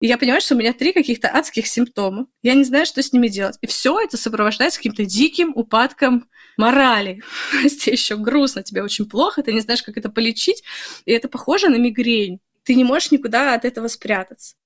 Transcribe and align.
И 0.00 0.06
я 0.06 0.18
понимаю, 0.18 0.40
что 0.40 0.54
у 0.54 0.58
меня 0.58 0.72
три 0.74 0.92
каких-то 0.92 1.28
адских 1.28 1.66
симптома. 1.66 2.26
Я 2.42 2.54
не 2.54 2.64
знаю, 2.64 2.84
что 2.84 3.02
с 3.02 3.12
ними 3.12 3.28
делать. 3.28 3.56
И 3.62 3.66
все 3.66 3.98
это 3.98 4.16
сопровождается 4.16 4.78
каким-то 4.78 5.06
диким 5.06 5.52
упадком 5.54 6.28
морали. 6.58 7.22
Тебе 7.62 7.92
еще 7.92 8.16
грустно, 8.16 8.62
тебе 8.62 8.82
очень 8.82 9.06
плохо, 9.06 9.42
ты 9.42 9.52
не 9.52 9.60
знаешь, 9.60 9.82
как 9.82 9.96
это 9.96 10.10
полечить. 10.10 10.62
И 11.06 11.12
это 11.12 11.28
похоже 11.28 11.68
на 11.68 11.76
мигрень. 11.76 12.40
Ты 12.64 12.74
не 12.74 12.84
можешь 12.84 13.10
никуда 13.10 13.54
от 13.54 13.64
этого 13.64 13.88
спрятаться. 13.88 14.56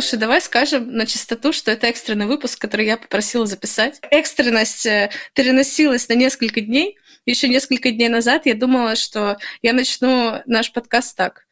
Слушай, 0.00 0.20
давай 0.20 0.40
скажем 0.40 0.92
на 0.92 1.06
чистоту, 1.06 1.52
что 1.52 1.72
это 1.72 1.88
экстренный 1.88 2.26
выпуск, 2.26 2.60
который 2.60 2.86
я 2.86 2.96
попросила 2.96 3.46
записать. 3.46 3.98
Экстренность 4.12 4.86
э, 4.86 5.10
переносилась 5.34 6.08
на 6.08 6.12
несколько 6.12 6.60
дней. 6.60 6.96
Еще 7.26 7.48
несколько 7.48 7.90
дней 7.90 8.08
назад 8.08 8.46
я 8.46 8.54
думала, 8.54 8.94
что 8.94 9.38
я 9.60 9.72
начну 9.72 10.40
наш 10.46 10.72
подкаст 10.72 11.16
так. 11.16 11.46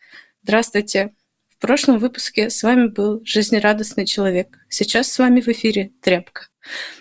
Здравствуйте. 0.44 1.12
В 1.48 1.58
прошлом 1.58 1.98
выпуске 1.98 2.48
с 2.48 2.62
вами 2.62 2.86
был 2.86 3.20
жизнерадостный 3.24 4.06
человек. 4.06 4.56
Сейчас 4.68 5.10
с 5.12 5.18
вами 5.18 5.40
в 5.40 5.48
эфире 5.48 5.92
тряпка. 6.00 6.48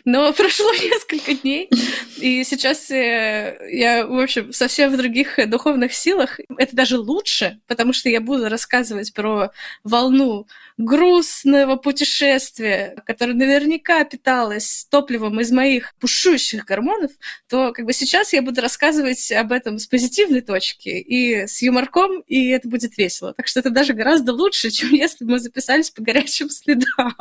Но 0.03 0.31
прошло 0.37 0.71
несколько 0.73 1.33
дней, 1.33 1.69
и 2.17 2.43
сейчас 2.43 2.89
э, 2.91 3.57
я, 3.71 4.05
в 4.05 4.19
общем, 4.19 4.53
совсем 4.53 4.91
в 4.91 4.97
других 4.97 5.39
духовных 5.47 5.93
силах. 5.93 6.39
Это 6.57 6.75
даже 6.75 6.97
лучше, 6.97 7.59
потому 7.67 7.93
что 7.93 8.09
я 8.09 8.21
буду 8.21 8.49
рассказывать 8.49 9.13
про 9.13 9.51
волну 9.83 10.47
грустного 10.77 11.77
путешествия, 11.77 12.95
которое 13.05 13.33
наверняка 13.33 14.03
питалось 14.03 14.87
топливом 14.89 15.39
из 15.39 15.51
моих 15.51 15.95
пушущих 15.99 16.65
гормонов, 16.65 17.11
то 17.47 17.71
как 17.71 17.85
бы 17.85 17.93
сейчас 17.93 18.33
я 18.33 18.41
буду 18.41 18.61
рассказывать 18.61 19.31
об 19.31 19.51
этом 19.51 19.79
с 19.79 19.87
позитивной 19.87 20.41
точки 20.41 20.89
и 20.89 21.47
с 21.47 21.61
юморком, 21.61 22.19
и 22.27 22.49
это 22.49 22.67
будет 22.67 22.97
весело. 22.97 23.33
Так 23.33 23.47
что 23.47 23.61
это 23.61 23.69
даже 23.69 23.93
гораздо 23.93 24.33
лучше, 24.33 24.69
чем 24.71 24.89
если 24.89 25.23
бы 25.23 25.31
мы 25.31 25.39
записались 25.39 25.89
по 25.89 26.03
горячим 26.03 26.49
следам. 26.49 27.15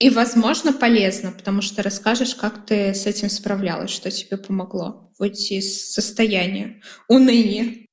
И, 0.00 0.08
возможно, 0.08 0.72
полезно, 0.72 1.30
потому 1.30 1.60
что 1.60 1.82
расскажешь, 1.82 2.34
как 2.34 2.64
ты 2.64 2.94
с 2.94 3.04
этим 3.04 3.28
справлялась, 3.28 3.90
что 3.90 4.10
тебе 4.10 4.38
помогло 4.38 5.12
выйти 5.18 5.54
из 5.54 5.92
состояния 5.92 6.80
уныния. 7.06 7.86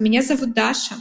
Меня 0.00 0.22
зовут 0.22 0.52
Даша. 0.52 0.96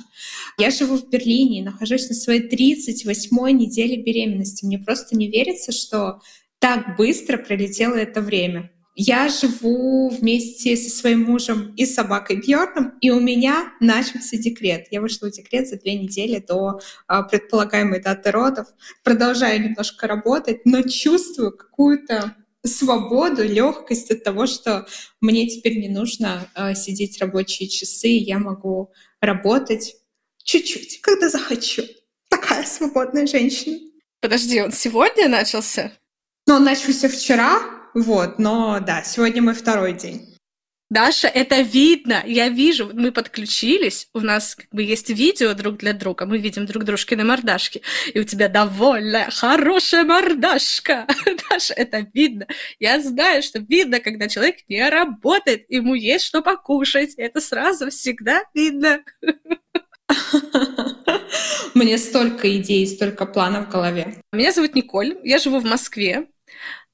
Я 0.59 0.69
живу 0.69 0.97
в 0.97 1.09
Берлине 1.09 1.61
и 1.61 1.63
нахожусь 1.63 2.07
на 2.09 2.13
своей 2.13 2.47
38-й 2.47 3.53
неделе 3.53 4.03
беременности. 4.03 4.63
Мне 4.63 4.77
просто 4.77 5.17
не 5.17 5.27
верится, 5.27 5.71
что 5.71 6.19
так 6.59 6.97
быстро 6.97 7.39
пролетело 7.39 7.95
это 7.95 8.21
время. 8.21 8.69
Я 8.94 9.30
живу 9.30 10.09
вместе 10.09 10.75
со 10.75 10.89
своим 10.89 11.23
мужем 11.23 11.73
и 11.75 11.86
собакой 11.86 12.42
Бьорном, 12.45 12.97
и 13.00 13.09
у 13.09 13.22
меня 13.22 13.72
начался 13.80 14.38
декрет. 14.38 14.88
Я 14.92 15.00
вышла 15.00 15.28
в 15.28 15.31
декрет 15.31 15.70
за 15.70 15.78
две 15.78 15.95
недели 15.95 16.44
до 16.45 16.81
а, 17.08 17.23
предполагаемой 17.23 18.02
даты 18.02 18.31
родов. 18.31 18.67
Продолжаю 19.03 19.62
немножко 19.64 20.08
работать, 20.08 20.66
но 20.66 20.81
чувствую 20.81 21.56
какую-то 21.56 22.36
свободу, 22.66 23.44
легкость 23.44 24.12
от 24.12 24.23
того, 24.23 24.45
что 24.45 24.86
мне 25.19 25.47
теперь 25.47 25.80
не 25.80 25.89
нужно 25.89 26.47
э, 26.56 26.75
сидеть 26.75 27.19
рабочие 27.19 27.67
часы, 27.67 28.09
я 28.09 28.38
могу 28.38 28.92
работать 29.19 29.95
чуть-чуть, 30.44 31.02
когда 31.02 31.30
захочу. 31.30 31.84
Такая 32.30 32.66
свободная 32.66 33.25
женщина. 33.25 33.80
Подожди, 34.19 34.62
он 34.62 34.72
сегодня 34.72 35.28
начался? 35.28 35.92
Ну, 36.46 36.56
он 36.56 36.63
начался 36.63 37.09
вчера, 37.09 37.81
вот, 37.94 38.40
но 38.40 38.79
да, 38.79 39.03
сегодня 39.03 39.41
мой 39.41 39.53
второй 39.53 39.94
день. 39.94 40.31
Даша, 40.91 41.29
это 41.29 41.62
видно, 41.62 42.22
я 42.25 42.50
вижу, 42.50 42.91
мы 42.94 43.13
подключились, 43.13 44.09
у 44.13 44.19
нас 44.19 44.56
как 44.56 44.68
бы 44.72 44.84
есть 44.84 45.09
видео 45.09 45.53
друг 45.53 45.78
для 45.78 45.94
друга, 45.94 46.25
мы 46.25 46.38
видим 46.38 46.66
друг 46.66 46.84
дружки 46.84 47.16
на 47.16 47.24
мордашке, 47.24 47.81
и 48.13 48.19
у 48.19 48.25
тебя 48.25 48.50
довольная, 48.50 49.30
хорошая 49.31 50.03
мордашка. 50.03 51.07
Даша, 51.50 51.74
это 51.75 52.06
видно. 52.13 52.46
Я 52.78 53.01
знаю, 53.01 53.41
что 53.41 53.59
видно, 53.59 54.01
когда 54.01 54.28
человек 54.28 54.57
не 54.68 54.90
работает, 54.90 55.63
ему 55.69 55.96
есть 55.96 56.25
что 56.25 56.41
покушать, 56.41 57.13
это 57.16 57.40
сразу 57.40 57.90
всегда 57.90 58.44
видно. 58.53 59.01
Мне 61.74 61.97
столько 61.97 62.57
идей, 62.57 62.85
столько 62.85 63.25
планов 63.25 63.68
в 63.68 63.72
голове. 63.72 64.16
Меня 64.34 64.51
зовут 64.51 64.75
Николь, 64.75 65.18
я 65.24 65.38
живу 65.38 65.59
в 65.59 65.66
Москве. 65.66 66.28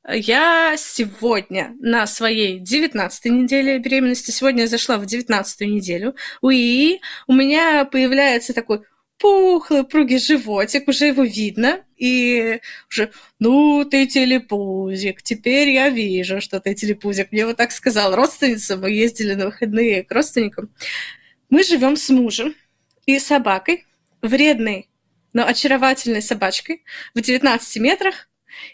Я 0.09 0.75
сегодня 0.77 1.75
на 1.81 2.07
своей 2.07 2.59
19 2.59 3.25
неделе 3.25 3.77
беременности, 3.77 4.31
сегодня 4.31 4.61
я 4.61 4.67
зашла 4.67 4.97
в 4.97 5.05
19 5.05 5.61
неделю, 5.67 6.15
и 6.49 7.01
у 7.27 7.33
меня 7.33 7.83
появляется 7.83 8.53
такой 8.53 8.83
пухлый, 9.17 9.81
упругий 9.81 10.19
животик, 10.19 10.87
уже 10.87 11.07
его 11.07 11.23
видно, 11.23 11.83
и 11.97 12.61
уже, 12.89 13.11
ну, 13.39 13.83
ты 13.83 14.07
телепузик, 14.07 15.21
теперь 15.23 15.71
я 15.71 15.89
вижу, 15.89 16.39
что 16.39 16.61
ты 16.61 16.73
телепузик. 16.73 17.33
Мне 17.33 17.45
вот 17.45 17.57
так 17.57 17.73
сказал 17.73 18.15
родственница, 18.15 18.77
мы 18.77 18.91
ездили 18.91 19.33
на 19.33 19.47
выходные 19.47 20.05
к 20.05 20.11
родственникам. 20.13 20.69
Мы 21.49 21.63
живем 21.63 21.97
с 21.97 22.09
мужем 22.09 22.55
и 23.05 23.19
собакой, 23.19 23.85
вредной, 24.21 24.87
но 25.33 25.45
очаровательной 25.45 26.21
собачкой 26.21 26.85
в 27.13 27.19
19 27.19 27.81
метрах 27.81 28.29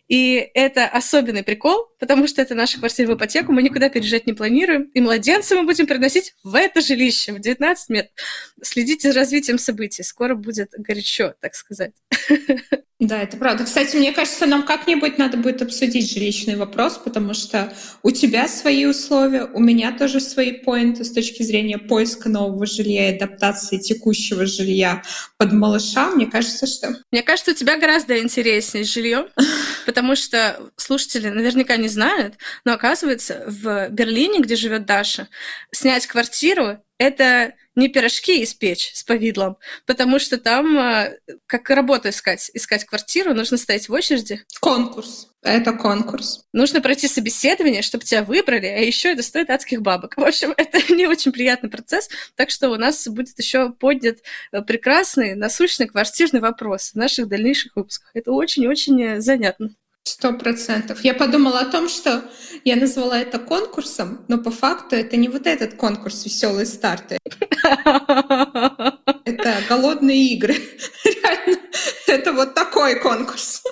и 0.07 0.49
это 0.53 0.85
особенный 0.85 1.44
прикол, 1.44 1.88
потому 1.99 2.27
что 2.27 2.41
это 2.41 2.55
наша 2.55 2.79
квартира 2.79 3.07
в 3.07 3.16
ипотеку, 3.16 3.51
мы 3.51 3.63
никуда 3.63 3.89
переезжать 3.89 4.27
не 4.27 4.33
планируем, 4.33 4.83
и 4.94 5.01
младенца 5.01 5.55
мы 5.55 5.63
будем 5.63 5.88
приносить 5.88 6.35
в 6.44 6.55
это 6.55 6.81
жилище 6.81 7.33
в 7.33 7.39
19 7.39 7.89
метров. 7.89 8.13
Следите 8.61 9.11
за 9.11 9.19
развитием 9.19 9.57
событий, 9.57 10.03
скоро 10.03 10.35
будет 10.35 10.71
горячо, 10.77 11.33
так 11.39 11.55
сказать. 11.55 11.94
Да, 12.99 13.21
это 13.21 13.35
правда. 13.35 13.66
Кстати, 13.66 13.97
мне 13.97 14.13
кажется, 14.13 14.45
нам 14.45 14.63
как-нибудь 14.63 15.17
надо 15.17 15.35
будет 15.35 15.61
обсудить 15.61 16.09
жилищный 16.09 16.55
вопрос, 16.55 16.97
потому 17.03 17.33
что 17.33 17.73
у 18.01 18.11
тебя 18.11 18.47
свои 18.47 18.85
условия, 18.85 19.44
у 19.44 19.59
меня 19.59 19.91
тоже 19.91 20.21
свои 20.21 20.53
поинты 20.53 21.03
с 21.03 21.11
точки 21.11 21.44
зрения 21.44 21.77
поиска 21.77 22.29
нового 22.29 22.65
жилья 22.65 23.09
и 23.09 23.15
адаптации 23.15 23.77
текущего 23.77 24.45
жилья 24.45 25.03
под 25.38 25.51
малыша. 25.51 26.11
Мне 26.11 26.27
кажется, 26.27 26.65
что... 26.65 26.95
Мне 27.11 27.23
кажется, 27.23 27.51
у 27.51 27.55
тебя 27.55 27.77
гораздо 27.77 28.17
интереснее 28.19 28.85
жилье, 28.85 29.27
потому 29.85 30.16
что 30.16 30.71
слушатели 30.75 31.29
наверняка 31.29 31.77
не 31.77 31.88
знают, 31.88 32.35
но 32.66 32.73
оказывается, 32.73 33.44
в 33.47 33.89
Берлине, 33.89 34.39
где 34.39 34.55
живет 34.55 34.85
Даша, 34.85 35.27
снять 35.71 36.07
квартиру 36.07 36.83
это 36.97 37.53
не 37.75 37.87
пирожки 37.87 38.43
испечь 38.43 38.91
с 38.93 39.03
повидлом, 39.03 39.57
потому 39.85 40.19
что 40.19 40.37
там, 40.37 40.77
э, 40.77 41.17
как 41.47 41.69
работу 41.69 42.09
искать, 42.09 42.51
искать 42.53 42.85
квартиру, 42.85 43.33
нужно 43.33 43.57
стоять 43.57 43.89
в 43.89 43.93
очереди. 43.93 44.43
Конкурс. 44.59 45.29
Это 45.41 45.73
конкурс. 45.73 46.45
Нужно 46.53 46.81
пройти 46.81 47.07
собеседование, 47.07 47.81
чтобы 47.81 48.05
тебя 48.05 48.23
выбрали, 48.23 48.67
а 48.67 48.77
еще 48.77 49.11
это 49.11 49.23
стоит 49.23 49.49
адских 49.49 49.81
бабок. 49.81 50.15
В 50.15 50.23
общем, 50.23 50.53
это 50.57 50.93
не 50.93 51.07
очень 51.07 51.31
приятный 51.31 51.69
процесс, 51.69 52.09
так 52.35 52.49
что 52.49 52.69
у 52.69 52.75
нас 52.75 53.07
будет 53.07 53.37
еще 53.39 53.71
поднят 53.71 54.19
э, 54.51 54.61
прекрасный, 54.61 55.35
насущный 55.35 55.87
квартирный 55.87 56.39
вопрос 56.39 56.91
в 56.91 56.95
наших 56.95 57.27
дальнейших 57.27 57.75
выпусках. 57.75 58.11
Это 58.13 58.31
очень-очень 58.31 59.19
занятно. 59.19 59.71
Сто 60.03 60.33
процентов. 60.33 61.01
Я 61.03 61.13
подумала 61.13 61.59
о 61.59 61.65
том, 61.65 61.87
что 61.87 62.29
я 62.65 62.75
назвала 62.75 63.19
это 63.19 63.39
конкурсом, 63.39 64.25
но 64.27 64.37
по 64.37 64.51
факту 64.51 64.97
это 64.97 65.15
не 65.15 65.29
вот 65.29 65.47
этот 65.47 65.75
конкурс 65.75 66.25
«Веселые 66.25 66.65
старты». 66.65 67.19
Это 69.25 69.63
голодные 69.69 70.33
игры. 70.33 70.55
Реально, 71.05 71.57
это 72.07 72.33
вот 72.33 72.53
такой 72.53 73.00
конкурс. 73.00 73.63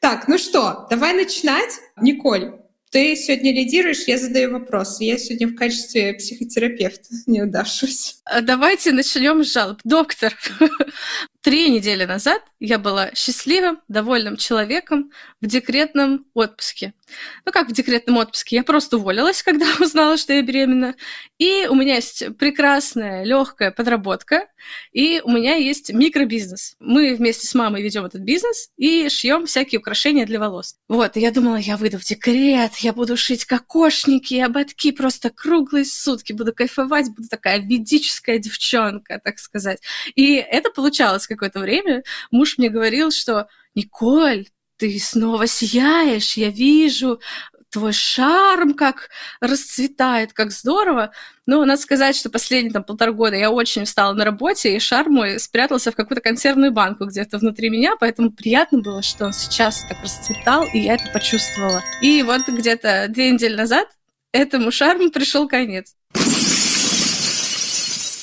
Так, 0.00 0.26
ну 0.28 0.38
что, 0.38 0.86
давай 0.90 1.14
начинать. 1.14 1.70
Николь, 2.00 2.52
ты 2.90 3.16
сегодня 3.16 3.52
лидируешь, 3.52 4.04
я 4.06 4.18
задаю 4.18 4.52
вопросы. 4.52 5.04
Я 5.04 5.18
сегодня 5.18 5.48
в 5.48 5.54
качестве 5.54 6.14
психотерапевта 6.14 7.08
не 7.26 7.42
удавшусь. 7.42 8.18
Давайте 8.42 8.92
начнем 8.92 9.44
с 9.44 9.52
жалоб. 9.52 9.80
Доктор, 9.84 10.36
три 11.46 11.70
недели 11.70 12.04
назад 12.04 12.42
я 12.58 12.76
была 12.76 13.14
счастливым, 13.14 13.78
довольным 13.86 14.36
человеком 14.36 15.12
в 15.40 15.46
декретном 15.46 16.26
отпуске. 16.34 16.92
Ну 17.44 17.52
как 17.52 17.68
в 17.68 17.72
декретном 17.72 18.16
отпуске, 18.18 18.56
я 18.56 18.62
просто 18.62 18.96
уволилась, 18.96 19.42
когда 19.42 19.66
узнала, 19.80 20.16
что 20.16 20.32
я 20.32 20.42
беременна. 20.42 20.94
И 21.38 21.66
у 21.68 21.74
меня 21.74 21.96
есть 21.96 22.36
прекрасная, 22.38 23.24
легкая 23.24 23.70
подработка, 23.70 24.48
и 24.92 25.20
у 25.24 25.30
меня 25.30 25.56
есть 25.56 25.92
микробизнес. 25.92 26.76
Мы 26.80 27.14
вместе 27.14 27.46
с 27.46 27.54
мамой 27.54 27.82
ведем 27.82 28.04
этот 28.04 28.22
бизнес 28.22 28.70
и 28.76 29.08
шьем 29.08 29.46
всякие 29.46 29.78
украшения 29.78 30.26
для 30.26 30.40
волос. 30.40 30.76
Вот, 30.88 31.16
и 31.16 31.20
я 31.20 31.30
думала, 31.30 31.56
я 31.56 31.76
выйду 31.76 31.98
в 31.98 32.04
декрет, 32.04 32.76
я 32.76 32.92
буду 32.92 33.16
шить 33.16 33.44
кокошники 33.44 34.34
ободки 34.34 34.92
просто 34.92 35.30
круглые 35.30 35.84
сутки, 35.84 36.32
буду 36.32 36.52
кайфовать, 36.52 37.10
буду 37.14 37.28
такая 37.28 37.58
ведическая 37.60 38.38
девчонка, 38.38 39.20
так 39.22 39.38
сказать. 39.38 39.80
И 40.14 40.34
это 40.34 40.70
получалось 40.70 41.26
какое-то 41.26 41.60
время. 41.60 42.02
Муж 42.30 42.58
мне 42.58 42.68
говорил, 42.68 43.10
что 43.10 43.48
Николь, 43.74 44.46
ты 44.76 44.98
снова 44.98 45.46
сияешь, 45.46 46.36
я 46.36 46.50
вижу 46.50 47.20
твой 47.70 47.92
шарм 47.92 48.74
как 48.74 49.10
расцветает, 49.40 50.32
как 50.32 50.50
здорово. 50.50 51.12
Но 51.44 51.64
надо 51.64 51.80
сказать, 51.80 52.16
что 52.16 52.30
последние 52.30 52.72
там, 52.72 52.84
полтора 52.84 53.12
года 53.12 53.36
я 53.36 53.50
очень 53.50 53.82
устала 53.82 54.14
на 54.14 54.24
работе, 54.24 54.74
и 54.74 54.78
шарм 54.78 55.12
мой 55.14 55.38
спрятался 55.38 55.92
в 55.92 55.96
какую-то 55.96 56.22
консервную 56.22 56.72
банку 56.72 57.04
где-то 57.04 57.38
внутри 57.38 57.68
меня, 57.68 57.96
поэтому 57.98 58.30
приятно 58.30 58.78
было, 58.78 59.02
что 59.02 59.26
он 59.26 59.32
сейчас 59.32 59.84
так 59.88 59.98
расцветал, 60.02 60.64
и 60.72 60.78
я 60.78 60.94
это 60.94 61.10
почувствовала. 61.12 61.82
И 62.00 62.22
вот 62.22 62.48
где-то 62.48 63.08
две 63.10 63.30
недели 63.30 63.54
назад 63.54 63.88
этому 64.32 64.70
шарму 64.70 65.10
пришел 65.10 65.46
конец. 65.46 65.94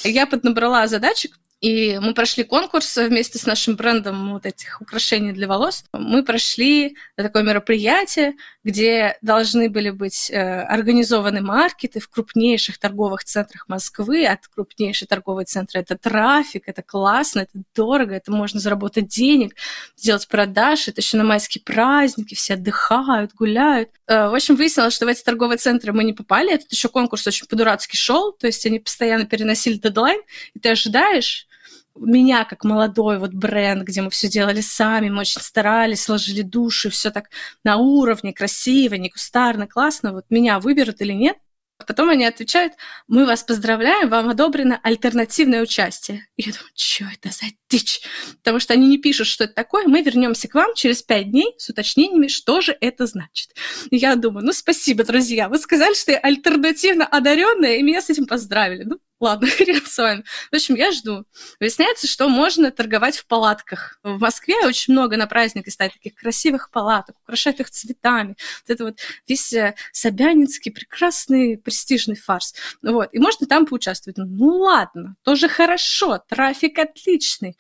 Я 0.04 0.26
поднабрала 0.26 0.88
задачек, 0.88 1.38
и 1.64 1.98
мы 2.00 2.14
прошли 2.14 2.44
конкурс 2.44 2.98
вместе 2.98 3.40
с 3.40 3.46
нашим 3.46 3.78
брендом 3.78 4.34
вот 4.34 4.46
этих 4.46 4.82
украшений 4.82 5.32
для 5.32 5.48
волос. 5.48 5.86
Мы 5.94 6.22
прошли 6.22 6.98
такое 7.16 7.42
мероприятие, 7.42 8.34
где 8.66 9.18
должны 9.22 9.70
были 9.70 9.90
быть 9.90 10.30
э, 10.30 10.64
организованы 10.64 11.40
маркеты 11.40 12.02
в 12.02 12.10
крупнейших 12.10 12.78
торговых 12.80 13.24
центрах 13.24 13.70
Москвы. 13.70 14.26
От 14.26 14.46
крупнейшей 14.50 15.08
торговой 15.08 15.46
центра 15.46 15.80
это 15.80 15.98
трафик, 15.98 16.64
это 16.66 16.82
классно, 16.82 17.40
это 17.40 17.64
дорого, 17.74 18.14
это 18.14 18.30
можно 18.30 18.60
заработать 18.60 19.08
денег, 19.08 19.56
сделать 19.96 20.28
продажи. 20.28 20.92
Это 20.92 21.00
еще 21.00 21.16
на 21.16 21.24
майские 21.24 21.64
праздники, 21.64 22.36
все 22.36 22.56
отдыхают, 22.56 23.34
гуляют. 23.36 23.90
Э, 24.08 24.28
в 24.28 24.36
общем, 24.36 24.58
выяснилось, 24.58 24.96
что 24.96 25.06
в 25.06 25.08
эти 25.08 25.24
торговые 25.24 25.58
центры 25.58 25.94
мы 25.94 26.04
не 26.04 26.12
попали. 26.12 26.54
Этот 26.54 26.74
еще 26.74 26.90
конкурс 26.90 27.26
очень 27.26 27.48
по-дурацки 27.48 27.96
шел, 27.96 28.34
то 28.34 28.48
есть 28.48 28.66
они 28.66 28.80
постоянно 28.80 29.26
переносили 29.26 29.76
дедлайн, 29.76 30.20
и 30.54 30.60
ты 30.60 30.68
ожидаешь, 30.68 31.48
меня 31.96 32.46
как 32.46 32.64
молодой 32.64 33.20
вот 33.20 33.34
бренд, 33.34 33.84
где 33.84 34.02
мы 34.02 34.10
все 34.10 34.28
делали 34.28 34.62
сами, 34.62 35.10
мы 35.10 35.22
очень 35.22 35.42
старались, 35.42 36.04
сложили 36.04 36.42
души, 36.42 36.90
все 36.90 37.12
так 37.12 37.30
на 37.64 37.78
уровне, 37.78 38.34
красиво, 38.34 38.96
не 38.96 39.10
кустарно, 39.10 39.68
классно, 39.68 40.14
вот 40.14 40.26
меня 40.30 40.60
выберут 40.60 41.02
или 41.02 41.14
нет. 41.14 41.38
Потом 41.86 42.10
они 42.10 42.24
отвечают, 42.24 42.74
мы 43.08 43.26
вас 43.26 43.44
поздравляем, 43.44 44.08
вам 44.10 44.30
одобрено 44.30 44.80
альтернативное 44.84 45.62
участие. 45.62 46.28
И 46.38 46.44
я 46.44 46.54
думаю, 46.54 46.72
что 46.76 47.06
это 47.06 47.30
за 47.30 47.46
дичь? 47.70 48.02
Потому 48.38 48.60
что 48.60 48.74
они 48.74 48.88
не 48.88 48.98
пишут, 49.00 49.28
что 49.28 49.44
это 49.46 49.54
такое. 49.54 49.88
Мы 49.88 50.02
вернемся 50.02 50.48
к 50.48 50.54
вам 50.54 50.74
через 50.76 51.02
пять 51.02 51.32
дней 51.32 51.54
с 51.58 51.70
уточнениями, 51.70 52.28
что 52.28 52.62
же 52.62 52.78
это 52.80 53.06
значит. 53.06 53.50
И 53.90 53.98
я 53.98 54.16
думаю, 54.16 54.46
ну 54.46 54.54
спасибо, 54.54 55.04
друзья, 55.04 55.50
вы 55.50 55.58
сказали, 55.58 55.94
что 55.94 56.12
я 56.12 56.20
альтернативно 56.20 57.06
одаренная, 57.06 57.78
и 57.78 57.84
меня 57.84 58.02
с 58.02 58.10
этим 58.10 58.28
поздравили. 58.28 58.84
Ну, 58.84 59.00
Ладно, 59.24 59.48
хрен 59.58 59.86
с 59.86 59.98
вами. 59.98 60.26
В 60.52 60.56
общем, 60.56 60.76
я 60.76 60.92
жду. 60.92 61.24
Выясняется, 61.58 62.08
что 62.08 62.28
можно 62.28 62.72
торговать 62.72 63.16
в 63.16 63.26
палатках. 63.26 63.98
В 64.04 64.20
Москве 64.20 64.56
очень 64.66 64.92
много 64.92 65.16
на 65.16 65.28
праздник 65.28 65.72
стоит 65.72 65.94
таких 65.94 66.16
красивых 66.16 66.70
палаток, 66.72 67.16
украшать 67.24 67.62
их 67.62 67.70
цветами. 67.70 68.36
Вот 68.68 68.74
это 68.74 68.84
вот 68.84 69.00
весь 69.26 69.54
э, 69.54 69.76
Собянинский 69.94 70.74
прекрасный 70.74 71.58
престижный 71.58 72.18
фарс. 72.18 72.54
Вот. 72.82 73.14
И 73.14 73.20
можно 73.20 73.48
там 73.48 73.66
поучаствовать. 73.66 74.18
Ну 74.18 74.58
ладно, 74.58 75.16
тоже 75.24 75.48
хорошо, 75.48 76.22
трафик 76.28 76.78
отличный. 76.80 77.58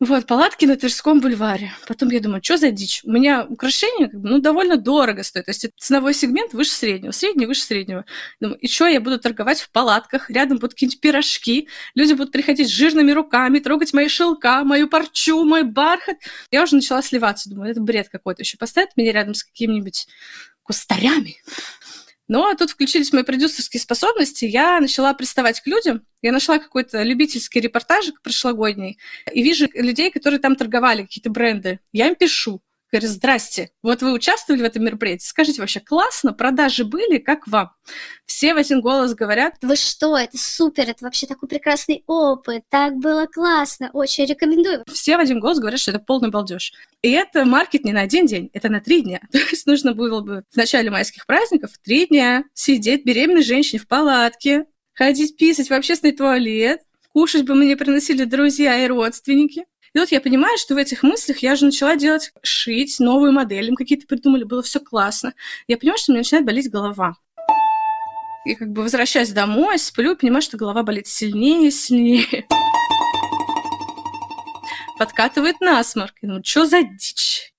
Вот, 0.00 0.26
палатки 0.26 0.64
на 0.64 0.76
Тверском 0.76 1.20
бульваре. 1.20 1.72
Потом 1.86 2.08
я 2.10 2.18
думаю, 2.18 2.42
что 2.42 2.56
за 2.56 2.72
дичь? 2.72 3.00
У 3.04 3.12
меня 3.12 3.46
украшения 3.48 4.08
как 4.08 4.20
бы, 4.20 4.28
ну, 4.28 4.38
довольно 4.40 4.76
дорого 4.76 5.22
стоят. 5.22 5.46
То 5.46 5.52
есть 5.52 5.68
ценовой 5.78 6.14
сегмент 6.14 6.52
выше 6.52 6.72
среднего, 6.72 7.12
средний 7.12 7.46
выше 7.46 7.62
среднего. 7.62 8.04
Думаю, 8.40 8.58
и 8.58 8.66
что 8.66 8.86
я 8.88 9.00
буду 9.00 9.20
торговать 9.20 9.60
в 9.60 9.70
палатках? 9.70 10.28
Рядом 10.30 10.58
будут 10.58 10.72
какие-нибудь 10.72 11.00
пирожки. 11.00 11.68
Люди 11.94 12.12
будут 12.12 12.32
приходить 12.32 12.70
жирными 12.70 13.12
руками, 13.12 13.60
трогать 13.60 13.92
мои 13.92 14.08
шелка, 14.08 14.64
мою 14.64 14.88
парчу, 14.88 15.44
мой 15.44 15.62
бархат. 15.62 16.16
Я 16.50 16.64
уже 16.64 16.74
начала 16.74 17.00
сливаться. 17.00 17.48
Думаю, 17.48 17.70
это 17.70 17.80
бред 17.80 18.08
какой-то. 18.08 18.42
Еще 18.42 18.58
поставят 18.58 18.96
меня 18.96 19.12
рядом 19.12 19.34
с 19.34 19.44
какими-нибудь 19.44 20.08
кустарями. 20.64 21.36
Но 22.26 22.54
тут 22.54 22.70
включились 22.70 23.12
мои 23.12 23.22
продюсерские 23.22 23.80
способности, 23.80 24.46
я 24.46 24.80
начала 24.80 25.12
приставать 25.12 25.60
к 25.60 25.66
людям. 25.66 26.02
Я 26.22 26.32
нашла 26.32 26.58
какой-то 26.58 27.02
любительский 27.02 27.60
репортажик 27.60 28.22
прошлогодний 28.22 28.98
и 29.32 29.42
вижу 29.42 29.68
людей, 29.74 30.10
которые 30.10 30.40
там 30.40 30.56
торговали, 30.56 31.02
какие-то 31.02 31.28
бренды. 31.28 31.80
Я 31.92 32.08
им 32.08 32.14
пишу. 32.14 32.62
Говорю, 32.94 33.08
здрасте, 33.08 33.70
вот 33.82 34.02
вы 34.02 34.12
участвовали 34.12 34.62
в 34.62 34.64
этом 34.64 34.84
мероприятии, 34.84 35.26
скажите 35.26 35.60
вообще, 35.60 35.80
классно, 35.80 36.32
продажи 36.32 36.84
были, 36.84 37.18
как 37.18 37.48
вам? 37.48 37.72
Все 38.24 38.54
в 38.54 38.56
один 38.56 38.80
голос 38.80 39.14
говорят. 39.14 39.56
Вы 39.62 39.74
что, 39.74 40.16
это 40.16 40.38
супер, 40.38 40.84
это 40.88 41.04
вообще 41.04 41.26
такой 41.26 41.48
прекрасный 41.48 42.04
опыт, 42.06 42.62
так 42.68 42.94
было 42.94 43.26
классно, 43.26 43.90
очень 43.92 44.26
рекомендую. 44.26 44.84
Все 44.92 45.16
в 45.16 45.20
один 45.20 45.40
голос 45.40 45.58
говорят, 45.58 45.80
что 45.80 45.90
это 45.90 45.98
полный 45.98 46.30
балдеж. 46.30 46.72
И 47.02 47.10
это 47.10 47.44
маркет 47.44 47.84
не 47.84 47.92
на 47.92 48.02
один 48.02 48.26
день, 48.26 48.48
это 48.52 48.68
на 48.68 48.80
три 48.80 49.02
дня. 49.02 49.22
То 49.32 49.38
есть 49.38 49.66
нужно 49.66 49.92
было 49.92 50.20
бы 50.20 50.44
в 50.48 50.56
начале 50.56 50.88
майских 50.88 51.26
праздников 51.26 51.72
три 51.82 52.06
дня 52.06 52.44
сидеть 52.54 53.04
беременной 53.04 53.42
женщине 53.42 53.80
в 53.80 53.88
палатке, 53.88 54.66
ходить 54.92 55.36
писать 55.36 55.68
в 55.68 55.72
общественный 55.72 56.12
туалет, 56.12 56.82
кушать 57.12 57.44
бы 57.44 57.56
мне 57.56 57.76
приносили 57.76 58.22
друзья 58.22 58.84
и 58.84 58.86
родственники, 58.86 59.64
и 59.94 59.98
вот 60.00 60.10
я 60.10 60.20
понимаю, 60.20 60.58
что 60.58 60.74
в 60.74 60.78
этих 60.78 61.04
мыслях 61.04 61.38
я 61.38 61.54
же 61.54 61.66
начала 61.66 61.94
делать, 61.94 62.32
шить 62.42 62.98
новую 62.98 63.32
модель, 63.32 63.68
им 63.68 63.76
какие-то 63.76 64.08
придумали, 64.08 64.42
было 64.42 64.60
все 64.60 64.80
классно. 64.80 65.34
Я 65.68 65.78
понимаю, 65.78 65.98
что 65.98 66.10
мне 66.10 66.20
начинает 66.20 66.44
болеть 66.44 66.68
голова. 66.68 67.16
И 68.44 68.56
как 68.56 68.72
бы 68.72 68.82
возвращаясь 68.82 69.32
домой, 69.32 69.78
сплю, 69.78 70.16
понимаю, 70.16 70.42
что 70.42 70.56
голова 70.56 70.82
болит 70.82 71.06
сильнее 71.06 71.68
и 71.68 71.70
сильнее. 71.70 72.46
Подкатывает 74.98 75.60
насморк. 75.60 76.14
Думаю, 76.20 76.42
что 76.44 76.66
за 76.66 76.82
дичь? 76.82 77.53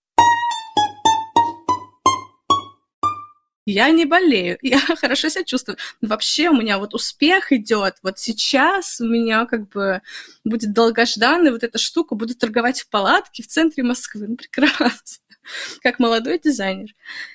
Я 3.66 3.90
не 3.90 4.06
болею, 4.06 4.58
я 4.62 4.80
хорошо 4.80 5.30
себя 5.30 5.44
чувствую. 5.44 5.78
Вообще 6.02 6.50
у 6.50 6.56
меня 6.56 6.78
вот 6.78 6.94
успех 6.94 7.52
идет. 7.52 7.96
Вот 8.04 8.20
сейчас 8.20 9.02
у 9.02 9.08
меня 9.08 9.46
как 9.46 9.70
бы 9.70 10.02
будет 10.44 10.74
долгожданная 10.74 11.52
вот 11.52 11.64
эта 11.64 11.78
штука, 11.78 12.16
буду 12.16 12.36
торговать 12.36 12.82
в 12.82 12.90
палатке 12.90 13.44
в 13.44 13.48
центре 13.48 13.84
Москвы. 13.84 14.28
Ну, 14.28 14.36
прекрасно. 14.36 15.26
Как 15.82 16.00
молодой 16.00 16.40
дизайнер. 16.40 16.90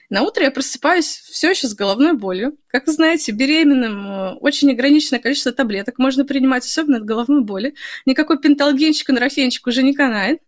На 0.08 0.22
утро 0.22 0.44
я 0.44 0.50
просыпаюсь 0.50 1.06
все 1.06 1.50
еще 1.50 1.68
с 1.68 1.74
головной 1.74 2.14
болью. 2.14 2.56
Как 2.66 2.86
вы 2.86 2.92
знаете, 2.92 3.32
беременным 3.32 4.06
э, 4.06 4.32
очень 4.34 4.70
ограниченное 4.70 5.20
количество 5.20 5.52
таблеток 5.52 5.98
можно 5.98 6.24
принимать, 6.24 6.64
особенно 6.64 6.98
от 6.98 7.04
головной 7.04 7.42
боли. 7.42 7.74
Никакой 8.06 8.40
пенталгенчик 8.40 9.10
и 9.10 9.12
норофенчик 9.12 9.66
уже 9.66 9.82
не 9.82 9.94
канает. 9.94 10.40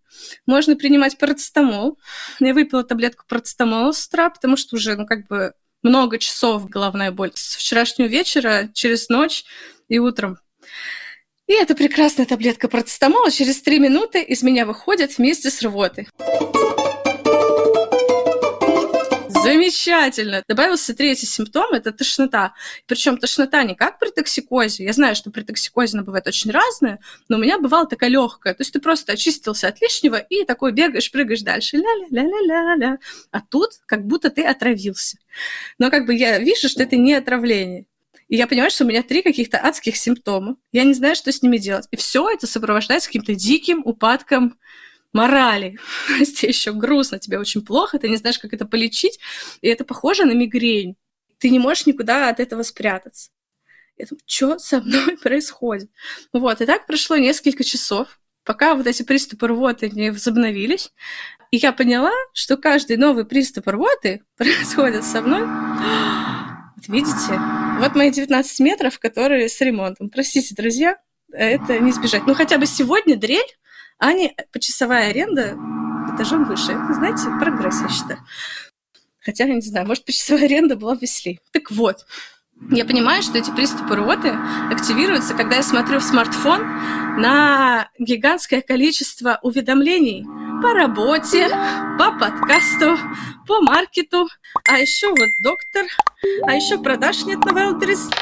Можно 0.47 0.77
принимать 0.77 1.19
парацетамол. 1.19 1.99
Я 2.41 2.55
выпила 2.55 2.85
таблетку 2.85 3.25
парацетамола 3.29 3.93
с 3.93 4.07
утра, 4.07 4.31
потому 4.31 4.57
что 4.57 4.77
уже, 4.77 4.97
ну, 4.97 5.07
как 5.07 5.27
бы 5.27 5.55
много 5.83 6.19
часов 6.19 6.69
головная 6.69 7.11
боль. 7.11 7.33
С 7.35 7.57
вчерашнего 7.57 8.07
вечера, 8.07 8.69
через 8.73 9.09
ночь 9.09 9.45
и 9.89 9.99
утром. 9.99 10.39
И 11.47 11.55
эта 11.55 11.75
прекрасная 11.75 12.27
таблетка 12.27 12.69
процетамола 12.69 13.31
через 13.31 13.61
три 13.63 13.79
минуты 13.79 14.23
из 14.23 14.43
меня 14.43 14.65
выходит 14.65 15.19
вместе 15.19 15.51
с 15.51 15.61
рвотой. 15.63 16.09
Замечательно. 19.43 20.43
Добавился 20.49 20.95
третий 20.95 21.27
симптом– 21.27 21.67
это 21.73 21.93
тошнота. 21.93 22.55
Причем 22.87 23.19
тошнота 23.19 23.63
не 23.65 23.75
как 23.75 23.99
при 23.99 24.11
токсикозе. 24.11 24.85
Я 24.85 24.93
знаю, 24.93 25.15
что 25.15 25.31
при 25.31 25.43
токсикозе 25.43 25.97
она 25.97 26.05
бывает 26.05 26.27
очень 26.27 26.51
разная, 26.51 26.99
но 27.29 27.37
у 27.37 27.41
меня 27.41 27.59
бывала 27.59 27.87
такая 27.87 28.11
легкая. 28.11 28.55
То 28.55 28.63
есть 28.63 28.73
ты 28.73 28.81
просто 28.81 29.13
очистился 29.13 29.69
от 29.69 29.81
лишнего 29.81 30.17
и 30.17 30.45
такой 30.45 30.73
бегаешь, 30.73 31.11
прыгаешь 31.11 31.43
дальше. 31.43 31.79
Ля-ля-ля-ля-ля. 31.79 32.99
А 33.31 33.41
тут 33.41 33.71
как 33.87 34.07
будто 34.07 34.31
ты 34.31 34.45
отравился. 34.45 35.19
Но 35.79 35.91
как 35.91 36.07
бы 36.07 36.15
я 36.15 36.39
вижу, 36.39 36.69
что 36.69 36.83
это 36.83 36.97
не 36.97 37.15
отравление. 37.15 37.87
И 38.29 38.37
я 38.37 38.47
понимаю, 38.47 38.71
что 38.71 38.85
у 38.85 38.87
меня 38.87 39.03
три 39.03 39.21
каких-то 39.23 39.59
адских 39.59 39.97
симптома. 39.97 40.57
Я 40.73 40.85
не 40.85 40.95
знаю, 40.95 41.15
что 41.15 41.31
с 41.31 41.43
ними 41.43 41.59
делать. 41.59 41.87
И 41.91 41.97
все 41.97 42.31
это 42.31 42.47
сопровождается 42.47 43.09
каким-то 43.09 43.35
диким 43.35 43.83
упадком 43.85 44.57
морали. 45.13 45.79
Тебе 46.19 46.49
еще 46.49 46.73
грустно, 46.73 47.19
тебе 47.19 47.39
очень 47.39 47.65
плохо, 47.65 47.99
ты 47.99 48.09
не 48.09 48.17
знаешь, 48.17 48.39
как 48.39 48.53
это 48.53 48.67
полечить, 48.67 49.19
и 49.61 49.69
это 49.69 49.85
похоже 49.85 50.25
на 50.25 50.33
мигрень. 50.33 50.97
Ты 51.39 51.51
не 51.51 51.59
можешь 51.59 51.87
никуда 51.87 52.29
от 52.29 52.41
этого 52.41 52.63
спрятаться. 52.63 53.31
Я 53.97 54.07
думаю, 54.07 54.23
что 54.27 54.59
со 54.59 54.81
мной 54.81 55.17
происходит? 55.23 55.91
Вот, 56.33 56.61
и 56.61 56.67
так 56.67 56.87
прошло 56.87 57.17
несколько 57.17 57.65
часов, 57.65 58.21
пока 58.45 58.75
вот 58.75 58.87
эти 58.87 59.03
приступы 59.03 59.49
рвоты 59.49 59.91
не 59.91 60.11
возобновились. 60.11 60.93
И 61.51 61.59
я 61.59 61.73
поняла, 61.73 62.13
что 62.33 62.57
каждый 62.57 62.97
новый 62.97 63.27
приступ 63.27 63.69
рвоты 63.69 64.23
происходит 64.37 65.05
со 65.05 65.21
мной. 65.21 65.43
Вот 66.75 66.89
видите? 66.89 67.39
Вот 67.79 67.95
мои 67.95 68.11
19 68.11 68.59
метров, 68.59 68.99
которые 68.99 69.49
с 69.49 69.61
ремонтом. 69.61 70.11
Простите, 70.11 70.53
друзья, 70.53 70.97
это 71.31 71.79
не 71.79 71.93
избежать. 71.93 72.27
Ну, 72.27 72.35
хотя 72.35 72.59
бы 72.59 72.67
сегодня 72.67 73.17
дрель, 73.17 73.47
а 74.03 74.13
не 74.15 74.35
почасовая 74.53 75.11
аренда 75.11 75.57
этажом 76.13 76.45
выше. 76.45 76.73
Это, 76.73 76.93
знаете, 76.95 77.23
прогресс, 77.39 77.81
я 77.83 77.89
считаю. 77.89 78.19
Хотя, 79.25 79.45
я 79.45 79.55
не 79.55 79.61
знаю, 79.61 79.87
может, 79.87 80.05
почасовая 80.05 80.45
аренда 80.47 80.75
была 80.75 80.97
веселее. 80.97 81.39
Так 81.53 81.71
вот, 81.71 82.05
я 82.73 82.85
понимаю, 82.85 83.23
что 83.23 83.39
эти 83.39 83.53
приступы 83.53 83.95
рвоты 83.95 84.37
активируются, 84.73 85.35
когда 85.35 85.57
я 85.57 85.63
смотрю 85.63 86.01
в 86.01 86.03
смартфон 86.03 86.63
на 87.21 87.89
гигантское 87.97 88.61
количество 88.61 89.39
уведомлений 89.41 90.25
по 90.61 90.75
работе, 90.75 91.49
по 91.97 92.11
подкасту, 92.19 92.99
по 93.47 93.61
маркету, 93.61 94.27
а 94.69 94.81
еще 94.81 95.11
вот 95.11 95.31
доктор, 95.39 95.87
а 96.49 96.55
еще 96.55 96.77
продаж 96.79 97.25
нет 97.25 97.45
на 97.45 97.51
Wildberries. 97.51 98.13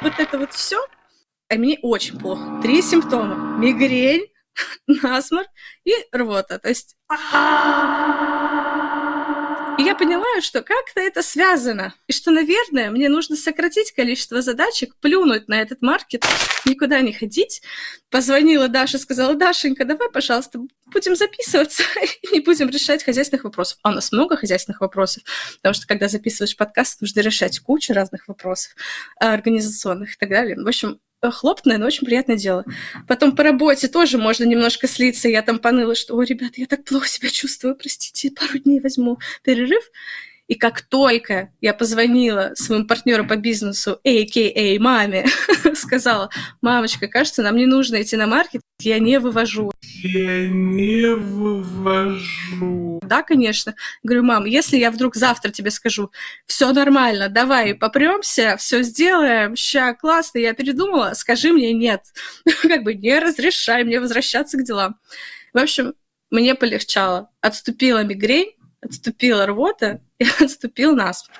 Вот 0.00 0.14
это 0.16 0.38
вот 0.38 0.54
все. 0.54 0.78
А 1.50 1.56
мне 1.56 1.78
очень 1.82 2.18
плохо. 2.18 2.60
Три 2.62 2.80
симптома. 2.80 3.58
Мигрень, 3.58 4.28
насморк 4.86 5.48
и 5.84 5.92
рвота. 6.12 6.58
То 6.58 6.68
есть 6.68 6.96
и 9.78 9.82
я 9.84 9.94
поняла, 9.94 10.24
что 10.40 10.62
как-то 10.62 11.00
это 11.00 11.22
связано. 11.22 11.94
И 12.08 12.12
что, 12.12 12.32
наверное, 12.32 12.90
мне 12.90 13.08
нужно 13.08 13.36
сократить 13.36 13.92
количество 13.92 14.42
задачек, 14.42 14.96
плюнуть 14.96 15.46
на 15.46 15.54
этот 15.54 15.82
маркет, 15.82 16.24
никуда 16.64 17.00
не 17.00 17.12
ходить. 17.12 17.62
Позвонила 18.10 18.66
Даша, 18.66 18.98
сказала, 18.98 19.36
Дашенька, 19.36 19.84
давай, 19.84 20.10
пожалуйста, 20.10 20.58
будем 20.86 21.14
записываться 21.14 21.84
и 22.32 22.40
будем 22.40 22.70
решать 22.70 23.04
хозяйственных 23.04 23.44
вопросов. 23.44 23.78
А 23.84 23.90
у 23.90 23.92
нас 23.92 24.10
много 24.10 24.36
хозяйственных 24.36 24.80
вопросов, 24.80 25.22
потому 25.58 25.74
что 25.74 25.86
когда 25.86 26.08
записываешь 26.08 26.56
подкаст, 26.56 27.00
нужно 27.00 27.20
решать 27.20 27.60
кучу 27.60 27.92
разных 27.92 28.26
вопросов 28.26 28.74
организационных 29.20 30.14
и 30.14 30.16
так 30.18 30.28
далее. 30.28 30.56
В 30.56 30.66
общем, 30.66 30.98
хлопотное, 31.22 31.78
но 31.78 31.86
очень 31.86 32.06
приятное 32.06 32.36
дело. 32.36 32.64
Потом 33.06 33.34
по 33.34 33.42
работе 33.42 33.88
тоже 33.88 34.18
можно 34.18 34.44
немножко 34.44 34.86
слиться. 34.86 35.28
Я 35.28 35.42
там 35.42 35.58
поныла, 35.58 35.94
что, 35.94 36.16
о, 36.16 36.22
ребята, 36.22 36.54
я 36.56 36.66
так 36.66 36.84
плохо 36.84 37.08
себя 37.08 37.28
чувствую, 37.28 37.74
простите, 37.74 38.30
пару 38.30 38.58
дней 38.58 38.80
возьму 38.80 39.18
перерыв. 39.42 39.82
И 40.48 40.54
как 40.54 40.80
только 40.80 41.50
я 41.60 41.74
позвонила 41.74 42.52
своему 42.54 42.86
партнеру 42.86 43.26
по 43.26 43.36
бизнесу, 43.36 44.00
а.к.а. 44.02 44.80
маме, 44.80 45.26
сказала, 45.74 46.30
мамочка, 46.62 47.06
кажется, 47.06 47.42
нам 47.42 47.56
не 47.56 47.66
нужно 47.66 48.00
идти 48.00 48.16
на 48.16 48.26
маркет, 48.26 48.62
я 48.80 48.98
не 48.98 49.20
вывожу. 49.20 49.70
Я 50.02 50.48
не 50.48 51.14
вывожу. 51.14 52.98
Да, 53.02 53.22
конечно. 53.22 53.74
Говорю, 54.02 54.22
мам, 54.22 54.46
если 54.46 54.78
я 54.78 54.90
вдруг 54.90 55.16
завтра 55.16 55.50
тебе 55.50 55.70
скажу, 55.70 56.10
все 56.46 56.72
нормально, 56.72 57.28
давай 57.28 57.74
попремся, 57.74 58.56
все 58.58 58.82
сделаем, 58.82 59.54
ща, 59.54 59.92
классно, 59.92 60.38
я 60.38 60.54
передумала, 60.54 61.12
скажи 61.12 61.52
мне 61.52 61.74
нет. 61.74 62.04
Как 62.62 62.84
бы 62.84 62.94
не 62.94 63.18
разрешай 63.18 63.84
мне 63.84 64.00
возвращаться 64.00 64.56
к 64.56 64.64
делам. 64.64 64.96
В 65.52 65.58
общем, 65.58 65.92
мне 66.30 66.54
полегчало. 66.54 67.30
Отступила 67.40 68.02
мигрень, 68.02 68.52
отступила 68.80 69.46
рвота 69.46 70.00
и 70.18 70.26
отступил 70.40 70.94
насморк. 70.94 71.38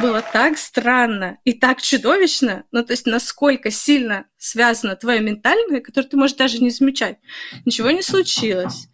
Было 0.00 0.22
так 0.22 0.58
странно 0.58 1.38
и 1.44 1.52
так 1.52 1.82
чудовищно, 1.82 2.64
ну 2.70 2.84
то 2.84 2.92
есть 2.92 3.04
насколько 3.06 3.72
сильно 3.72 4.26
связано 4.36 4.94
твое 4.94 5.20
ментальное, 5.20 5.80
которое 5.80 6.06
ты 6.06 6.16
можешь 6.16 6.36
даже 6.36 6.58
не 6.58 6.70
замечать. 6.70 7.18
Ничего 7.64 7.90
не 7.90 8.02
случилось. 8.02 8.86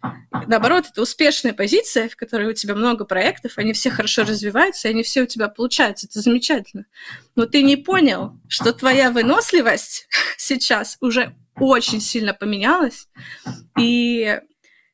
Наоборот, 0.47 0.85
это 0.91 1.03
успешная 1.03 1.53
позиция, 1.53 2.09
в 2.09 2.15
которой 2.15 2.47
у 2.47 2.53
тебя 2.53 2.73
много 2.73 3.05
проектов, 3.05 3.53
они 3.57 3.73
все 3.73 3.91
хорошо 3.91 4.23
развиваются, 4.23 4.89
они 4.89 5.03
все 5.03 5.21
у 5.21 5.25
тебя 5.27 5.47
получаются. 5.47 6.07
Это 6.07 6.21
замечательно. 6.21 6.85
Но 7.35 7.45
ты 7.45 7.61
не 7.61 7.75
понял, 7.75 8.33
что 8.47 8.73
твоя 8.73 9.11
выносливость 9.11 10.07
сейчас 10.37 10.97
уже 11.01 11.35
очень 11.55 12.01
сильно 12.01 12.33
поменялась, 12.33 13.07
и 13.79 14.41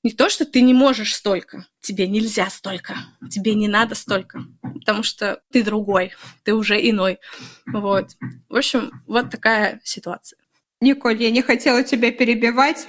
не 0.03 0.11
то, 0.11 0.29
что 0.29 0.45
ты 0.45 0.61
не 0.61 0.73
можешь 0.73 1.15
столько, 1.15 1.65
тебе 1.79 2.07
нельзя 2.07 2.49
столько, 2.49 2.95
тебе 3.29 3.53
не 3.53 3.67
надо 3.67 3.95
столько, 3.95 4.43
потому 4.61 5.03
что 5.03 5.41
ты 5.51 5.63
другой, 5.63 6.13
ты 6.43 6.53
уже 6.53 6.77
иной. 6.89 7.19
Вот. 7.67 8.11
В 8.49 8.57
общем, 8.57 8.91
вот 9.05 9.29
такая 9.29 9.79
ситуация. 9.83 10.37
Николь, 10.79 11.21
я 11.21 11.29
не 11.29 11.43
хотела 11.43 11.83
тебя 11.83 12.11
перебивать, 12.11 12.87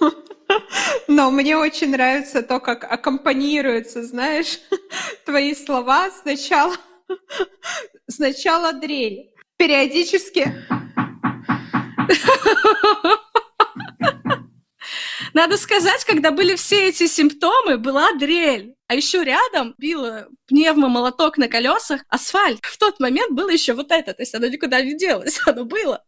но 1.08 1.30
мне 1.30 1.56
очень 1.56 1.90
нравится 1.90 2.42
то, 2.42 2.58
как 2.58 2.84
аккомпанируются, 2.84 4.02
знаешь, 4.02 4.58
твои 5.24 5.54
слова 5.54 6.10
сначала, 6.10 6.76
сначала 8.08 8.72
дрель, 8.72 9.30
периодически 9.56 10.52
Надо 15.34 15.56
сказать, 15.56 16.04
когда 16.04 16.30
были 16.30 16.56
все 16.56 16.88
эти 16.88 17.06
симптомы, 17.06 17.78
была 17.78 18.12
дрель. 18.12 18.74
А 18.88 18.94
еще 18.94 19.24
рядом 19.24 19.74
била 19.78 20.28
пневмомолоток 20.46 21.38
на 21.38 21.48
колесах 21.48 22.02
асфальт. 22.08 22.60
В 22.62 22.76
тот 22.76 23.00
момент 23.00 23.32
было 23.32 23.48
еще 23.48 23.72
вот 23.72 23.90
это, 23.90 24.12
то 24.12 24.22
есть 24.22 24.34
оно 24.34 24.48
никуда 24.48 24.82
не 24.82 24.94
делось, 24.94 25.40
оно 25.46 25.64
было. 25.64 26.04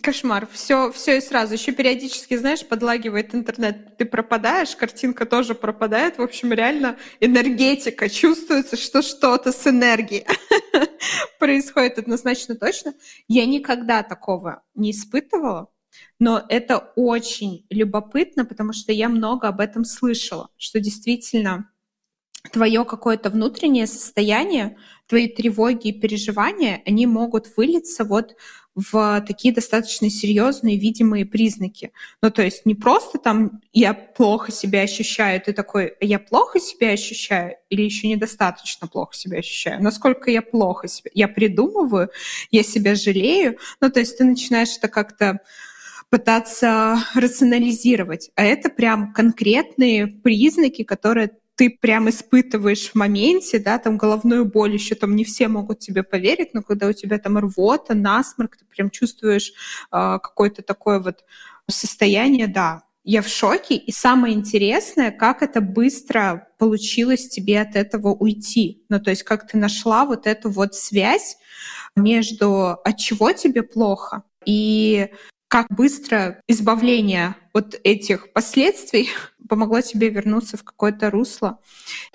Кошмар. 0.00 0.48
Все, 0.52 0.92
все 0.92 1.18
и 1.18 1.20
сразу. 1.20 1.54
Еще 1.54 1.72
периодически, 1.72 2.36
знаешь, 2.36 2.66
подлагивает 2.66 3.34
интернет. 3.34 3.96
Ты 3.96 4.04
пропадаешь, 4.04 4.76
картинка 4.76 5.26
тоже 5.26 5.54
пропадает. 5.54 6.18
В 6.18 6.22
общем, 6.22 6.52
реально 6.52 6.96
энергетика. 7.20 8.08
Чувствуется, 8.08 8.76
что 8.76 9.02
что-то 9.02 9.52
с 9.52 9.66
энергией 9.66 10.24
происходит 11.38 11.98
однозначно 11.98 12.54
точно. 12.54 12.94
Я 13.26 13.44
никогда 13.46 14.02
такого 14.02 14.62
не 14.74 14.92
испытывала. 14.92 15.68
Но 16.18 16.44
это 16.48 16.78
очень 16.96 17.66
любопытно, 17.70 18.44
потому 18.44 18.72
что 18.72 18.92
я 18.92 19.08
много 19.08 19.48
об 19.48 19.60
этом 19.60 19.84
слышала, 19.84 20.48
что 20.56 20.80
действительно 20.80 21.70
твое 22.52 22.84
какое-то 22.84 23.30
внутреннее 23.30 23.86
состояние, 23.86 24.76
твои 25.06 25.28
тревоги 25.28 25.88
и 25.88 26.00
переживания, 26.00 26.82
они 26.86 27.06
могут 27.06 27.56
вылиться 27.56 28.04
вот 28.04 28.36
в 28.74 29.24
такие 29.26 29.52
достаточно 29.52 30.08
серьезные 30.08 30.78
видимые 30.78 31.26
признаки. 31.26 31.92
Ну, 32.22 32.30
то 32.30 32.42
есть 32.42 32.64
не 32.64 32.76
просто 32.76 33.18
там 33.18 33.60
я 33.72 33.92
плохо 33.92 34.52
себя 34.52 34.82
ощущаю, 34.82 35.40
ты 35.40 35.52
такой, 35.52 35.94
я 36.00 36.20
плохо 36.20 36.60
себя 36.60 36.90
ощущаю 36.90 37.56
или 37.70 37.82
еще 37.82 38.06
недостаточно 38.06 38.86
плохо 38.86 39.16
себя 39.16 39.38
ощущаю? 39.38 39.82
Насколько 39.82 40.30
я 40.30 40.42
плохо 40.42 40.86
себя? 40.86 41.10
Я 41.12 41.26
придумываю, 41.26 42.10
я 42.52 42.62
себя 42.62 42.94
жалею. 42.94 43.58
Ну, 43.80 43.90
то 43.90 43.98
есть 43.98 44.16
ты 44.16 44.24
начинаешь 44.24 44.76
это 44.76 44.86
как-то 44.86 45.40
пытаться 46.10 46.98
рационализировать. 47.14 48.30
А 48.34 48.44
это 48.44 48.70
прям 48.70 49.12
конкретные 49.12 50.06
признаки, 50.06 50.82
которые 50.84 51.32
ты 51.54 51.70
прям 51.70 52.08
испытываешь 52.08 52.90
в 52.90 52.94
моменте, 52.94 53.58
да, 53.58 53.78
там 53.78 53.98
головную 53.98 54.44
боль, 54.44 54.74
еще 54.74 54.94
там 54.94 55.16
не 55.16 55.24
все 55.24 55.48
могут 55.48 55.80
тебе 55.80 56.04
поверить, 56.04 56.54
но 56.54 56.62
когда 56.62 56.86
у 56.86 56.92
тебя 56.92 57.18
там 57.18 57.36
рвота, 57.36 57.94
насморк, 57.94 58.56
ты 58.56 58.64
прям 58.64 58.90
чувствуешь 58.90 59.52
э, 59.90 60.18
какое-то 60.22 60.62
такое 60.62 61.00
вот 61.00 61.24
состояние, 61.68 62.46
да, 62.46 62.84
я 63.02 63.22
в 63.22 63.28
шоке. 63.28 63.74
И 63.74 63.90
самое 63.90 64.34
интересное, 64.34 65.10
как 65.10 65.42
это 65.42 65.60
быстро 65.60 66.48
получилось 66.58 67.28
тебе 67.28 67.60
от 67.60 67.74
этого 67.74 68.14
уйти. 68.14 68.84
Ну, 68.88 69.00
то 69.00 69.10
есть 69.10 69.24
как 69.24 69.48
ты 69.48 69.58
нашла 69.58 70.04
вот 70.04 70.28
эту 70.28 70.50
вот 70.50 70.74
связь 70.76 71.38
между 71.96 72.78
от 72.84 72.98
чего 72.98 73.32
тебе 73.32 73.64
плохо 73.64 74.22
и 74.44 75.08
как 75.48 75.66
быстро 75.70 76.42
избавление 76.46 77.34
от 77.52 77.80
этих 77.82 78.32
последствий 78.32 79.08
помогло 79.48 79.80
тебе 79.80 80.10
вернуться 80.10 80.56
в 80.56 80.64
какое-то 80.64 81.10
русло 81.10 81.58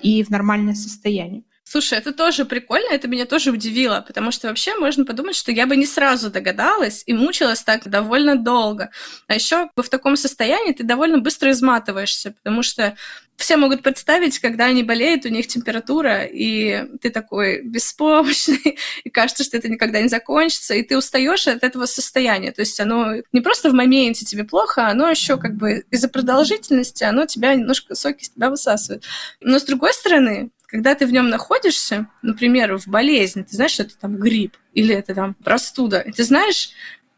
и 0.00 0.22
в 0.22 0.30
нормальное 0.30 0.74
состояние. 0.74 1.42
Слушай, 1.74 1.98
это 1.98 2.12
тоже 2.12 2.44
прикольно, 2.44 2.92
это 2.92 3.08
меня 3.08 3.24
тоже 3.24 3.50
удивило, 3.50 4.00
потому 4.06 4.30
что 4.30 4.46
вообще 4.46 4.76
можно 4.76 5.04
подумать, 5.04 5.34
что 5.34 5.50
я 5.50 5.66
бы 5.66 5.74
не 5.74 5.86
сразу 5.86 6.30
догадалась 6.30 7.02
и 7.04 7.12
мучилась 7.12 7.64
так 7.64 7.90
довольно 7.90 8.36
долго. 8.36 8.90
А 9.26 9.34
еще 9.34 9.68
в 9.74 9.88
таком 9.88 10.16
состоянии 10.16 10.72
ты 10.72 10.84
довольно 10.84 11.18
быстро 11.18 11.50
изматываешься, 11.50 12.30
потому 12.30 12.62
что 12.62 12.96
все 13.36 13.56
могут 13.56 13.82
представить, 13.82 14.38
когда 14.38 14.66
они 14.66 14.82
болеют, 14.82 15.24
у 15.24 15.28
них 15.28 15.48
температура, 15.48 16.22
и 16.22 16.86
ты 17.00 17.10
такой 17.10 17.62
беспомощный, 17.62 18.78
и 19.04 19.10
кажется, 19.10 19.42
что 19.42 19.56
это 19.56 19.68
никогда 19.68 20.00
не 20.00 20.08
закончится, 20.08 20.74
и 20.74 20.82
ты 20.82 20.96
устаешь 20.96 21.48
от 21.48 21.64
этого 21.64 21.86
состояния. 21.86 22.52
То 22.52 22.60
есть 22.62 22.78
оно 22.78 23.16
не 23.32 23.40
просто 23.40 23.70
в 23.70 23.74
моменте 23.74 24.24
тебе 24.24 24.44
плохо, 24.44 24.86
оно 24.86 25.10
еще 25.10 25.36
как 25.36 25.56
бы 25.56 25.84
из-за 25.90 26.08
продолжительности, 26.08 27.02
оно 27.02 27.26
тебя 27.26 27.54
немножко 27.54 27.96
соки 27.96 28.22
из 28.22 28.30
тебя 28.30 28.50
высасывает. 28.50 29.04
Но 29.40 29.58
с 29.58 29.64
другой 29.64 29.92
стороны, 29.92 30.50
когда 30.74 30.96
ты 30.96 31.06
в 31.06 31.12
нем 31.12 31.28
находишься, 31.28 32.08
например, 32.20 32.76
в 32.76 32.88
болезни, 32.88 33.42
ты 33.42 33.54
знаешь, 33.54 33.70
что 33.70 33.84
это 33.84 33.96
там 33.96 34.16
грипп 34.16 34.56
или 34.72 34.92
это 34.92 35.14
там 35.14 35.34
простуда, 35.34 36.00
и 36.00 36.10
ты 36.10 36.24
знаешь, 36.24 36.70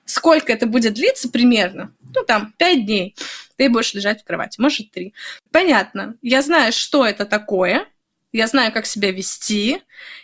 сколько 0.05 0.53
это 0.53 0.67
будет 0.67 0.93
длиться 0.93 1.31
примерно. 1.31 1.91
Ну, 2.15 2.23
там, 2.23 2.53
пять 2.59 2.85
дней. 2.85 3.17
Ты 3.57 3.71
будешь 3.71 3.95
лежать 3.95 4.21
в 4.21 4.25
кровати, 4.27 4.61
может, 4.61 4.91
три. 4.91 5.15
Понятно. 5.53 6.17
Я 6.21 6.43
знаю, 6.43 6.71
что 6.71 7.07
это 7.07 7.25
такое, 7.25 7.87
я 8.31 8.47
знаю, 8.47 8.75
как 8.75 8.85
себя 8.85 9.11
вести, 9.11 9.81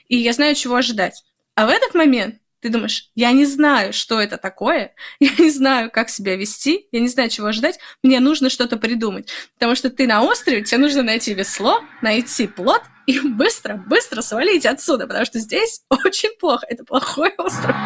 и 0.09 0.17
я 0.19 0.35
знаю, 0.35 0.55
чего 0.55 0.75
ожидать. 0.75 1.25
А 1.55 1.65
в 1.65 1.71
этот 1.71 1.95
момент 1.95 2.35
ты 2.63 2.69
думаешь, 2.69 3.11
я 3.17 3.33
не 3.33 3.45
знаю, 3.45 3.93
что 3.93 4.21
это 4.21 4.39
такое, 4.39 4.95
я 5.21 5.31
не 5.39 5.51
знаю, 5.51 5.91
как 5.91 6.09
себя 6.09 6.37
вести, 6.37 6.87
я 6.93 7.01
не 7.01 7.09
знаю, 7.09 7.29
чего 7.29 7.49
ожидать, 7.49 7.79
мне 8.03 8.21
нужно 8.21 8.49
что-то 8.49 8.77
придумать. 8.77 9.29
Потому 9.55 9.75
что 9.75 9.91
ты 9.91 10.07
на 10.07 10.23
острове, 10.23 10.63
тебе 10.63 10.79
нужно 10.79 11.03
найти 11.03 11.35
весло, 11.35 11.83
найти 12.01 12.47
плод 12.47 12.83
и 13.07 13.19
быстро-быстро 13.19 14.23
свалить 14.23 14.65
отсюда, 14.65 15.09
потому 15.09 15.27
что 15.27 15.41
здесь 15.41 15.83
очень 15.91 16.31
плохо, 16.39 16.65
это 16.69 16.85
плохой 16.85 17.35
остров. 17.39 17.77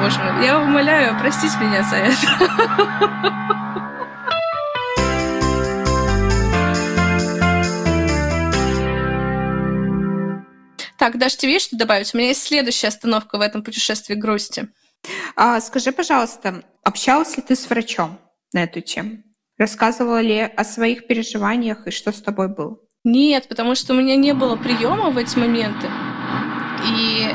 Боже 0.00 0.18
мой, 0.18 0.44
я 0.44 0.58
умоляю, 0.60 1.16
простите 1.18 1.56
меня 1.58 1.82
за 1.84 1.96
это. 1.96 3.63
Так, 10.98 11.18
Даш, 11.18 11.36
тебе 11.36 11.54
есть 11.54 11.66
что 11.66 11.76
добавить? 11.76 12.14
У 12.14 12.18
меня 12.18 12.28
есть 12.28 12.42
следующая 12.42 12.88
остановка 12.88 13.38
в 13.38 13.40
этом 13.40 13.62
путешествии 13.62 14.14
грусти. 14.14 14.68
А, 15.36 15.60
скажи, 15.60 15.92
пожалуйста, 15.92 16.62
общалась 16.82 17.36
ли 17.36 17.42
ты 17.42 17.56
с 17.56 17.68
врачом 17.68 18.18
на 18.52 18.62
эту 18.64 18.80
тему? 18.80 19.22
Рассказывала 19.58 20.20
ли 20.20 20.40
о 20.40 20.64
своих 20.64 21.06
переживаниях 21.06 21.86
и 21.86 21.90
что 21.90 22.12
с 22.12 22.20
тобой 22.20 22.48
было? 22.48 22.78
Нет, 23.04 23.48
потому 23.48 23.74
что 23.74 23.92
у 23.92 23.96
меня 23.96 24.16
не 24.16 24.32
было 24.32 24.56
приема 24.56 25.10
в 25.10 25.18
эти 25.18 25.38
моменты. 25.38 25.88
И 26.88 27.28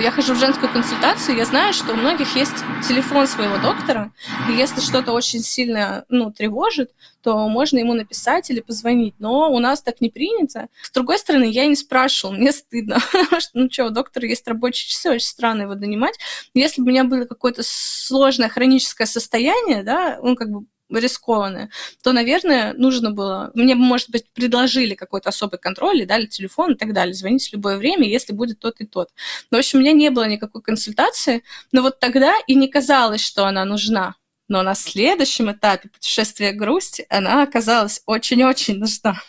я 0.00 0.10
хожу 0.10 0.34
в 0.34 0.38
женскую 0.38 0.72
консультацию, 0.72 1.36
я 1.36 1.44
знаю, 1.44 1.72
что 1.72 1.92
у 1.92 1.96
многих 1.96 2.36
есть 2.36 2.56
телефон 2.86 3.26
своего 3.26 3.58
доктора, 3.58 4.12
и 4.48 4.52
если 4.52 4.80
что-то 4.80 5.12
очень 5.12 5.40
сильно 5.40 6.04
ну, 6.08 6.32
тревожит, 6.32 6.92
то 7.22 7.48
можно 7.48 7.78
ему 7.78 7.94
написать 7.94 8.48
или 8.50 8.60
позвонить. 8.60 9.14
Но 9.18 9.50
у 9.52 9.58
нас 9.58 9.82
так 9.82 10.00
не 10.00 10.08
принято. 10.08 10.68
С 10.82 10.90
другой 10.90 11.18
стороны, 11.18 11.44
я 11.44 11.66
не 11.66 11.76
спрашивала, 11.76 12.34
мне 12.34 12.52
стыдно. 12.52 12.98
ну 13.54 13.68
что, 13.70 13.86
у 13.86 13.90
доктора 13.90 14.26
есть 14.26 14.46
рабочие 14.48 14.88
часы, 14.88 15.10
очень 15.10 15.26
странно 15.26 15.62
его 15.62 15.74
донимать. 15.74 16.18
Если 16.54 16.80
бы 16.80 16.86
у 16.86 16.90
меня 16.90 17.04
было 17.04 17.24
какое-то 17.24 17.62
сложное 17.64 18.48
хроническое 18.48 19.06
состояние, 19.06 19.82
да, 19.82 20.18
он 20.22 20.36
как 20.36 20.50
бы 20.50 20.66
рискованное, 20.90 21.70
то, 22.02 22.12
наверное, 22.12 22.72
нужно 22.74 23.10
было... 23.10 23.50
Мне 23.54 23.74
может 23.74 24.10
быть, 24.10 24.30
предложили 24.32 24.94
какой-то 24.94 25.28
особый 25.28 25.58
контроль, 25.58 26.02
и 26.02 26.06
дали 26.06 26.26
телефон 26.26 26.72
и 26.72 26.76
так 26.76 26.92
далее. 26.92 27.14
Звоните 27.14 27.50
в 27.50 27.52
любое 27.54 27.76
время, 27.76 28.08
если 28.08 28.32
будет 28.32 28.58
тот 28.58 28.80
и 28.80 28.86
тот. 28.86 29.10
Но, 29.50 29.58
в 29.58 29.60
общем, 29.60 29.78
у 29.78 29.82
меня 29.82 29.92
не 29.92 30.10
было 30.10 30.26
никакой 30.28 30.62
консультации, 30.62 31.42
но 31.72 31.82
вот 31.82 32.00
тогда 32.00 32.34
и 32.46 32.54
не 32.54 32.68
казалось, 32.68 33.20
что 33.20 33.46
она 33.46 33.64
нужна. 33.64 34.14
Но 34.48 34.62
на 34.62 34.74
следующем 34.74 35.52
этапе 35.52 35.90
путешествия 35.90 36.52
грусти 36.52 37.06
она 37.10 37.42
оказалась 37.42 38.02
очень-очень 38.06 38.78
нужна. 38.78 39.20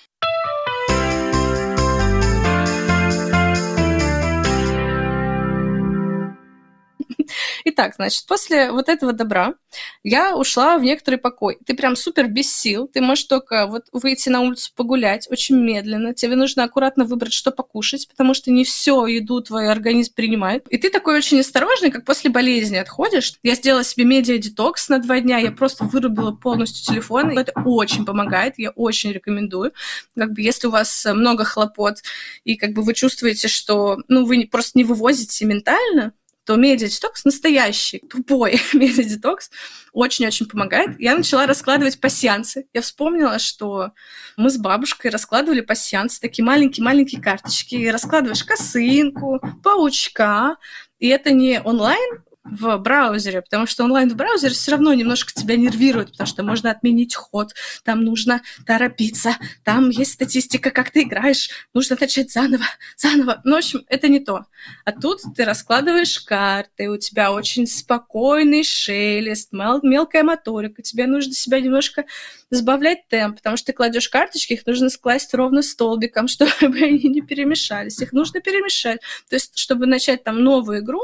Итак, 7.65 7.95
значит, 7.95 8.25
после 8.27 8.71
вот 8.71 8.89
этого 8.89 9.13
добра 9.13 9.55
я 10.03 10.35
ушла 10.35 10.77
в 10.77 10.83
некоторый 10.83 11.17
покой. 11.17 11.57
Ты 11.65 11.75
прям 11.75 11.95
супер 11.95 12.27
без 12.27 12.53
сил, 12.53 12.87
ты 12.87 13.01
можешь 13.01 13.25
только 13.25 13.67
вот 13.67 13.85
выйти 13.91 14.29
на 14.29 14.41
улицу 14.41 14.71
погулять 14.75 15.27
очень 15.29 15.57
медленно, 15.57 16.13
тебе 16.13 16.35
нужно 16.35 16.63
аккуратно 16.63 17.05
выбрать, 17.05 17.33
что 17.33 17.51
покушать, 17.51 18.07
потому 18.07 18.33
что 18.33 18.51
не 18.51 18.63
все 18.63 19.05
еду 19.05 19.41
твой 19.41 19.69
организм 19.69 20.13
принимает. 20.13 20.67
И 20.69 20.77
ты 20.77 20.89
такой 20.89 21.17
очень 21.17 21.39
осторожный, 21.39 21.91
как 21.91 22.05
после 22.05 22.29
болезни 22.29 22.77
отходишь. 22.77 23.33
Я 23.43 23.55
сделала 23.55 23.83
себе 23.83 24.05
медиа-детокс 24.05 24.89
на 24.89 24.99
два 24.99 25.19
дня, 25.19 25.37
я 25.37 25.51
просто 25.51 25.83
вырубила 25.83 26.31
полностью 26.31 26.85
телефон, 26.85 27.37
это 27.37 27.51
очень 27.65 28.05
помогает, 28.05 28.55
я 28.57 28.71
очень 28.71 29.11
рекомендую. 29.11 29.73
Как 30.15 30.33
бы 30.33 30.41
если 30.41 30.67
у 30.67 30.71
вас 30.71 31.05
много 31.05 31.43
хлопот, 31.43 31.97
и 32.43 32.55
как 32.55 32.73
бы 32.73 32.81
вы 32.81 32.93
чувствуете, 32.93 33.47
что 33.47 33.97
ну, 34.07 34.25
вы 34.25 34.47
просто 34.49 34.77
не 34.77 34.83
вывозите 34.83 35.45
ментально, 35.45 36.13
то 36.45 36.55
медиа-детокс 36.55 37.25
настоящий, 37.25 37.99
тупой 37.99 38.59
медиа-детокс 38.73 39.49
очень-очень 39.93 40.47
помогает. 40.47 40.99
Я 40.99 41.15
начала 41.15 41.45
раскладывать 41.45 41.99
пассиансы. 41.99 42.67
Я 42.73 42.81
вспомнила, 42.81 43.39
что 43.39 43.91
мы 44.37 44.49
с 44.49 44.57
бабушкой 44.57 45.11
раскладывали 45.11 45.61
пассиансы, 45.61 46.19
такие 46.19 46.45
маленькие-маленькие 46.45 47.21
карточки. 47.21 47.75
И 47.75 47.91
раскладываешь 47.91 48.43
косынку, 48.43 49.39
паучка, 49.63 50.57
и 50.99 51.07
это 51.07 51.31
не 51.31 51.61
онлайн, 51.61 52.23
в 52.43 52.77
браузере, 52.77 53.41
потому 53.41 53.65
что 53.67 53.83
онлайн 53.83 54.09
в 54.09 54.15
браузере 54.15 54.53
все 54.53 54.71
равно 54.71 54.93
немножко 54.93 55.33
тебя 55.33 55.55
нервирует, 55.57 56.11
потому 56.11 56.27
что 56.27 56.43
можно 56.43 56.71
отменить 56.71 57.13
ход, 57.15 57.53
там 57.83 58.01
нужно 58.01 58.41
торопиться, 58.65 59.35
там 59.63 59.89
есть 59.89 60.13
статистика, 60.13 60.71
как 60.71 60.91
ты 60.91 61.03
играешь, 61.03 61.49
нужно 61.73 61.97
начать 61.99 62.31
заново, 62.31 62.65
заново. 62.97 63.41
Ну, 63.43 63.55
в 63.55 63.57
общем, 63.57 63.83
это 63.87 64.07
не 64.07 64.19
то. 64.19 64.45
А 64.85 64.91
тут 64.91 65.21
ты 65.35 65.45
раскладываешь 65.45 66.19
карты, 66.21 66.89
у 66.89 66.97
тебя 66.97 67.31
очень 67.31 67.67
спокойный 67.67 68.63
шелест, 68.63 69.51
мел- 69.51 69.81
мелкая 69.83 70.23
моторика, 70.23 70.81
тебе 70.81 71.07
нужно 71.07 71.33
себя 71.33 71.59
немножко 71.59 72.05
сбавлять 72.49 73.07
темп, 73.09 73.37
потому 73.37 73.57
что 73.57 73.67
ты 73.67 73.73
кладешь 73.73 74.09
карточки, 74.09 74.53
их 74.53 74.65
нужно 74.65 74.89
скласть 74.89 75.33
ровно 75.33 75.61
столбиком, 75.61 76.27
чтобы 76.29 76.77
они 76.77 77.09
не 77.09 77.21
перемешались. 77.21 77.99
Их 78.01 78.13
нужно 78.13 78.39
перемешать. 78.39 79.01
То 79.29 79.35
есть, 79.35 79.57
чтобы 79.57 79.85
начать 79.85 80.23
там 80.23 80.43
новую 80.43 80.79
игру, 80.79 81.01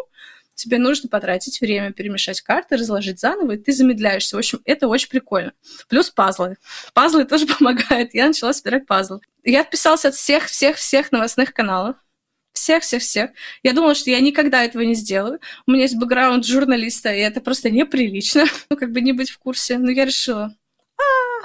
тебе 0.56 0.80
нужно 0.80 1.10
потратить 1.10 1.62
время, 1.62 1.94
перемешать 1.94 2.42
карты, 2.42 2.78
разложить 2.78 3.20
заново, 3.20 3.54
и 3.54 3.58
ты 3.58 3.72
замедляешься. 3.74 4.36
В 4.36 4.40
общем, 4.40 4.62
это 4.66 4.88
очень 4.88 5.10
прикольно. 5.10 5.54
Плюс 5.88 6.10
пазлы. 6.10 6.58
Пазлы 6.94 7.26
тоже 7.26 7.46
помогают. 7.60 8.14
Я 8.14 8.28
начала 8.28 8.54
собирать 8.54 8.88
пазлы. 8.88 9.20
Я 9.44 9.62
отписалась 9.62 10.06
от 10.06 10.16
всех-всех-всех 10.16 11.12
новостных 11.12 11.54
каналов. 11.54 11.98
Всех-всех-всех. 12.54 13.32
Я 13.64 13.74
думала, 13.74 13.96
что 13.96 14.10
я 14.10 14.22
никогда 14.22 14.64
этого 14.64 14.82
не 14.84 14.96
сделаю. 14.96 15.40
У 15.68 15.72
меня 15.72 15.84
есть 15.84 15.98
бэкграунд 15.98 16.46
журналиста, 16.46 17.14
и 17.14 17.20
это 17.20 17.42
просто 17.42 17.70
неприлично. 17.70 18.46
Ну, 18.70 18.78
как 18.78 18.92
бы 18.92 19.02
не 19.02 19.12
быть 19.12 19.30
в 19.30 19.38
курсе. 19.38 19.78
Но 19.78 19.92
я 19.92 20.06
решила, 20.06 20.56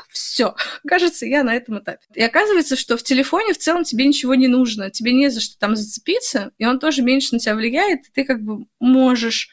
все, 0.09 0.55
кажется, 0.87 1.27
я 1.27 1.45
на 1.45 1.55
этом 1.55 1.79
этапе. 1.79 2.01
И 2.15 2.23
оказывается, 2.23 2.77
что 2.77 2.97
в 2.97 3.03
телефоне 3.03 3.53
в 3.53 3.59
целом 3.59 3.85
тебе 3.85 4.07
ничего 4.07 4.35
не 4.35 4.49
нужно, 4.49 4.91
тебе 4.91 5.13
не 5.13 5.29
за 5.29 5.41
что 5.41 5.59
там 5.59 5.77
зацепиться, 5.77 6.53
и 6.59 6.67
он 6.67 6.79
тоже 6.79 7.03
меньше 7.03 7.31
на 7.33 7.39
тебя 7.39 7.55
влияет, 7.55 8.07
и 8.07 8.11
ты 8.13 8.25
как 8.25 8.43
бы 8.43 8.67
можешь 8.79 9.51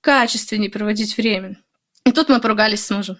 качественнее 0.00 0.70
проводить 0.70 1.16
время. 1.16 1.58
И 2.04 2.12
тут 2.12 2.28
мы 2.28 2.40
поругались 2.40 2.84
с 2.84 2.90
мужем. 2.90 3.18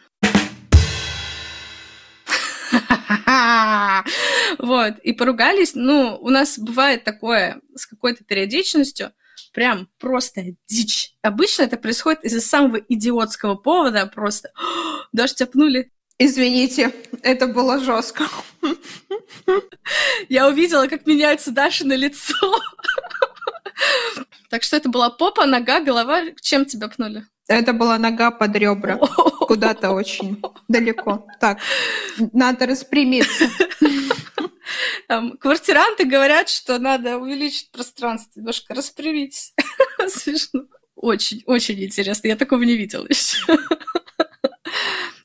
Вот, 4.58 4.98
и 5.00 5.12
поругались, 5.12 5.74
ну, 5.74 6.18
у 6.20 6.30
нас 6.30 6.58
бывает 6.58 7.04
такое 7.04 7.60
с 7.74 7.86
какой-то 7.86 8.24
периодичностью, 8.24 9.12
прям 9.52 9.88
просто 9.98 10.42
дичь. 10.66 11.14
Обычно 11.22 11.62
это 11.62 11.76
происходит 11.76 12.24
из-за 12.24 12.40
самого 12.40 12.76
идиотского 12.76 13.54
повода, 13.54 14.06
просто 14.06 14.50
даже 15.12 15.34
тебя 15.34 15.46
пнули 15.46 15.92
Извините, 16.18 16.92
это 17.22 17.46
было 17.46 17.78
жестко. 17.78 18.24
Я 20.28 20.48
увидела, 20.48 20.88
как 20.88 21.06
меняется 21.06 21.52
Даша 21.52 21.86
на 21.86 21.94
лицо. 21.94 22.34
Так 24.50 24.62
что 24.62 24.76
это 24.76 24.88
была 24.88 25.10
попа, 25.10 25.46
нога, 25.46 25.80
голова. 25.80 26.22
Чем 26.40 26.64
тебя 26.64 26.88
пнули? 26.88 27.24
Это 27.48 27.72
была 27.72 27.98
нога 27.98 28.30
под 28.30 28.56
ребра. 28.56 28.96
Куда-то 28.96 29.90
очень 29.90 30.42
далеко. 30.68 31.26
Так, 31.40 31.58
надо 32.32 32.66
распрямиться. 32.66 33.48
Там, 35.06 35.38
квартиранты 35.38 36.04
говорят, 36.04 36.48
что 36.48 36.78
надо 36.78 37.16
увеличить 37.18 37.70
пространство, 37.70 38.40
немножко 38.40 38.74
распрямить. 38.74 39.54
Смешно. 40.08 40.64
Очень, 40.96 41.42
очень 41.46 41.82
интересно. 41.82 42.28
Я 42.28 42.36
такого 42.36 42.62
не 42.62 42.76
видела 42.76 43.06
еще. 43.08 43.38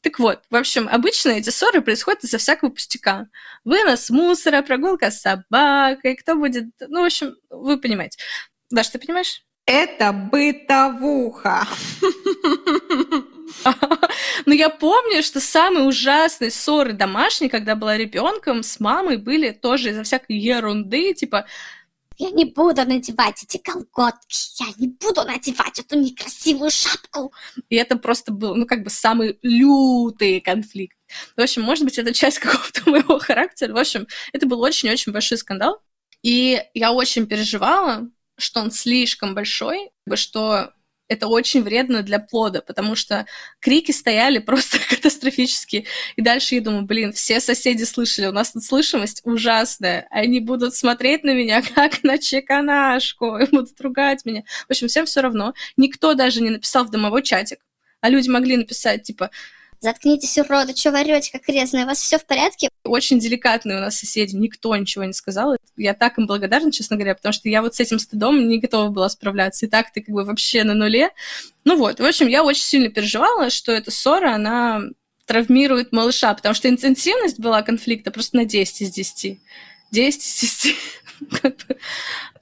Так 0.04 0.20
вот, 0.20 0.44
в 0.50 0.56
общем, 0.58 0.90
обычно 0.92 1.30
эти 1.30 1.50
ссоры 1.50 1.82
происходят 1.82 2.26
из-за 2.26 2.38
всякого 2.38 2.70
пустяка. 2.70 3.28
Вынос 3.64 4.10
мусора, 4.10 4.62
прогулка 4.62 5.10
с 5.10 5.22
собакой, 5.22 6.18
кто 6.18 6.36
будет... 6.36 6.66
Ну, 6.82 7.04
в 7.04 7.06
общем, 7.06 7.36
вы 7.50 7.80
понимаете. 7.80 8.18
Даш, 8.70 8.90
ты 8.90 9.00
понимаешь? 9.00 9.44
Это 9.66 10.12
бытовуха. 10.12 11.66
Но 14.46 14.54
я 14.54 14.70
помню, 14.70 15.24
что 15.24 15.40
самые 15.40 15.86
ужасные 15.86 16.52
ссоры 16.52 16.92
домашние, 16.92 17.50
когда 17.50 17.76
была 17.76 17.96
ребенком, 17.96 18.62
с 18.62 18.82
мамой 18.82 19.16
были 19.16 19.52
тоже 19.52 19.92
из-за 19.92 20.04
всякой 20.04 20.38
ерунды, 20.38 21.14
типа 21.14 21.46
я 22.18 22.32
не 22.32 22.46
буду 22.46 22.86
надевать 22.86 23.44
эти 23.44 23.58
колготки, 23.58 24.64
я 24.64 24.68
не 24.78 24.88
буду 24.88 25.24
надевать 25.24 25.80
эту 25.80 26.00
некрасивую 26.00 26.70
шапку. 26.70 27.34
И 27.70 27.76
это 27.76 27.98
просто 27.98 28.32
был, 28.32 28.56
ну, 28.56 28.66
как 28.66 28.84
бы 28.84 28.90
самый 28.90 29.40
лютый 29.42 30.40
конфликт. 30.42 30.98
В 31.36 31.42
общем, 31.42 31.62
может 31.64 31.86
быть, 31.86 31.98
это 31.98 32.14
часть 32.14 32.40
какого-то 32.40 32.90
моего 32.90 33.20
характера. 33.20 33.74
В 33.74 33.78
общем, 33.78 34.08
это 34.32 34.46
был 34.46 34.62
очень-очень 34.62 35.12
большой 35.12 35.38
скандал. 35.38 35.82
И 36.22 36.62
я 36.74 36.94
очень 36.94 37.28
переживала, 37.28 38.10
что 38.38 38.62
он 38.62 38.72
слишком 38.72 39.36
большой, 39.36 39.92
что 40.16 40.74
это 41.14 41.28
очень 41.28 41.64
вредно 41.64 42.04
для 42.04 42.20
плода, 42.20 42.62
потому 42.62 42.96
что 42.96 43.26
крики 43.60 43.92
стояли 43.92 44.40
просто 44.40 44.78
катастрофические. 44.90 45.86
И 46.16 46.22
дальше 46.22 46.56
я 46.56 46.62
думаю, 46.62 46.84
блин, 46.84 47.14
все 47.14 47.40
соседи 47.40 47.84
слышали, 47.84 48.28
у 48.28 48.32
нас 48.32 48.52
тут 48.52 48.64
слышимость 48.64 49.22
ужасная, 49.24 50.08
они 50.10 50.40
будут 50.40 50.76
смотреть 50.76 51.24
на 51.24 51.34
меня 51.34 51.62
как 51.76 52.04
на 52.04 52.18
чеканашку, 52.18 53.38
и 53.38 53.50
будут 53.50 53.80
ругать 53.82 54.26
меня. 54.26 54.44
В 54.68 54.72
общем, 54.72 54.88
всем 54.88 55.06
все 55.06 55.22
равно. 55.22 55.54
Никто 55.78 56.14
даже 56.14 56.42
не 56.42 56.50
написал 56.50 56.86
в 56.86 56.92
домовой 56.92 57.24
чатик, 57.24 57.60
а 58.02 58.10
люди 58.10 58.30
могли 58.30 58.58
написать, 58.58 59.04
типа, 59.04 59.32
Заткнитесь, 59.84 60.38
уроды, 60.38 60.74
что 60.74 60.92
орете, 60.98 61.30
как 61.30 61.50
резные, 61.50 61.84
у 61.84 61.88
вас 61.88 62.00
все 62.00 62.18
в 62.18 62.26
порядке? 62.26 62.70
Очень 62.86 63.20
деликатные 63.20 63.80
у 63.80 63.82
нас 63.82 63.98
соседи, 63.98 64.34
никто 64.34 64.74
ничего 64.78 65.04
не 65.04 65.12
сказал. 65.12 65.58
Я 65.76 65.94
так 65.94 66.18
им 66.18 66.26
благодарна, 66.26 66.72
честно 66.72 66.96
говоря, 66.96 67.16
потому 67.16 67.34
что 67.34 67.50
я 67.50 67.62
вот 67.62 67.76
с 67.76 67.82
этим 67.82 68.00
стыдом 68.00 68.48
не 68.48 68.60
готова 68.60 68.92
была 68.92 69.10
справляться. 69.10 69.66
И 69.66 69.70
так 69.70 69.92
ты 69.92 70.00
как 70.02 70.16
бы 70.16 70.24
вообще 70.24 70.64
на 70.64 70.74
нуле. 70.74 71.10
Ну 71.66 71.76
вот, 71.76 72.00
в 72.00 72.06
общем, 72.06 72.28
я 72.28 72.46
очень 72.46 72.64
сильно 72.64 72.88
переживала, 72.88 73.50
что 73.50 73.74
эта 73.74 73.92
ссора, 73.92 74.34
она 74.34 74.84
травмирует 75.26 75.92
малыша, 75.92 76.34
потому 76.34 76.56
что 76.56 76.70
интенсивность 76.70 77.42
была 77.42 77.62
конфликта 77.62 78.10
просто 78.10 78.38
на 78.38 78.46
10 78.46 78.84
из 78.84 78.90
10. 78.90 79.42
10 79.92 80.24
из 80.24 80.40
10. 80.40 80.76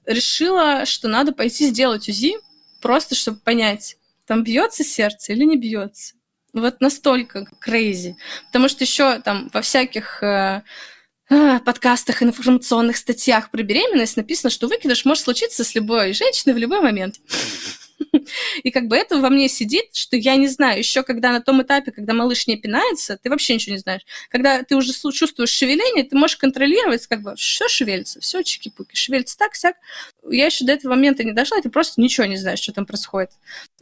Решила, 0.06 0.86
что 0.86 1.08
надо 1.08 1.32
пойти 1.32 1.70
сделать 1.70 2.08
УЗИ, 2.08 2.36
просто 2.82 3.16
чтобы 3.16 3.40
понять, 3.40 3.98
там 4.28 4.44
бьется 4.44 4.84
сердце 4.84 5.34
или 5.34 5.44
не 5.44 5.58
бьется. 5.58 6.14
Вот 6.54 6.82
настолько 6.82 7.46
крейзи. 7.60 8.18
Потому 8.48 8.68
что 8.68 8.84
еще 8.84 9.20
там 9.20 9.50
во 9.54 9.62
всяких 9.62 10.22
э, 10.22 10.64
э, 11.30 11.60
подкастах, 11.60 12.22
информационных 12.22 12.98
статьях 12.98 13.52
про 13.52 13.64
беременность 13.64 14.18
написано, 14.18 14.50
что 14.50 14.68
выкидыш 14.68 15.06
может 15.06 15.24
случиться 15.24 15.64
с 15.64 15.76
любой 15.76 16.14
женщиной 16.14 16.54
в 16.54 16.58
любой 16.58 16.82
момент. 16.82 17.16
И 18.64 18.72
как 18.72 18.88
бы 18.88 18.96
это 18.98 19.20
во 19.20 19.30
мне 19.30 19.48
сидит, 19.48 19.96
что 19.96 20.18
я 20.18 20.36
не 20.36 20.48
знаю, 20.48 20.80
еще 20.80 21.04
когда 21.04 21.32
на 21.32 21.42
том 21.42 21.62
этапе, 21.62 21.92
когда 21.92 22.14
малыш 22.14 22.48
не 22.48 22.58
пинается, 22.58 23.18
ты 23.22 23.30
вообще 23.30 23.54
ничего 23.54 23.74
не 23.74 23.80
знаешь. 23.80 24.02
Когда 24.30 24.64
ты 24.64 24.76
уже 24.76 24.92
чувствуешь 24.92 25.50
шевеление, 25.50 26.04
ты 26.04 26.18
можешь 26.18 26.38
контролировать, 26.38 27.08
как 27.08 27.22
бы 27.22 27.36
все 27.36 27.68
шевелится, 27.68 28.20
все 28.20 28.42
чики-пуки, 28.42 28.96
шевелится 28.96 29.38
так, 29.38 29.56
сяк. 29.56 29.76
Я 30.30 30.48
еще 30.48 30.66
до 30.66 30.74
этого 30.74 30.92
момента 30.92 31.24
не 31.24 31.32
дошла, 31.32 31.62
ты 31.62 31.70
просто 31.70 32.02
ничего 32.02 32.26
не 32.26 32.38
знаешь, 32.38 32.60
что 32.60 32.74
там 32.74 32.86
происходит. 32.86 33.32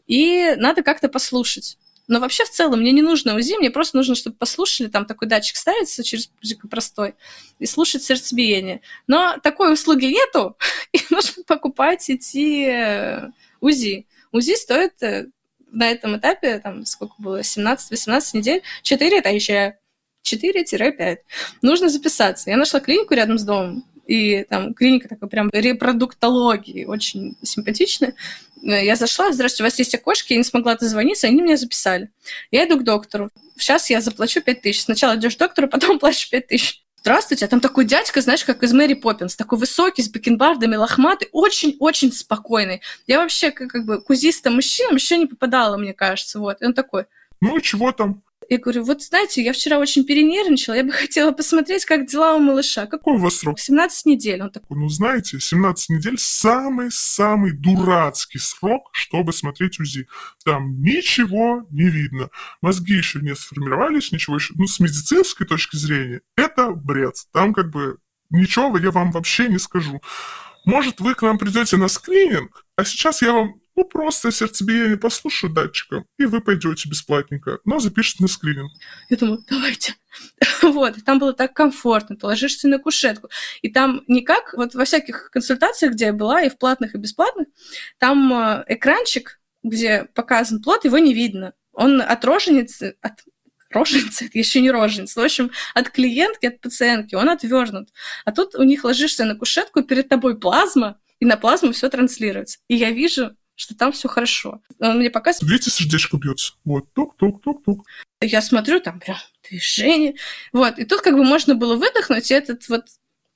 И 0.07 0.55
надо 0.57 0.83
как-то 0.83 1.09
послушать. 1.09 1.77
Но 2.09 2.19
вообще 2.19 2.43
в 2.43 2.49
целом 2.49 2.79
мне 2.79 2.91
не 2.91 3.03
нужно 3.03 3.35
УЗИ, 3.35 3.57
мне 3.59 3.69
просто 3.69 3.95
нужно, 3.95 4.15
чтобы 4.15 4.35
послушали, 4.35 4.87
там 4.87 5.05
такой 5.05 5.27
датчик 5.27 5.55
ставится 5.55 6.03
через 6.03 6.25
пузико 6.25 6.67
простой, 6.67 7.13
и 7.59 7.67
слушать 7.67 8.01
сердцебиение. 8.03 8.81
Но 9.05 9.37
такой 9.43 9.71
услуги 9.71 10.07
нету, 10.07 10.57
и 10.91 10.99
нужно 11.11 11.43
покупать, 11.43 12.09
идти 12.09 12.65
э, 12.65 13.29
УЗИ. 13.61 14.07
УЗИ 14.31 14.55
стоит 14.55 15.01
э, 15.03 15.27
на 15.71 15.91
этом 15.91 16.17
этапе, 16.17 16.57
там, 16.59 16.83
сколько 16.85 17.13
было, 17.19 17.41
17-18 17.41 18.21
недель, 18.33 18.63
4 18.81 19.21
тысячи. 19.21 19.75
4-5. 20.21 21.17
Нужно 21.61 21.89
записаться. 21.89 22.49
Я 22.49 22.57
нашла 22.57 22.81
клинику 22.81 23.13
рядом 23.13 23.39
с 23.39 23.43
домом, 23.43 23.85
и 24.09 24.43
там 24.43 24.73
клиника 24.73 25.07
такой 25.07 25.29
прям 25.29 25.51
репродуктологии, 25.53 26.85
очень 26.85 27.37
симпатичная. 27.43 28.15
Я 28.59 28.95
зашла, 28.95 29.31
здравствуйте, 29.31 29.63
у 29.63 29.67
вас 29.67 29.77
есть 29.77 29.93
окошки, 29.93 30.33
я 30.33 30.39
не 30.39 30.43
смогла 30.43 30.75
дозвониться, 30.75 31.27
они 31.27 31.43
меня 31.43 31.57
записали. 31.57 32.09
Я 32.49 32.67
иду 32.67 32.79
к 32.79 32.83
доктору. 32.83 33.29
Сейчас 33.55 33.91
я 33.91 34.01
заплачу 34.01 34.41
5 34.41 34.61
тысяч. 34.61 34.81
Сначала 34.81 35.15
идешь 35.15 35.35
к 35.35 35.39
доктору, 35.39 35.67
потом 35.71 35.99
платишь 35.99 36.27
5 36.27 36.47
тысяч. 36.47 36.83
Здравствуйте, 37.01 37.45
а 37.45 37.47
там 37.47 37.59
такой 37.59 37.85
дядька, 37.85 38.19
знаешь, 38.19 38.43
как 38.43 38.63
из 38.63 38.73
Мэри 38.73 38.95
Поппинс, 38.95 39.35
такой 39.35 39.59
высокий, 39.59 40.01
с 40.01 40.09
бакенбардами, 40.09 40.75
лохматый, 40.75 41.29
очень-очень 41.31 42.11
спокойный. 42.11 42.81
Я 43.05 43.19
вообще 43.19 43.51
как, 43.51 43.69
как 43.69 43.85
бы 43.85 44.01
кузистым 44.01 44.55
мужчинам 44.55 44.95
еще 44.95 45.17
не 45.17 45.27
попадала, 45.27 45.77
мне 45.77 45.93
кажется, 45.93 46.39
вот. 46.39 46.61
И 46.61 46.65
он 46.65 46.73
такой... 46.73 47.05
Ну, 47.41 47.59
чего 47.61 47.91
там? 47.91 48.23
Я 48.49 48.57
говорю, 48.57 48.83
вот 48.83 49.03
знаете, 49.03 49.43
я 49.43 49.53
вчера 49.53 49.77
очень 49.77 50.03
перенервничала, 50.03 50.73
я 50.73 50.83
бы 50.83 50.91
хотела 50.93 51.31
посмотреть, 51.31 51.85
как 51.85 52.07
дела 52.07 52.35
у 52.35 52.39
малыша. 52.39 52.87
Какой 52.87 53.13
у 53.13 53.17
вас 53.17 53.37
срок? 53.37 53.59
17 53.59 54.05
недель. 54.07 54.41
Он 54.41 54.49
такой, 54.49 54.75
ну 54.75 54.89
знаете, 54.89 55.39
17 55.39 55.89
недель 55.89 56.17
самый-самый 56.17 57.51
дурацкий 57.51 58.39
срок, 58.39 58.89
чтобы 58.91 59.33
смотреть 59.33 59.79
УЗИ. 59.79 60.07
Там 60.43 60.81
ничего 60.81 61.67
не 61.69 61.89
видно. 61.89 62.29
Мозги 62.61 62.95
еще 62.95 63.19
не 63.19 63.35
сформировались, 63.35 64.11
ничего 64.11 64.37
еще. 64.37 64.55
Ну, 64.57 64.65
с 64.65 64.79
медицинской 64.79 65.45
точки 65.45 65.75
зрения, 65.75 66.21
это 66.35 66.71
бред. 66.71 67.15
Там 67.31 67.53
как 67.53 67.69
бы 67.69 67.97
ничего 68.31 68.75
я 68.79 68.89
вам 68.89 69.11
вообще 69.11 69.47
не 69.47 69.59
скажу. 69.59 70.01
Может, 70.65 70.99
вы 70.99 71.13
к 71.13 71.21
нам 71.21 71.37
придете 71.37 71.77
на 71.77 71.87
скрининг, 71.87 72.65
а 72.75 72.83
сейчас 72.83 73.21
я 73.21 73.33
вам 73.33 73.58
ну, 73.75 73.85
просто 73.85 74.31
сердцебиение 74.31 74.97
послушаю 74.97 75.53
датчиком, 75.53 76.05
и 76.17 76.25
вы 76.25 76.41
пойдете 76.41 76.89
бесплатненько, 76.89 77.59
но 77.65 77.79
запишите 77.79 78.23
на 78.23 78.27
скрининг. 78.27 78.71
Я 79.09 79.17
думаю, 79.17 79.43
давайте. 79.49 79.95
вот, 80.61 80.95
там 81.05 81.19
было 81.19 81.33
так 81.33 81.53
комфортно, 81.53 82.15
ты 82.15 82.25
ложишься 82.25 82.67
на 82.67 82.79
кушетку. 82.79 83.29
И 83.61 83.69
там 83.69 84.03
никак, 84.07 84.53
вот 84.53 84.73
во 84.73 84.85
всяких 84.85 85.29
консультациях, 85.31 85.93
где 85.93 86.05
я 86.05 86.13
была, 86.13 86.41
и 86.41 86.49
в 86.49 86.57
платных, 86.57 86.95
и 86.95 86.97
бесплатных, 86.97 87.47
там 87.97 88.33
э, 88.33 88.65
экранчик, 88.67 89.39
где 89.63 90.05
показан 90.13 90.61
плод, 90.61 90.85
его 90.85 90.97
не 90.97 91.13
видно. 91.13 91.53
Он 91.71 92.01
от 92.01 92.25
роженицы, 92.25 92.97
от 93.01 93.23
роженицы, 93.69 94.25
это 94.27 94.37
еще 94.37 94.61
не 94.61 94.71
роженица, 94.71 95.21
в 95.21 95.23
общем, 95.23 95.51
от 95.73 95.89
клиентки, 95.89 96.47
от 96.47 96.61
пациентки, 96.61 97.15
он 97.15 97.29
отвернут. 97.29 97.89
А 98.25 98.31
тут 98.31 98.55
у 98.55 98.63
них 98.63 98.83
ложишься 98.83 99.25
на 99.25 99.35
кушетку, 99.35 99.83
перед 99.83 100.09
тобой 100.09 100.39
плазма, 100.39 100.99
и 101.19 101.25
на 101.25 101.37
плазму 101.37 101.71
все 101.71 101.89
транслируется. 101.89 102.59
И 102.67 102.75
я 102.75 102.91
вижу 102.91 103.35
что 103.59 103.75
там 103.75 103.91
все 103.91 104.07
хорошо. 104.07 104.61
Он 104.79 104.99
мне 104.99 105.09
показывает... 105.09 105.51
Видите, 105.51 105.69
сердечко 105.69 106.15
бьется. 106.15 106.53
Вот, 106.63 106.93
тук-тук-тук-тук. 106.93 107.85
Я 108.21 108.41
смотрю, 108.41 108.79
там 108.79 109.01
прям 109.01 109.17
движение. 109.49 110.15
Вот, 110.53 110.79
и 110.79 110.85
тут 110.85 111.01
как 111.01 111.15
бы 111.15 111.25
можно 111.25 111.55
было 111.55 111.75
выдохнуть, 111.75 112.31
и 112.31 112.33
этот 112.33 112.69
вот 112.69 112.85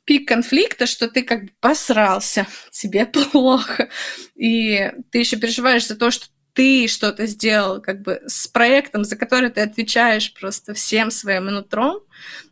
пик 0.05 0.25
конфликта, 0.25 0.85
что 0.85 1.09
ты 1.09 1.23
как 1.23 1.43
бы 1.43 1.51
посрался, 1.59 2.47
тебе 2.71 3.05
плохо, 3.05 3.89
и 4.35 4.93
ты 5.11 5.17
еще 5.19 5.35
переживаешь 5.35 5.87
за 5.87 5.97
то, 5.97 6.09
что 6.09 6.27
ты 6.53 6.87
что-то 6.87 7.25
сделал 7.25 7.81
как 7.81 8.01
бы 8.01 8.21
с 8.25 8.47
проектом, 8.47 9.03
за 9.03 9.17
который 9.17 9.49
ты 9.49 9.59
отвечаешь 9.59 10.33
просто 10.33 10.73
всем 10.73 11.11
своим 11.11 11.47
нутром, 11.47 11.99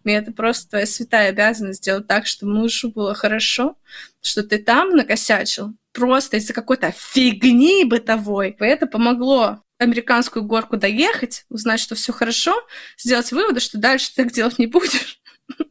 и 0.03 0.11
это 0.11 0.33
просто 0.33 0.71
твоя 0.71 0.85
святая 0.85 1.29
обязанность 1.29 1.79
сделать 1.79 2.07
так, 2.07 2.27
чтобы 2.27 2.53
мужу 2.53 2.91
было 2.91 3.13
хорошо, 3.13 3.77
что 4.21 4.43
ты 4.43 4.57
там 4.57 4.89
накосячил, 4.89 5.73
просто 5.93 6.37
из-за 6.37 6.53
какой-то 6.53 6.91
фигни 6.91 7.83
бытовой. 7.85 8.55
Это 8.59 8.87
помогло 8.87 9.61
американскую 9.77 10.45
горку 10.45 10.77
доехать, 10.77 11.45
узнать, 11.49 11.79
что 11.79 11.95
все 11.95 12.13
хорошо, 12.13 12.55
сделать 12.97 13.31
выводы, 13.31 13.59
что 13.59 13.79
дальше 13.79 14.09
ты 14.13 14.23
так 14.23 14.31
делать 14.31 14.59
не 14.59 14.67
будешь. 14.67 15.19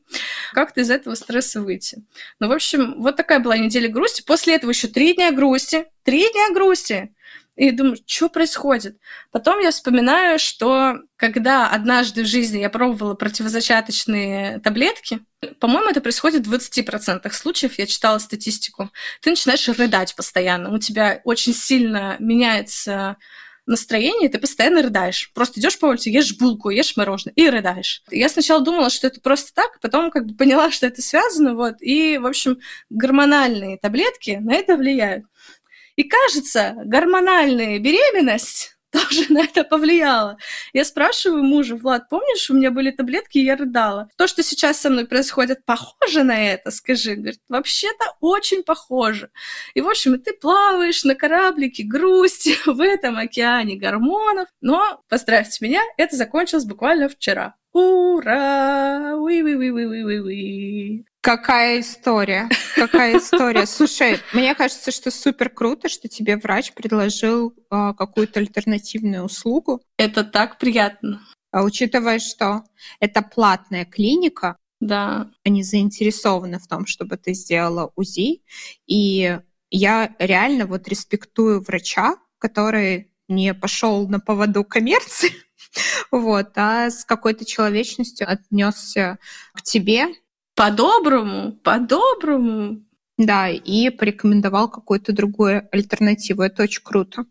Как-то 0.52 0.80
из 0.80 0.90
этого 0.90 1.14
стресса 1.14 1.60
выйти. 1.62 2.04
Ну, 2.40 2.48
в 2.48 2.52
общем, 2.52 3.00
вот 3.00 3.16
такая 3.16 3.38
была 3.38 3.56
неделя 3.56 3.88
грусти. 3.88 4.22
После 4.22 4.56
этого 4.56 4.70
еще 4.70 4.88
три 4.88 5.14
дня 5.14 5.30
грусти. 5.32 5.86
Три 6.02 6.30
дня 6.32 6.50
грусти. 6.52 7.14
И 7.60 7.72
думаю, 7.72 7.98
что 8.06 8.30
происходит? 8.30 8.96
Потом 9.30 9.58
я 9.60 9.70
вспоминаю, 9.70 10.38
что 10.38 11.00
когда 11.16 11.68
однажды 11.68 12.22
в 12.22 12.26
жизни 12.26 12.56
я 12.56 12.70
пробовала 12.70 13.12
противозачаточные 13.12 14.60
таблетки, 14.60 15.20
по-моему, 15.58 15.90
это 15.90 16.00
происходит 16.00 16.46
в 16.46 16.54
20% 16.54 17.30
случаев, 17.34 17.78
я 17.78 17.84
читала 17.84 18.16
статистику, 18.16 18.88
ты 19.20 19.28
начинаешь 19.28 19.68
рыдать 19.68 20.16
постоянно, 20.16 20.72
у 20.72 20.78
тебя 20.78 21.20
очень 21.24 21.52
сильно 21.52 22.16
меняется 22.18 23.18
настроение, 23.66 24.30
ты 24.30 24.38
постоянно 24.38 24.80
рыдаешь. 24.80 25.30
Просто 25.34 25.60
идешь 25.60 25.78
по 25.78 25.84
улице, 25.84 26.08
ешь 26.08 26.38
булку, 26.38 26.70
ешь 26.70 26.96
мороженое 26.96 27.34
и 27.36 27.46
рыдаешь. 27.46 28.02
Я 28.10 28.30
сначала 28.30 28.64
думала, 28.64 28.88
что 28.88 29.06
это 29.06 29.20
просто 29.20 29.52
так, 29.52 29.78
потом 29.82 30.10
как 30.10 30.24
бы 30.24 30.34
поняла, 30.34 30.70
что 30.70 30.86
это 30.86 31.02
связано, 31.02 31.54
вот, 31.54 31.74
и, 31.82 32.16
в 32.16 32.26
общем, 32.26 32.58
гормональные 32.88 33.76
таблетки 33.76 34.38
на 34.40 34.54
это 34.54 34.76
влияют. 34.78 35.26
И 36.00 36.04
кажется, 36.04 36.76
гормональная 36.86 37.78
беременность 37.78 38.74
тоже 38.90 39.30
на 39.30 39.42
это 39.44 39.64
повлияла. 39.64 40.38
Я 40.72 40.86
спрашиваю 40.86 41.42
мужа, 41.42 41.76
Влад, 41.76 42.08
помнишь, 42.08 42.48
у 42.48 42.54
меня 42.54 42.70
были 42.70 42.90
таблетки, 42.90 43.36
и 43.36 43.44
я 43.44 43.54
рыдала. 43.54 44.08
То, 44.16 44.26
что 44.26 44.42
сейчас 44.42 44.80
со 44.80 44.88
мной 44.88 45.06
происходит, 45.06 45.62
похоже 45.66 46.22
на 46.22 46.42
это, 46.42 46.70
скажи. 46.70 47.16
Говорит, 47.16 47.40
вообще-то 47.50 48.16
очень 48.20 48.62
похоже. 48.62 49.28
И, 49.74 49.82
в 49.82 49.88
общем, 49.90 50.18
ты 50.18 50.32
плаваешь 50.32 51.04
на 51.04 51.14
кораблике 51.14 51.82
грусти 51.82 52.54
в 52.64 52.80
этом 52.80 53.18
океане 53.18 53.76
гормонов. 53.76 54.48
Но, 54.62 55.02
поздравьте 55.10 55.62
меня, 55.62 55.82
это 55.98 56.16
закончилось 56.16 56.64
буквально 56.64 57.10
вчера. 57.10 57.56
Ура! 57.74 59.16
Уи-уи-уи-уи-уи-уи. 59.18 61.04
Какая 61.20 61.80
история? 61.80 62.48
Какая 62.74 63.18
история? 63.18 63.66
Слушай, 63.66 64.18
мне 64.32 64.54
кажется, 64.54 64.90
что 64.90 65.10
супер 65.10 65.50
круто, 65.50 65.88
что 65.88 66.08
тебе 66.08 66.38
врач 66.38 66.72
предложил 66.72 67.52
э, 67.52 67.92
какую-то 67.96 68.40
альтернативную 68.40 69.24
услугу. 69.24 69.82
Это 69.98 70.24
так 70.24 70.58
приятно. 70.58 71.20
А 71.52 71.62
учитывая, 71.62 72.20
что 72.20 72.62
это 73.00 73.20
платная 73.20 73.84
клиника, 73.84 74.56
да. 74.80 75.30
они 75.44 75.62
заинтересованы 75.62 76.58
в 76.58 76.66
том, 76.66 76.86
чтобы 76.86 77.18
ты 77.18 77.34
сделала 77.34 77.92
УЗИ. 77.96 78.42
И 78.86 79.38
я 79.70 80.16
реально 80.18 80.66
вот 80.66 80.88
респектую 80.88 81.62
врача, 81.62 82.16
который 82.38 83.12
не 83.28 83.52
пошел 83.52 84.08
на 84.08 84.20
поводу 84.20 84.64
коммерции, 84.64 85.32
вот, 86.10 86.52
а 86.56 86.90
с 86.90 87.04
какой-то 87.04 87.44
человечностью 87.44 88.30
отнесся 88.30 89.18
к 89.52 89.62
тебе. 89.62 90.08
По-доброму, 90.54 91.52
по-доброму. 91.52 92.82
Да, 93.18 93.48
и 93.48 93.90
порекомендовал 93.90 94.70
какую-то 94.70 95.12
другую 95.12 95.68
альтернативу. 95.72 96.42
Это 96.42 96.62
очень 96.62 96.82
круто. 96.82 97.24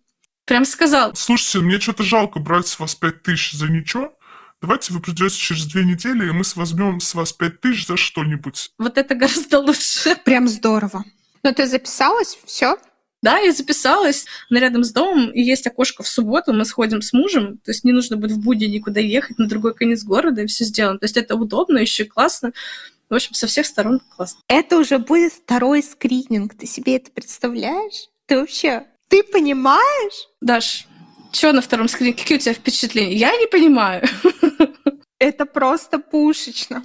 Прям 0.46 0.66
сказал. 0.66 1.16
Слушайте, 1.16 1.60
мне 1.60 1.80
что-то 1.80 2.04
жалко 2.04 2.40
брать 2.40 2.68
с 2.68 2.80
вас 2.80 2.96
пять 2.96 3.24
тысяч 3.24 3.54
за 3.54 3.68
ничего. 3.68 4.14
Давайте 4.62 4.94
вы 4.94 5.00
придете 5.00 5.36
через 5.36 5.66
две 5.66 5.86
недели, 5.86 6.28
и 6.28 6.32
мы 6.32 6.44
возьмем 6.56 7.00
с 7.00 7.16
вас 7.16 7.32
пять 7.32 7.62
тысяч 7.62 7.88
за 7.88 7.98
что-нибудь. 7.98 8.72
Вот 8.78 8.98
это 8.98 9.16
гораздо 9.16 9.60
лучше. 9.60 10.16
Прям 10.26 10.48
здорово. 10.48 11.06
Ну, 11.44 11.54
ты 11.54 11.66
записалась? 11.66 12.38
Все? 12.46 12.78
Да, 13.22 13.38
я 13.38 13.54
записалась. 13.54 14.26
Но 14.50 14.60
рядом 14.60 14.84
с 14.84 14.92
домом 14.92 15.30
и 15.32 15.42
есть 15.42 15.66
окошко 15.66 16.04
в 16.04 16.08
субботу. 16.08 16.52
Мы 16.52 16.66
сходим 16.66 17.02
с 17.02 17.14
мужем. 17.14 17.58
То 17.60 17.72
есть 17.72 17.84
не 17.84 17.94
нужно 17.94 18.18
будет 18.18 18.32
в 18.32 18.42
будни 18.42 18.66
никуда 18.66 19.00
ехать 19.00 19.38
на 19.38 19.48
другой 19.48 19.74
конец 19.74 20.04
города 20.04 20.42
и 20.42 20.48
все 20.48 20.66
сделано. 20.66 21.00
То 21.00 21.06
есть 21.06 21.18
это 21.18 21.36
удобно, 21.36 21.78
еще 21.78 22.04
и 22.04 22.08
классно. 22.08 22.52
В 23.10 23.16
общем, 23.16 23.34
со 23.34 23.48
всех 23.48 23.66
сторон 23.66 24.02
классно. 24.16 24.40
Это 24.48 24.78
уже 24.78 25.00
будет 25.00 25.34
второй 25.34 25.82
скрининг. 25.82 26.56
Ты 26.56 26.68
себе 26.68 26.98
это 26.98 27.12
представляешь? 27.12 28.10
Ты 28.28 28.40
вообще... 28.40 28.86
Ты 29.08 29.24
понимаешь? 29.24 30.28
Даш, 30.40 30.88
что 31.32 31.52
на 31.52 31.62
втором 31.62 31.88
скрининге? 31.88 32.20
Какие 32.22 32.38
у 32.38 32.42
тебя 32.42 32.54
впечатления? 32.54 33.16
Я 33.16 33.36
не 33.38 33.48
понимаю. 33.48 34.08
Это 35.20 35.46
просто 35.46 36.00
пушечно. 36.00 36.82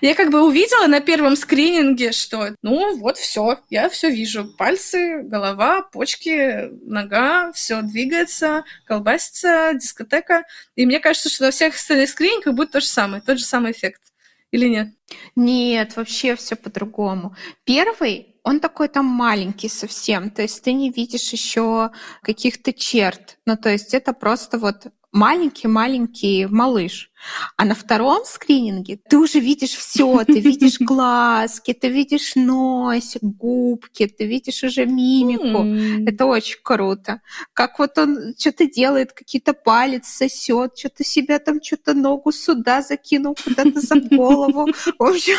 Я 0.00 0.16
как 0.16 0.30
бы 0.30 0.42
увидела 0.42 0.88
на 0.88 1.00
первом 1.00 1.36
скрининге, 1.36 2.10
что 2.10 2.48
ну 2.62 2.96
вот 2.96 3.16
все, 3.16 3.60
я 3.70 3.88
все 3.88 4.10
вижу. 4.10 4.52
Пальцы, 4.58 5.22
голова, 5.22 5.82
почки, 5.82 6.68
нога, 6.82 7.52
все 7.52 7.82
двигается, 7.82 8.64
колбасится, 8.86 9.70
дискотека. 9.74 10.44
И 10.74 10.84
мне 10.84 10.98
кажется, 10.98 11.28
что 11.28 11.44
на 11.44 11.50
всех 11.52 11.76
остальных 11.76 12.10
скринингах 12.10 12.54
будет 12.54 12.72
то 12.72 12.80
же 12.80 12.86
самое, 12.86 13.22
тот 13.24 13.38
же 13.38 13.44
самый 13.44 13.70
эффект. 13.70 14.09
Или 14.52 14.68
нет? 14.68 14.88
Нет, 15.36 15.96
вообще 15.96 16.34
все 16.36 16.56
по-другому. 16.56 17.36
Первый, 17.64 18.36
он 18.42 18.60
такой 18.60 18.88
там 18.88 19.06
маленький 19.06 19.68
совсем, 19.68 20.30
то 20.30 20.42
есть 20.42 20.62
ты 20.62 20.72
не 20.72 20.90
видишь 20.90 21.32
еще 21.32 21.90
каких-то 22.22 22.72
черт. 22.72 23.38
Ну, 23.46 23.56
то 23.56 23.68
есть 23.68 23.94
это 23.94 24.12
просто 24.12 24.58
вот 24.58 24.86
маленький-маленький 25.12 26.46
малыш. 26.46 27.10
А 27.56 27.64
на 27.64 27.74
втором 27.74 28.24
скрининге 28.24 28.98
ты 29.08 29.18
уже 29.18 29.40
видишь 29.40 29.74
все, 29.74 30.24
ты 30.24 30.40
видишь 30.40 30.78
глазки, 30.80 31.72
ты 31.72 31.88
видишь 31.88 32.34
носик, 32.36 33.22
губки, 33.22 34.06
ты 34.06 34.26
видишь 34.26 34.62
уже 34.62 34.86
мимику. 34.86 35.64
Mm. 35.64 36.08
Это 36.08 36.26
очень 36.26 36.58
круто. 36.62 37.20
Как 37.52 37.78
вот 37.78 37.98
он 37.98 38.34
что-то 38.38 38.66
делает, 38.66 39.12
какие-то 39.12 39.52
палец 39.52 40.06
сосет, 40.06 40.78
что-то 40.78 41.04
себя 41.04 41.38
там, 41.38 41.62
что-то 41.62 41.92
ногу 41.94 42.32
сюда 42.32 42.80
закинул, 42.80 43.36
куда-то 43.42 43.80
за 43.80 43.96
голову. 44.00 44.68
В 44.98 45.02
общем, 45.02 45.38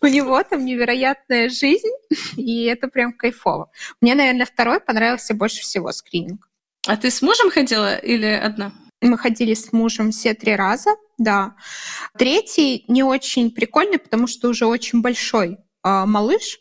у 0.00 0.06
него 0.06 0.42
там 0.42 0.64
невероятная 0.64 1.48
жизнь, 1.48 1.88
и 2.36 2.64
это 2.64 2.88
прям 2.88 3.12
кайфово. 3.12 3.70
Мне, 4.00 4.14
наверное, 4.14 4.46
второй 4.46 4.80
понравился 4.80 5.34
больше 5.34 5.62
всего 5.62 5.92
скрининг. 5.92 6.48
А 6.86 6.96
ты 6.96 7.10
с 7.10 7.22
мужем 7.22 7.50
ходила 7.50 7.96
или 7.96 8.26
одна? 8.26 8.72
Мы 9.02 9.18
ходили 9.18 9.52
с 9.52 9.72
мужем 9.72 10.12
все 10.12 10.32
три 10.32 10.54
раза, 10.54 10.90
да. 11.18 11.56
Третий 12.16 12.84
не 12.86 13.02
очень 13.02 13.50
прикольный, 13.50 13.98
потому 13.98 14.28
что 14.28 14.48
уже 14.48 14.64
очень 14.64 15.02
большой 15.02 15.58
э, 15.84 16.04
малыш. 16.06 16.60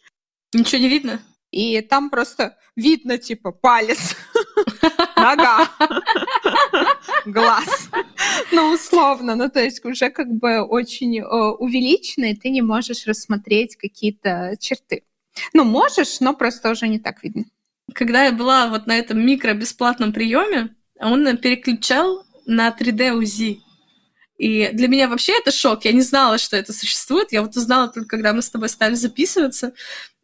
Ничего 0.52 0.82
не 0.82 0.90
видно? 0.90 1.22
И 1.52 1.82
там 1.82 2.10
просто 2.10 2.58
видно, 2.76 3.20
типа, 3.20 3.52
палец, 3.52 4.16
нога, 5.16 5.70
глаз. 7.26 7.90
Ну, 8.52 8.74
условно. 8.74 9.36
Ну, 9.36 9.50
то 9.50 9.62
есть 9.62 9.86
уже 9.86 10.10
как 10.10 10.28
бы 10.32 10.62
очень 10.62 11.20
э, 11.20 11.24
увеличенный, 11.24 12.36
ты 12.36 12.50
не 12.50 12.64
можешь 12.64 13.06
рассмотреть 13.06 13.76
какие-то 13.76 14.56
черты. 14.60 15.04
Ну, 15.54 15.64
можешь, 15.64 16.20
но 16.22 16.34
просто 16.34 16.72
уже 16.72 16.88
не 16.88 16.98
так 16.98 17.22
видно. 17.24 17.46
Когда 17.94 18.26
я 18.26 18.32
была 18.32 18.68
вот 18.68 18.88
на 18.88 18.98
этом 18.98 19.20
микро-бесплатном 19.20 20.12
приеме, 20.12 20.76
он 21.00 21.38
переключал 21.38 22.26
на 22.46 22.70
3D 22.70 23.12
УЗИ. 23.12 23.62
И 24.38 24.70
для 24.74 24.88
меня 24.88 25.08
вообще 25.08 25.34
это 25.38 25.52
шок. 25.52 25.86
Я 25.86 25.92
не 25.92 26.02
знала, 26.02 26.38
что 26.38 26.58
это 26.58 26.74
существует. 26.74 27.32
Я 27.32 27.42
вот 27.42 27.56
узнала 27.56 27.90
только, 27.90 28.10
когда 28.10 28.34
мы 28.34 28.42
с 28.42 28.50
тобой 28.50 28.70
стали 28.70 28.96
записываться. 28.96 29.74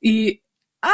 И 0.01 0.41
а, 0.82 0.89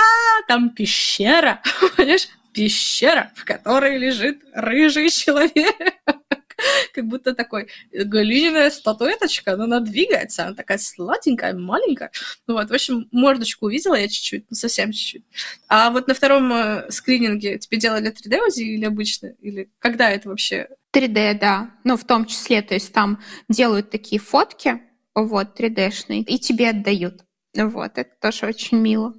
там 0.48 0.72
пещера, 0.72 1.62
понимаешь? 1.98 2.28
Пещера, 2.54 3.32
в 3.36 3.46
которой 3.46 3.98
лежит 3.98 4.44
рыжий 4.54 5.10
человек. 5.10 5.76
как 6.94 7.06
будто 7.06 7.34
такой 7.34 7.68
глиняная 7.92 8.70
статуэточка, 8.70 9.56
но 9.56 9.64
она 9.66 9.80
двигается, 9.80 10.46
она 10.46 10.56
такая 10.56 10.78
сладенькая, 10.78 11.54
маленькая. 11.54 12.12
Ну 12.48 12.56
вот, 12.56 12.70
в 12.70 12.74
общем, 12.74 13.08
мордочку 13.12 13.66
увидела 13.66 13.96
я 13.96 14.08
чуть-чуть, 14.08 14.46
ну 14.50 14.56
совсем 14.56 14.92
чуть-чуть. 14.92 15.24
А 15.68 15.90
вот 15.90 16.08
на 16.08 16.14
втором 16.14 16.52
э, 16.54 16.92
скрининге 16.92 17.58
тебе 17.58 17.78
делали 17.78 18.12
3D 18.12 18.48
УЗИ 18.48 18.64
или 18.64 18.86
обычно? 18.86 19.28
Или 19.42 19.70
когда 19.80 20.10
это 20.10 20.30
вообще? 20.30 20.68
3D, 20.94 21.40
да. 21.40 21.72
Ну, 21.84 21.98
в 21.98 22.04
том 22.06 22.26
числе, 22.26 22.62
то 22.62 22.74
есть 22.74 22.94
там 22.94 23.22
делают 23.50 23.90
такие 23.90 24.22
фотки, 24.22 24.82
вот, 25.16 25.60
3D-шные, 25.60 26.20
и 26.20 26.40
тебе 26.40 26.70
отдают. 26.70 27.24
Вот, 27.56 27.98
это 27.98 28.12
тоже 28.20 28.48
очень 28.48 28.78
мило. 28.80 29.14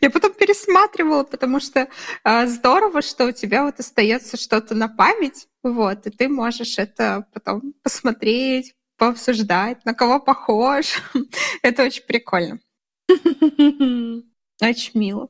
Я 0.00 0.10
потом 0.10 0.32
пересматривала, 0.32 1.24
потому 1.24 1.60
что 1.60 1.88
э, 2.24 2.46
здорово, 2.46 3.02
что 3.02 3.26
у 3.26 3.32
тебя 3.32 3.64
вот 3.64 3.78
остается 3.80 4.36
что-то 4.36 4.74
на 4.74 4.88
память, 4.88 5.48
вот, 5.62 6.06
и 6.06 6.10
ты 6.10 6.28
можешь 6.28 6.78
это 6.78 7.26
потом 7.32 7.74
посмотреть, 7.82 8.74
пообсуждать, 8.96 9.84
на 9.84 9.94
кого 9.94 10.20
похож. 10.20 11.02
это 11.62 11.84
очень 11.84 12.04
прикольно. 12.04 12.58
Очень 14.60 15.00
мило. 15.00 15.28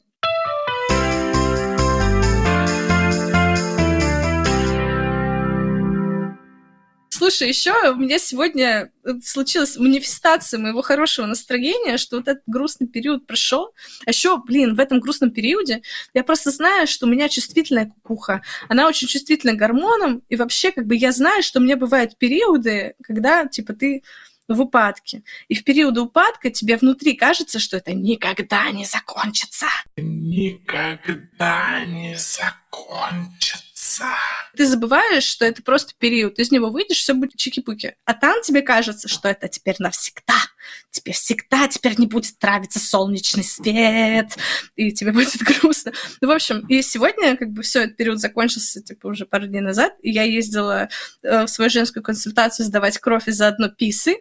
Слушай, 7.18 7.48
еще 7.48 7.72
у 7.90 7.96
меня 7.96 8.16
сегодня 8.20 8.92
э, 9.02 9.14
случилась 9.24 9.76
манифестация 9.76 10.60
моего 10.60 10.82
хорошего 10.82 11.26
настроения, 11.26 11.96
что 11.96 12.18
вот 12.18 12.28
этот 12.28 12.44
грустный 12.46 12.86
период 12.86 13.26
прошел. 13.26 13.74
А 14.06 14.10
еще, 14.10 14.40
блин, 14.40 14.76
в 14.76 14.78
этом 14.78 15.00
грустном 15.00 15.32
периоде 15.32 15.82
я 16.14 16.22
просто 16.22 16.52
знаю, 16.52 16.86
что 16.86 17.06
у 17.06 17.08
меня 17.08 17.28
чувствительная 17.28 17.86
кукуха. 17.86 18.42
Она 18.68 18.86
очень 18.86 19.08
чувствительна 19.08 19.54
к 19.54 19.56
гормонам, 19.56 20.22
и 20.28 20.36
вообще, 20.36 20.70
как 20.70 20.86
бы 20.86 20.94
я 20.94 21.10
знаю, 21.10 21.42
что 21.42 21.58
у 21.58 21.62
меня 21.62 21.76
бывают 21.76 22.16
периоды, 22.18 22.94
когда, 23.02 23.46
типа, 23.46 23.72
ты 23.72 24.04
в 24.46 24.60
упадке. 24.60 25.24
И 25.48 25.56
в 25.56 25.64
периоды 25.64 26.02
упадка 26.02 26.52
тебе 26.52 26.76
внутри 26.76 27.14
кажется, 27.14 27.58
что 27.58 27.78
это 27.78 27.94
никогда 27.94 28.70
не 28.70 28.84
закончится. 28.84 29.66
Никогда 29.96 31.84
не 31.84 32.16
закончится 32.16 33.67
конца. 33.98 34.16
Ты 34.56 34.66
забываешь, 34.66 35.24
что 35.24 35.44
это 35.44 35.62
просто 35.62 35.92
период. 35.98 36.36
Ты 36.36 36.42
из 36.42 36.50
него 36.50 36.70
выйдешь, 36.70 36.98
все 36.98 37.14
будет 37.14 37.36
чики-пуки. 37.36 37.94
А 38.04 38.14
там 38.14 38.42
тебе 38.42 38.62
кажется, 38.62 39.08
что 39.08 39.28
это 39.28 39.48
теперь 39.48 39.76
навсегда. 39.78 40.34
Тебе 40.90 41.12
всегда 41.12 41.68
теперь 41.68 41.98
не 41.98 42.06
будет 42.06 42.40
нравиться 42.42 42.78
солнечный 42.78 43.44
свет, 43.44 44.36
и 44.76 44.92
тебе 44.92 45.12
будет 45.18 45.38
грустно. 45.42 45.92
Ну, 46.20 46.28
в 46.28 46.30
общем, 46.30 46.66
и 46.66 46.82
сегодня 46.82 47.36
как 47.36 47.50
бы 47.50 47.62
все, 47.62 47.84
этот 47.84 47.96
период 47.96 48.18
закончился, 48.18 48.82
типа, 48.82 49.08
уже 49.08 49.26
пару 49.26 49.46
дней 49.46 49.60
назад, 49.60 49.94
и 50.02 50.10
я 50.10 50.22
ездила 50.24 50.88
э, 51.22 51.44
в 51.44 51.48
свою 51.48 51.70
женскую 51.70 52.02
консультацию 52.02 52.66
сдавать 52.66 52.98
кровь 52.98 53.28
и 53.28 53.32
заодно 53.32 53.68
писы. 53.68 54.16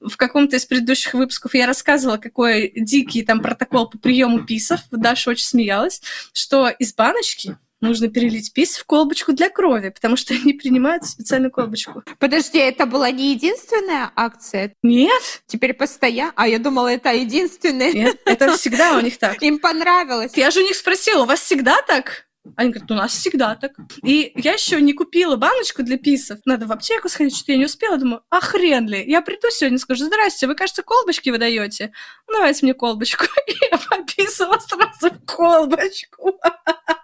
В 0.00 0.16
каком-то 0.16 0.56
из 0.56 0.66
предыдущих 0.66 1.14
выпусков 1.14 1.54
я 1.54 1.66
рассказывала, 1.66 2.18
какой 2.18 2.72
дикий 2.76 3.22
там 3.22 3.40
протокол 3.40 3.88
по 3.88 3.98
приему 3.98 4.44
писов. 4.44 4.80
Даша 4.90 5.30
очень 5.30 5.46
смеялась, 5.46 6.02
что 6.32 6.68
из 6.68 6.94
баночки 6.94 7.56
нужно 7.80 8.08
перелить 8.08 8.52
пис 8.52 8.76
в 8.76 8.84
колбочку 8.84 9.32
для 9.32 9.50
крови, 9.50 9.90
потому 9.90 10.16
что 10.16 10.34
они 10.42 10.52
принимают 10.52 11.04
специальную 11.04 11.50
колбочку. 11.50 12.02
Подожди, 12.18 12.58
это 12.58 12.86
была 12.86 13.10
не 13.10 13.32
единственная 13.32 14.10
акция? 14.16 14.74
Нет. 14.82 15.42
Теперь 15.46 15.74
постоянно? 15.74 16.32
А 16.36 16.48
я 16.48 16.58
думала, 16.58 16.88
это 16.88 17.12
единственная. 17.12 17.92
Нет, 17.92 18.20
это 18.24 18.56
всегда 18.56 18.96
у 18.96 19.00
них 19.00 19.18
так. 19.18 19.42
Им 19.42 19.58
понравилось. 19.58 20.32
Я 20.36 20.50
же 20.50 20.60
у 20.60 20.64
них 20.64 20.74
спросила, 20.74 21.22
у 21.22 21.26
вас 21.26 21.40
всегда 21.40 21.80
так? 21.82 22.28
Они 22.56 22.70
говорят, 22.70 22.90
у 22.90 22.94
нас 22.94 23.12
всегда 23.12 23.54
так. 23.56 23.72
И 24.02 24.32
я 24.36 24.54
еще 24.54 24.80
не 24.80 24.92
купила 24.92 25.36
баночку 25.36 25.82
для 25.82 25.98
писов. 25.98 26.38
Надо 26.44 26.66
в 26.66 26.72
аптеку 26.72 27.08
сходить, 27.08 27.36
что 27.36 27.52
я 27.52 27.58
не 27.58 27.66
успела. 27.66 27.98
Думаю, 27.98 28.22
а 28.30 28.40
хрен 28.40 28.88
ли? 28.88 29.04
Я 29.06 29.20
приду 29.22 29.48
сегодня, 29.50 29.78
скажу, 29.78 30.04
здрасте, 30.04 30.46
вы, 30.46 30.54
кажется, 30.54 30.82
колбочки 30.82 31.30
выдаете. 31.30 31.92
Ну, 32.26 32.34
давайте 32.34 32.64
мне 32.64 32.74
колбочку. 32.74 33.24
И 33.46 33.52
я 33.70 33.78
пописала 33.78 34.58
сразу 34.58 35.14
в 35.14 35.26
колбочку. 35.26 36.40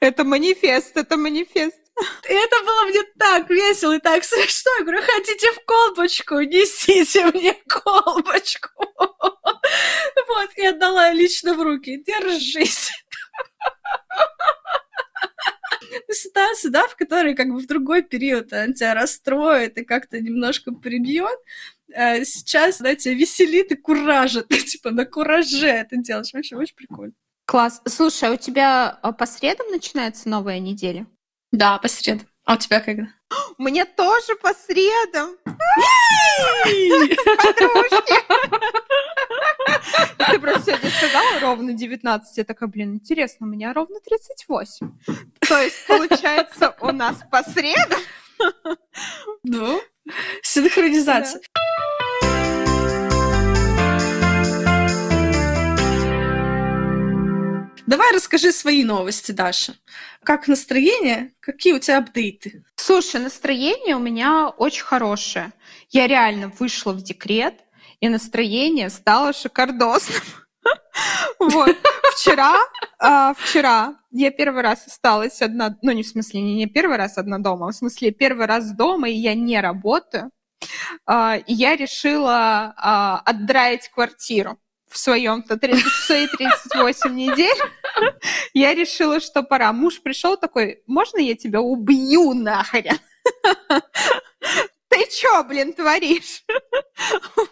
Это 0.00 0.24
манифест, 0.24 0.96
это 0.96 1.16
манифест. 1.16 1.80
И 2.28 2.32
это 2.32 2.56
было 2.64 2.84
мне 2.84 3.02
так 3.18 3.48
весело 3.48 3.96
и 3.96 3.98
так 3.98 4.22
смешно. 4.24 4.70
Я 4.78 4.84
говорю, 4.84 5.02
хотите 5.02 5.50
в 5.52 5.64
колбочку? 5.64 6.40
Несите 6.40 7.26
мне 7.26 7.54
колбочку. 7.68 8.68
Вот, 10.28 10.50
и 10.56 10.66
отдала 10.66 11.12
лично 11.12 11.54
в 11.54 11.62
руки. 11.62 12.02
Держись. 12.06 12.90
ситуации, 16.10 16.68
да, 16.68 16.86
в 16.86 16.96
которой 16.96 17.34
как 17.34 17.48
бы 17.48 17.58
в 17.58 17.66
другой 17.66 18.02
период 18.02 18.52
он 18.52 18.74
тебя 18.74 18.94
расстроит 18.94 19.78
и 19.78 19.84
как-то 19.84 20.20
немножко 20.20 20.72
прибьет, 20.72 21.38
а 21.94 22.24
сейчас, 22.24 22.78
тебя 22.78 23.14
веселит 23.14 23.72
и 23.72 23.76
куражит. 23.76 24.48
Типа 24.48 24.90
на 24.90 25.04
кураже 25.04 25.68
это 25.68 25.96
делаешь. 25.96 26.32
Вообще 26.32 26.56
очень 26.56 26.74
прикольно. 26.74 27.14
Класс. 27.46 27.80
Слушай, 27.86 28.30
а 28.30 28.32
у 28.32 28.36
тебя 28.36 28.98
а, 29.02 29.12
по 29.12 29.24
средам 29.24 29.68
начинается 29.70 30.28
новая 30.28 30.58
неделя? 30.58 31.06
Да, 31.52 31.78
по 31.78 31.86
средам. 31.86 32.26
А 32.44 32.54
у 32.54 32.56
тебя 32.56 32.80
когда? 32.80 33.06
Мне 33.58 33.84
тоже 33.84 34.34
по 34.42 34.52
средам. 34.52 35.36
Подружки. 37.36 38.14
Ты 40.30 40.40
просто 40.40 40.72
сегодня 40.72 40.90
сказала 40.90 41.40
ровно 41.40 41.72
19. 41.72 42.36
Я 42.36 42.44
такая, 42.44 42.68
блин, 42.68 42.94
интересно, 42.94 43.46
у 43.46 43.50
меня 43.50 43.72
ровно 43.72 44.00
38. 44.00 44.92
То 45.40 45.58
есть, 45.60 45.86
получается, 45.86 46.74
у 46.80 46.90
нас 46.90 47.16
по 47.30 47.42
средам. 47.44 48.00
Ну, 49.44 49.80
синхронизация. 50.42 51.40
Давай 57.86 58.12
расскажи 58.12 58.50
свои 58.50 58.82
новости, 58.82 59.30
Даша. 59.30 59.76
Как 60.24 60.48
настроение? 60.48 61.32
Какие 61.38 61.72
у 61.72 61.78
тебя 61.78 61.98
апдейты? 61.98 62.64
Слушай, 62.74 63.20
настроение 63.20 63.94
у 63.94 64.00
меня 64.00 64.48
очень 64.48 64.82
хорошее. 64.82 65.52
Я 65.90 66.08
реально 66.08 66.48
вышла 66.58 66.92
в 66.92 67.00
декрет, 67.00 67.54
и 68.00 68.08
настроение 68.08 68.90
стало 68.90 69.32
шикардосным. 69.32 70.22
Вот. 71.38 71.76
Вчера, 72.14 72.56
а, 72.98 73.34
вчера 73.34 73.94
я 74.10 74.32
первый 74.32 74.62
раз 74.62 74.86
осталась 74.86 75.40
одна, 75.42 75.76
ну 75.82 75.92
не 75.92 76.02
в 76.02 76.08
смысле 76.08 76.40
не, 76.40 76.54
не 76.54 76.66
первый 76.66 76.96
раз 76.96 77.18
одна 77.18 77.38
дома, 77.38 77.68
а 77.68 77.70
в 77.70 77.74
смысле 77.76 78.10
первый 78.10 78.46
раз 78.46 78.72
дома, 78.72 79.08
и 79.08 79.12
я 79.12 79.34
не 79.34 79.60
работаю. 79.60 80.32
А, 81.06 81.36
и 81.36 81.52
я 81.52 81.76
решила 81.76 82.74
а, 82.76 83.22
отдраить 83.24 83.88
квартиру 83.88 84.58
в 84.88 84.98
своем 84.98 85.42
то 85.42 85.56
30, 85.56 85.84
в 85.84 86.06
свои 86.06 86.26
38 86.26 87.14
недель, 87.14 87.56
я 88.54 88.74
решила, 88.74 89.20
что 89.20 89.42
пора. 89.42 89.72
Муж 89.72 90.00
пришел 90.00 90.36
такой, 90.36 90.82
можно 90.86 91.18
я 91.18 91.34
тебя 91.34 91.60
убью 91.60 92.34
нахрен? 92.34 92.98
Ты 94.88 95.04
чё, 95.10 95.42
блин, 95.44 95.72
творишь? 95.72 96.44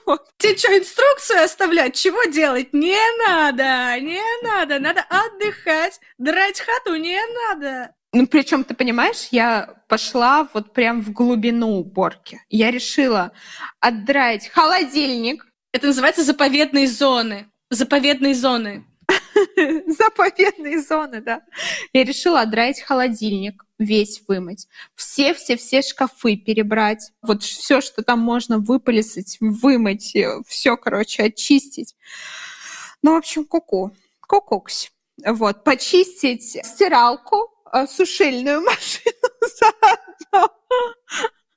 Вот. 0.06 0.30
Тебе 0.38 0.56
что, 0.56 0.78
инструкцию 0.78 1.44
оставлять? 1.44 1.94
Чего 1.94 2.24
делать? 2.24 2.72
Не 2.72 2.98
надо, 3.26 4.00
не 4.00 4.22
надо. 4.42 4.78
Надо 4.78 5.04
отдыхать. 5.08 6.00
Драть 6.16 6.60
хату 6.60 6.94
не 6.96 7.20
надо. 7.48 7.94
Ну, 8.12 8.26
причем, 8.28 8.62
ты 8.62 8.74
понимаешь, 8.74 9.28
я 9.32 9.74
пошла 9.88 10.48
вот 10.54 10.72
прям 10.72 11.02
в 11.02 11.12
глубину 11.12 11.78
уборки. 11.80 12.40
Я 12.48 12.70
решила 12.70 13.32
отдрать 13.80 14.48
холодильник, 14.48 15.44
это 15.74 15.88
называется 15.88 16.22
заповедные 16.22 16.86
зоны. 16.86 17.50
Заповедные 17.68 18.36
зоны. 18.36 18.84
Заповедные 19.88 20.80
зоны, 20.80 21.20
да. 21.20 21.42
Я 21.92 22.04
решила 22.04 22.42
отдраить 22.42 22.80
холодильник, 22.80 23.64
весь 23.80 24.22
вымыть. 24.28 24.68
Все-все-все 24.94 25.82
шкафы 25.82 26.36
перебрать. 26.36 27.10
Вот 27.22 27.42
все, 27.42 27.80
что 27.80 28.02
там 28.02 28.20
можно 28.20 28.60
выполисать, 28.60 29.36
вымыть, 29.40 30.14
э, 30.14 30.40
все, 30.46 30.76
короче, 30.76 31.24
очистить. 31.24 31.96
Ну, 33.02 33.14
в 33.14 33.16
общем, 33.16 33.44
куку. 33.44 33.90
Кукуксь. 34.20 34.92
Вот, 35.26 35.64
почистить 35.64 36.64
стиралку, 36.64 37.50
э, 37.72 37.88
сушильную 37.88 38.60
машину 38.64 39.12
заодно. 39.58 40.54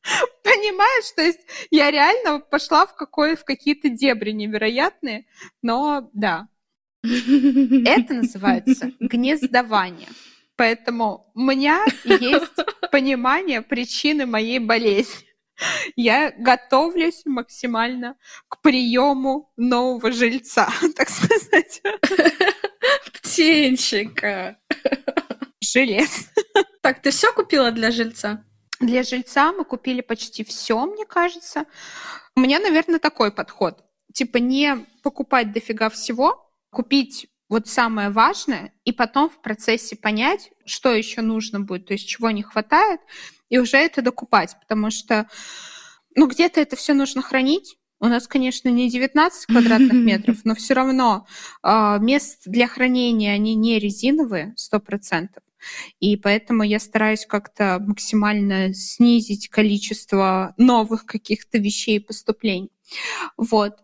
Понимаешь, 0.44 1.12
то 1.16 1.22
есть 1.22 1.40
я 1.72 1.92
реально 1.92 2.40
пошла 2.40 2.86
в, 2.86 2.96
какое, 2.96 3.36
в 3.36 3.44
какие-то 3.44 3.90
дебри 3.90 4.32
невероятные, 4.32 5.26
но 5.62 6.10
да. 6.14 6.48
Это 7.04 8.14
называется 8.14 8.92
гнездование. 9.00 10.10
Поэтому 10.56 11.32
у 11.36 11.42
меня 11.42 11.86
есть 12.04 12.92
понимание 12.92 13.62
причины 13.62 14.26
моей 14.26 14.60
болезни. 14.60 15.28
Я 15.96 16.32
готовлюсь 16.32 17.24
максимально 17.26 18.16
к 18.48 18.62
приему 18.62 19.52
нового 19.58 20.12
жильца, 20.12 20.70
так 20.96 21.10
сказать. 21.10 21.82
Птенчика. 23.14 24.58
Жилец. 25.62 26.30
Так, 26.82 27.02
ты 27.02 27.12
все 27.12 27.32
купила 27.34 27.72
для 27.72 27.92
жильца? 27.92 28.46
Для 28.80 29.04
жильца 29.04 29.52
мы 29.54 29.66
купили 29.66 30.02
почти 30.02 30.44
все, 30.44 30.86
мне 30.86 31.06
кажется. 31.06 31.66
У 32.36 32.40
меня, 32.40 32.60
наверное, 32.60 33.00
такой 33.00 33.32
подход. 33.32 33.84
Типа 34.14 34.38
не 34.38 34.86
покупать 35.04 35.52
дофига 35.52 35.90
всего, 35.90 36.52
купить 36.70 37.28
вот 37.50 37.68
самое 37.68 38.10
важное, 38.10 38.74
и 38.84 38.92
потом 38.92 39.30
в 39.30 39.42
процессе 39.42 39.96
понять, 39.96 40.52
что 40.66 40.94
еще 40.94 41.22
нужно 41.22 41.62
будет, 41.62 41.88
то 41.88 41.94
есть 41.94 42.08
чего 42.08 42.30
не 42.30 42.44
хватает, 42.44 43.00
и 43.50 43.58
уже 43.58 43.78
это 43.78 44.02
докупать, 44.02 44.58
потому 44.60 44.92
что 44.92 45.30
ну, 46.16 46.28
где-то 46.28 46.60
это 46.60 46.76
все 46.76 46.94
нужно 46.94 47.22
хранить. 47.22 47.78
У 48.00 48.08
нас, 48.08 48.28
конечно, 48.28 48.70
не 48.70 48.90
19 48.90 49.46
квадратных 49.46 49.94
метров, 49.94 50.38
но 50.44 50.56
все 50.56 50.74
равно 50.74 51.26
э, 51.64 51.98
мест 52.00 52.42
для 52.46 52.68
хранения 52.68 53.34
они 53.34 53.56
не 53.56 53.80
резиновые, 53.80 54.54
100%. 54.58 55.30
И 56.00 56.18
поэтому 56.18 56.64
я 56.64 56.80
стараюсь 56.80 57.26
как-то 57.26 57.80
максимально 57.80 58.74
снизить 58.74 59.50
количество 59.50 60.54
новых 60.58 61.06
каких-то 61.06 61.58
вещей 61.58 61.98
и 61.98 62.00
поступлений. 62.00 62.72
Вот. 63.38 63.78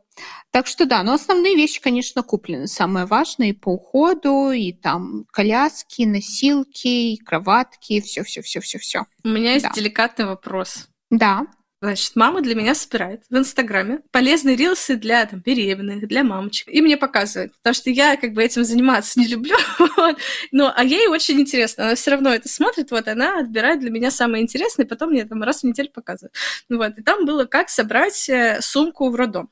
Так 0.51 0.67
что 0.67 0.85
да, 0.85 1.01
но 1.01 1.13
основные 1.13 1.55
вещи, 1.55 1.81
конечно, 1.81 2.21
куплены. 2.21 2.67
Самое 2.67 3.05
важное 3.05 3.49
и 3.49 3.53
по 3.53 3.69
уходу, 3.69 4.51
и 4.51 4.71
там 4.71 5.25
коляски, 5.31 6.03
носилки, 6.03 7.13
и 7.13 7.17
кроватки, 7.17 8.01
все-все-все-все-все. 8.01 9.05
У 9.23 9.29
меня 9.29 9.53
есть 9.53 9.65
да. 9.65 9.71
деликатный 9.73 10.25
вопрос. 10.25 10.89
Да. 11.09 11.47
Значит, 11.83 12.15
мама 12.15 12.39
для 12.39 12.55
меня 12.55 12.75
собирает 12.75 13.25
в 13.29 13.35
Инстаграме 13.35 13.99
полезные 14.11 14.55
рилсы 14.55 14.95
для 14.95 15.25
там, 15.25 15.41
беременных, 15.41 16.07
для 16.07 16.23
мамочек. 16.23 16.69
И 16.69 16.81
мне 16.81 16.95
показывает. 16.95 17.53
Потому 17.57 17.73
что 17.73 17.89
я 17.89 18.15
как 18.15 18.31
бы 18.31 18.41
этим 18.41 18.63
заниматься 18.63 19.19
не 19.19 19.27
люблю. 19.27 19.57
вот. 19.97 20.17
Ну, 20.53 20.71
а 20.73 20.81
ей 20.81 21.07
очень 21.07 21.41
интересно. 21.41 21.83
Она 21.83 21.95
все 21.95 22.11
равно 22.11 22.33
это 22.33 22.47
смотрит. 22.47 22.89
Вот 22.91 23.09
она 23.09 23.39
отбирает 23.39 23.81
для 23.81 23.89
меня 23.89 24.11
самое 24.11 24.41
интересное, 24.41 24.85
потом 24.85 25.09
мне 25.09 25.25
там 25.25 25.43
раз 25.43 25.59
в 25.59 25.63
неделю 25.65 25.89
показывает. 25.89 26.33
Вот. 26.69 26.97
И 26.97 27.03
там 27.03 27.25
было, 27.25 27.43
как 27.43 27.67
собрать 27.67 28.29
э, 28.29 28.61
сумку 28.61 29.09
в 29.09 29.15
роддом. 29.15 29.49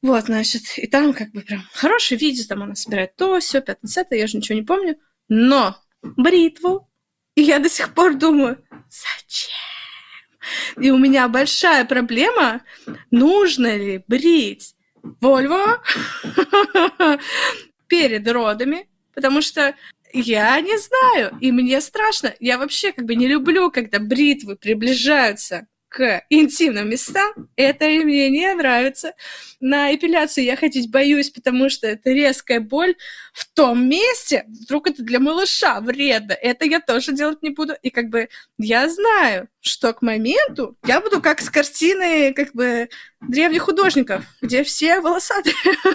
Вот, 0.00 0.26
значит, 0.26 0.78
и 0.78 0.86
там 0.86 1.12
как 1.12 1.32
бы 1.32 1.40
прям 1.40 1.64
хорошее 1.72 2.20
видео, 2.20 2.44
там 2.48 2.62
она 2.62 2.76
собирает 2.76 3.16
то, 3.16 3.40
все, 3.40 3.60
50 3.60 4.12
я 4.12 4.28
же 4.28 4.36
ничего 4.36 4.56
не 4.56 4.64
помню. 4.64 4.96
Но 5.28 5.76
бритву, 6.00 6.88
и 7.34 7.42
я 7.42 7.58
до 7.58 7.68
сих 7.68 7.92
пор 7.92 8.14
думаю, 8.14 8.64
зачем? 8.88 9.57
И 10.80 10.90
у 10.90 10.98
меня 10.98 11.28
большая 11.28 11.84
проблема, 11.84 12.62
нужно 13.10 13.76
ли 13.76 14.04
брить 14.06 14.74
Вольво 15.20 15.82
перед 17.86 18.28
родами, 18.28 18.88
потому 19.14 19.40
что 19.40 19.74
я 20.12 20.60
не 20.60 20.78
знаю, 20.78 21.36
и 21.40 21.52
мне 21.52 21.80
страшно. 21.80 22.34
Я 22.40 22.58
вообще 22.58 22.92
как 22.92 23.04
бы 23.04 23.14
не 23.14 23.26
люблю, 23.26 23.70
когда 23.70 23.98
бритвы 23.98 24.56
приближаются 24.56 25.66
к 25.88 26.22
интимным 26.28 26.90
местам, 26.90 27.48
это 27.56 27.86
мне 27.86 28.30
не 28.30 28.54
нравится. 28.54 29.14
На 29.60 29.94
эпиляцию 29.94 30.44
я 30.44 30.56
ходить 30.56 30.90
боюсь, 30.90 31.30
потому 31.30 31.68
что 31.68 31.86
это 31.86 32.10
резкая 32.10 32.60
боль 32.60 32.94
в 33.32 33.46
том 33.52 33.88
месте, 33.88 34.44
вдруг 34.48 34.88
это 34.88 35.02
для 35.02 35.18
малыша 35.18 35.80
вредно, 35.80 36.32
это 36.32 36.64
я 36.64 36.80
тоже 36.80 37.12
делать 37.12 37.42
не 37.42 37.50
буду. 37.50 37.74
И 37.82 37.90
как 37.90 38.08
бы 38.08 38.28
я 38.58 38.88
знаю, 38.88 39.48
что 39.60 39.92
к 39.92 40.02
моменту 40.02 40.76
я 40.86 41.00
буду 41.00 41.20
как 41.20 41.40
с 41.40 41.50
картины 41.50 42.32
как 42.34 42.52
бы 42.52 42.88
древних 43.20 43.62
художников, 43.62 44.24
где 44.40 44.62
все 44.62 45.00
волосатые. 45.00 45.54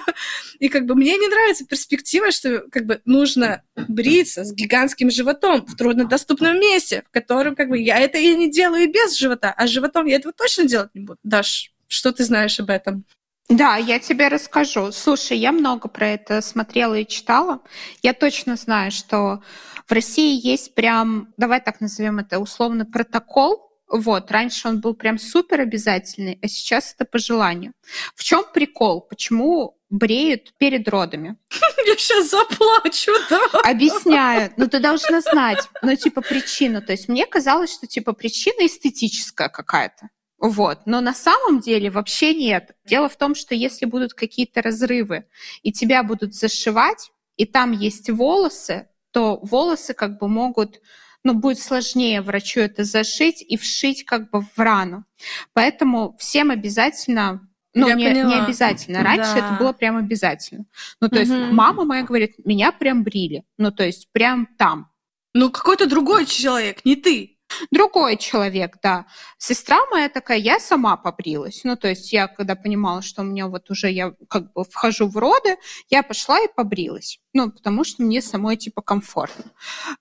И 0.60 0.70
как 0.70 0.86
бы 0.86 0.96
мне 0.96 1.18
не 1.18 1.28
нравится 1.28 1.66
перспектива, 1.66 2.32
что 2.32 2.66
как 2.72 2.86
бы 2.86 3.02
нужно 3.06 3.64
бриться 3.76 4.44
с 4.44 4.54
гигантским 4.54 5.10
животом 5.10 5.66
в 5.66 5.76
труднодоступном 5.76 6.60
месте, 6.60 7.04
в 7.08 7.12
котором 7.12 7.56
как 7.56 7.70
бы 7.70 7.80
я 7.80 7.98
это 8.00 8.18
и 8.18 8.36
не 8.36 8.52
делаю 8.52 8.84
и 8.84 8.92
без 8.92 9.16
живота, 9.18 9.54
а 9.56 9.68
с 9.68 9.70
животом 9.70 10.06
я 10.06 10.18
этого 10.18 10.34
точно 10.34 10.66
делать 10.66 10.90
не 10.94 11.02
буду. 11.02 11.20
Даш, 11.24 11.72
что 11.88 12.12
ты 12.12 12.24
знаешь 12.24 12.60
об 12.60 12.70
этом? 12.70 13.06
Да, 13.50 13.76
я 13.76 14.00
тебе 14.00 14.30
расскажу. 14.30 14.92
Слушай, 14.92 15.38
я 15.38 15.52
много 15.52 15.88
про 15.90 16.08
это 16.10 16.42
смотрела 16.42 16.96
и 16.96 17.08
читала. 17.08 17.62
Я 18.02 18.14
точно 18.14 18.56
знаю, 18.56 18.92
что 18.92 19.44
в 19.86 19.92
России 19.92 20.40
есть 20.46 20.76
прям, 20.76 21.34
давай 21.38 21.62
так 21.62 21.82
назовем 21.82 22.20
это 22.20 22.40
условно, 22.40 22.86
протокол 22.86 23.73
Вот, 23.90 24.32
раньше 24.32 24.68
он 24.68 24.80
был 24.80 24.96
прям 24.96 25.20
супер 25.20 25.62
обязательный, 25.62 26.40
а 26.42 26.48
сейчас 26.48 26.94
это 26.94 27.06
по 27.06 27.20
желанию. 27.20 27.74
В 28.16 28.24
чем 28.24 28.44
прикол? 28.54 29.02
Почему 29.02 29.78
бреют 29.90 30.54
перед 30.58 30.88
родами? 30.88 31.38
Я 31.86 31.96
сейчас 31.98 32.30
заплачу, 32.30 33.12
да. 33.30 33.40
Объясняю. 33.64 34.52
Ну, 34.58 34.68
ты 34.68 34.80
должна 34.80 35.22
знать, 35.22 35.70
ну, 35.82 35.96
типа, 35.96 36.22
причину. 36.22 36.82
То 36.82 36.94
есть 36.94 37.08
мне 37.08 37.26
казалось, 37.26 37.74
что, 37.74 37.86
типа, 37.86 38.14
причина 38.14 38.66
эстетическая 38.66 39.50
какая-то. 39.50 40.10
Вот. 40.40 40.82
Но 40.86 41.00
на 41.00 41.14
самом 41.14 41.60
деле 41.60 41.90
вообще 41.90 42.34
нет. 42.34 42.76
Дело 42.86 43.08
в 43.08 43.16
том, 43.16 43.36
что 43.36 43.56
если 43.56 43.86
будут 43.86 44.14
какие-то 44.14 44.62
разрывы, 44.62 45.26
и 45.62 45.72
тебя 45.72 46.04
будут 46.04 46.34
зашивать, 46.34 47.12
и 47.38 47.46
там 47.46 47.72
есть 47.72 48.10
волосы, 48.10 48.90
то 49.12 49.40
волосы 49.44 49.94
как 49.94 50.18
бы 50.20 50.28
могут 50.28 50.82
ну, 51.24 51.34
будет 51.34 51.60
сложнее 51.60 52.22
врачу 52.22 52.60
это 52.60 52.84
зашить 52.84 53.42
и 53.42 53.58
вшить 53.58 54.06
как 54.06 54.30
бы 54.30 54.42
в 54.42 54.58
рану. 54.58 55.06
Поэтому 55.54 56.16
всем 56.18 56.52
обязательно 56.52 57.48
ну, 57.74 57.88
не, 57.96 58.06
не 58.06 58.40
обязательно. 58.40 59.04
Раньше 59.04 59.34
да. 59.34 59.38
это 59.38 59.58
было 59.60 59.74
прям 59.74 59.98
обязательно. 59.98 60.66
Ну, 61.02 61.10
то 61.10 61.16
угу. 61.16 61.22
есть 61.22 61.52
мама 61.52 61.86
моя 61.86 62.04
говорит, 62.04 62.34
меня 62.46 62.72
прям 62.72 63.04
брили. 63.04 63.44
Ну, 63.58 63.72
то 63.72 63.84
есть 63.84 64.10
прям 64.12 64.48
там. 64.58 64.92
Ну, 65.34 65.50
какой-то 65.50 65.88
другой 65.88 66.26
человек, 66.26 66.86
не 66.86 66.96
ты. 66.96 67.33
Другой 67.72 68.18
человек, 68.18 68.78
да. 68.82 69.06
Сестра 69.38 69.80
моя 69.92 70.10
такая, 70.10 70.38
я 70.38 70.60
сама 70.60 70.98
побрилась. 70.98 71.62
Ну, 71.64 71.76
то 71.76 71.88
есть 71.88 72.14
я, 72.14 72.28
когда 72.28 72.56
понимала, 72.56 73.02
что 73.02 73.22
у 73.22 73.26
меня 73.26 73.48
вот 73.48 73.70
уже 73.70 73.90
я 73.92 74.14
как 74.30 74.54
бы 74.54 74.64
вхожу 74.64 75.08
в 75.08 75.18
роды, 75.18 75.58
я 75.90 76.04
пошла 76.04 76.40
и 76.40 76.48
побрилась. 76.54 77.20
Ну, 77.34 77.52
потому 77.52 77.84
что 77.84 78.04
мне 78.04 78.22
самой, 78.22 78.58
типа, 78.58 78.82
комфортно. 78.82 79.46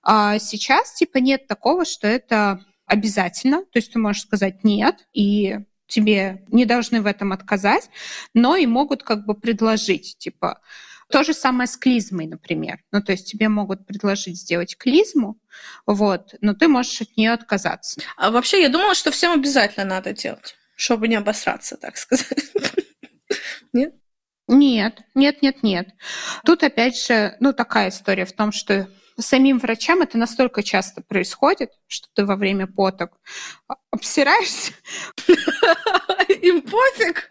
А 0.01 0.39
сейчас, 0.39 0.93
типа, 0.93 1.17
нет 1.17 1.47
такого, 1.47 1.85
что 1.85 2.07
это 2.07 2.63
обязательно. 2.85 3.59
То 3.65 3.79
есть 3.79 3.93
ты 3.93 3.99
можешь 3.99 4.23
сказать 4.23 4.63
нет, 4.63 5.07
и 5.13 5.59
тебе 5.87 6.43
не 6.47 6.65
должны 6.65 7.01
в 7.01 7.05
этом 7.05 7.31
отказать, 7.31 7.89
но 8.33 8.55
и 8.55 8.65
могут 8.65 9.03
как 9.03 9.25
бы 9.25 9.35
предложить, 9.35 10.17
типа, 10.17 10.59
то 11.13 11.23
же 11.23 11.35
самое 11.35 11.67
с 11.67 11.77
клизмой, 11.77 12.25
например. 12.25 12.79
Ну, 12.91 12.99
то 12.99 13.11
есть 13.11 13.27
тебе 13.27 13.47
могут 13.47 13.85
предложить 13.85 14.39
сделать 14.39 14.75
клизму, 14.75 15.39
вот, 15.85 16.33
но 16.41 16.55
ты 16.55 16.67
можешь 16.67 17.01
от 17.01 17.15
нее 17.15 17.33
отказаться. 17.33 18.01
А 18.17 18.31
вообще 18.31 18.63
я 18.63 18.69
думала, 18.69 18.95
что 18.95 19.11
всем 19.11 19.31
обязательно 19.33 19.85
надо 19.85 20.13
делать, 20.13 20.55
чтобы 20.75 21.07
не 21.07 21.13
обосраться, 21.13 21.77
так 21.77 21.97
сказать. 21.97 22.51
Нет? 23.73 23.93
Нет, 24.47 25.01
нет, 25.13 25.41
нет, 25.41 25.63
нет. 25.63 25.89
Тут 26.45 26.63
опять 26.63 26.99
же, 26.99 27.37
ну, 27.39 27.53
такая 27.53 27.89
история 27.89 28.25
в 28.25 28.33
том, 28.33 28.51
что 28.51 28.89
самим 29.19 29.59
врачам 29.59 30.01
это 30.01 30.17
настолько 30.17 30.63
часто 30.63 31.01
происходит, 31.01 31.71
что 31.87 32.07
ты 32.13 32.25
во 32.25 32.35
время 32.35 32.65
поток 32.65 33.11
обсираешься. 33.91 34.73
Им 36.41 36.61
пофиг. 36.61 37.29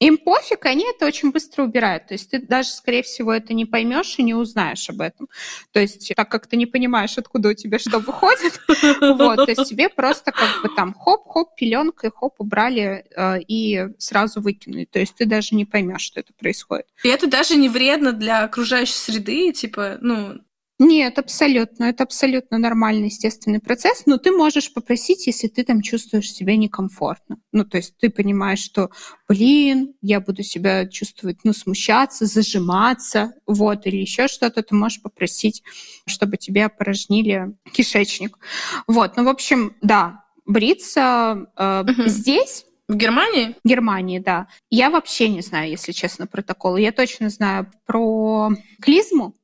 Им 0.00 0.18
пофиг, 0.18 0.66
они 0.66 0.84
это 0.88 1.06
очень 1.06 1.30
быстро 1.30 1.64
убирают. 1.64 2.06
То 2.08 2.14
есть 2.14 2.30
ты 2.30 2.40
даже, 2.40 2.70
скорее 2.70 3.02
всего, 3.02 3.32
это 3.32 3.54
не 3.54 3.64
поймешь 3.64 4.14
и 4.18 4.22
не 4.22 4.34
узнаешь 4.34 4.88
об 4.90 5.00
этом. 5.00 5.28
То 5.72 5.80
есть 5.80 6.12
так 6.14 6.30
как 6.30 6.46
ты 6.46 6.56
не 6.56 6.66
понимаешь, 6.66 7.16
откуда 7.18 7.50
у 7.50 7.54
тебя 7.54 7.78
что 7.78 7.98
выходит, 7.98 8.60
вот, 9.00 9.36
то 9.36 9.48
есть 9.48 9.68
тебе 9.68 9.88
просто 9.88 10.32
как 10.32 10.62
бы 10.62 10.68
там 10.74 10.94
хоп-хоп, 10.94 11.54
пеленкой, 11.56 12.10
хоп, 12.14 12.34
убрали 12.38 13.04
э, 13.16 13.40
и 13.40 13.88
сразу 13.98 14.40
выкинули. 14.40 14.84
То 14.84 14.98
есть 14.98 15.14
ты 15.14 15.26
даже 15.26 15.54
не 15.54 15.64
поймешь, 15.64 16.02
что 16.02 16.20
это 16.20 16.32
происходит. 16.32 16.86
И 17.02 17.08
это 17.08 17.26
даже 17.26 17.56
не 17.56 17.68
вредно 17.68 18.12
для 18.12 18.44
окружающей 18.44 18.94
среды, 18.94 19.52
типа, 19.52 19.98
ну, 20.00 20.40
нет, 20.78 21.18
абсолютно. 21.18 21.84
Это 21.84 22.04
абсолютно 22.04 22.58
нормальный, 22.58 23.06
естественный 23.06 23.60
процесс, 23.60 24.02
но 24.04 24.18
ты 24.18 24.30
можешь 24.30 24.72
попросить, 24.74 25.26
если 25.26 25.48
ты 25.48 25.64
там 25.64 25.80
чувствуешь 25.80 26.30
себя 26.30 26.56
некомфортно. 26.56 27.38
Ну, 27.52 27.64
то 27.64 27.78
есть 27.78 27.96
ты 27.96 28.10
понимаешь, 28.10 28.58
что, 28.58 28.90
блин, 29.26 29.94
я 30.02 30.20
буду 30.20 30.42
себя 30.42 30.86
чувствовать, 30.86 31.38
ну, 31.44 31.54
смущаться, 31.54 32.26
зажиматься, 32.26 33.32
вот, 33.46 33.86
или 33.86 33.96
еще 33.96 34.28
что-то, 34.28 34.62
ты 34.62 34.74
можешь 34.74 35.00
попросить, 35.00 35.62
чтобы 36.06 36.36
тебе 36.36 36.66
опорожнили 36.66 37.54
кишечник. 37.72 38.38
Вот, 38.86 39.16
ну, 39.16 39.24
в 39.24 39.28
общем, 39.28 39.74
да, 39.80 40.24
бриться 40.44 41.46
э, 41.56 41.84
угу. 41.88 42.06
здесь 42.06 42.66
в 42.86 42.94
Германии? 42.94 43.56
В 43.64 43.68
Германии, 43.68 44.18
да. 44.18 44.46
Я 44.70 44.90
вообще 44.90 45.28
не 45.28 45.40
знаю, 45.40 45.70
если 45.70 45.92
честно, 45.92 46.26
протоколы. 46.26 46.82
Я 46.82 46.92
точно 46.92 47.30
знаю 47.30 47.72
про 47.86 48.50
клизму, 48.80 49.34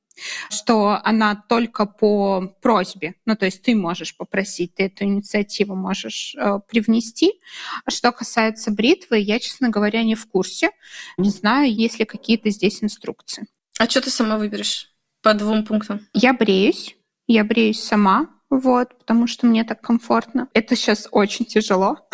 что 0.50 1.00
она 1.02 1.34
только 1.48 1.86
по 1.86 2.54
просьбе, 2.60 3.14
ну 3.24 3.36
то 3.36 3.46
есть 3.46 3.62
ты 3.62 3.74
можешь 3.74 4.16
попросить, 4.16 4.74
ты 4.74 4.84
эту 4.84 5.04
инициативу 5.04 5.74
можешь 5.74 6.34
э, 6.36 6.60
привнести. 6.68 7.40
Что 7.88 8.12
касается 8.12 8.70
бритвы, 8.70 9.18
я, 9.18 9.38
честно 9.38 9.68
говоря, 9.68 10.02
не 10.02 10.14
в 10.14 10.26
курсе. 10.26 10.70
Не 11.16 11.30
знаю, 11.30 11.72
есть 11.72 11.98
ли 11.98 12.04
какие-то 12.04 12.50
здесь 12.50 12.82
инструкции. 12.82 13.46
А 13.78 13.88
что 13.88 14.00
ты 14.00 14.10
сама 14.10 14.38
выберешь 14.38 14.90
по 15.22 15.34
двум 15.34 15.64
пунктам? 15.64 16.06
Я 16.12 16.32
бреюсь, 16.32 16.96
я 17.26 17.44
бреюсь 17.44 17.82
сама, 17.82 18.28
вот, 18.50 18.98
потому 18.98 19.26
что 19.26 19.46
мне 19.46 19.64
так 19.64 19.80
комфортно. 19.80 20.48
Это 20.52 20.76
сейчас 20.76 21.08
очень 21.10 21.46
тяжело. 21.46 22.06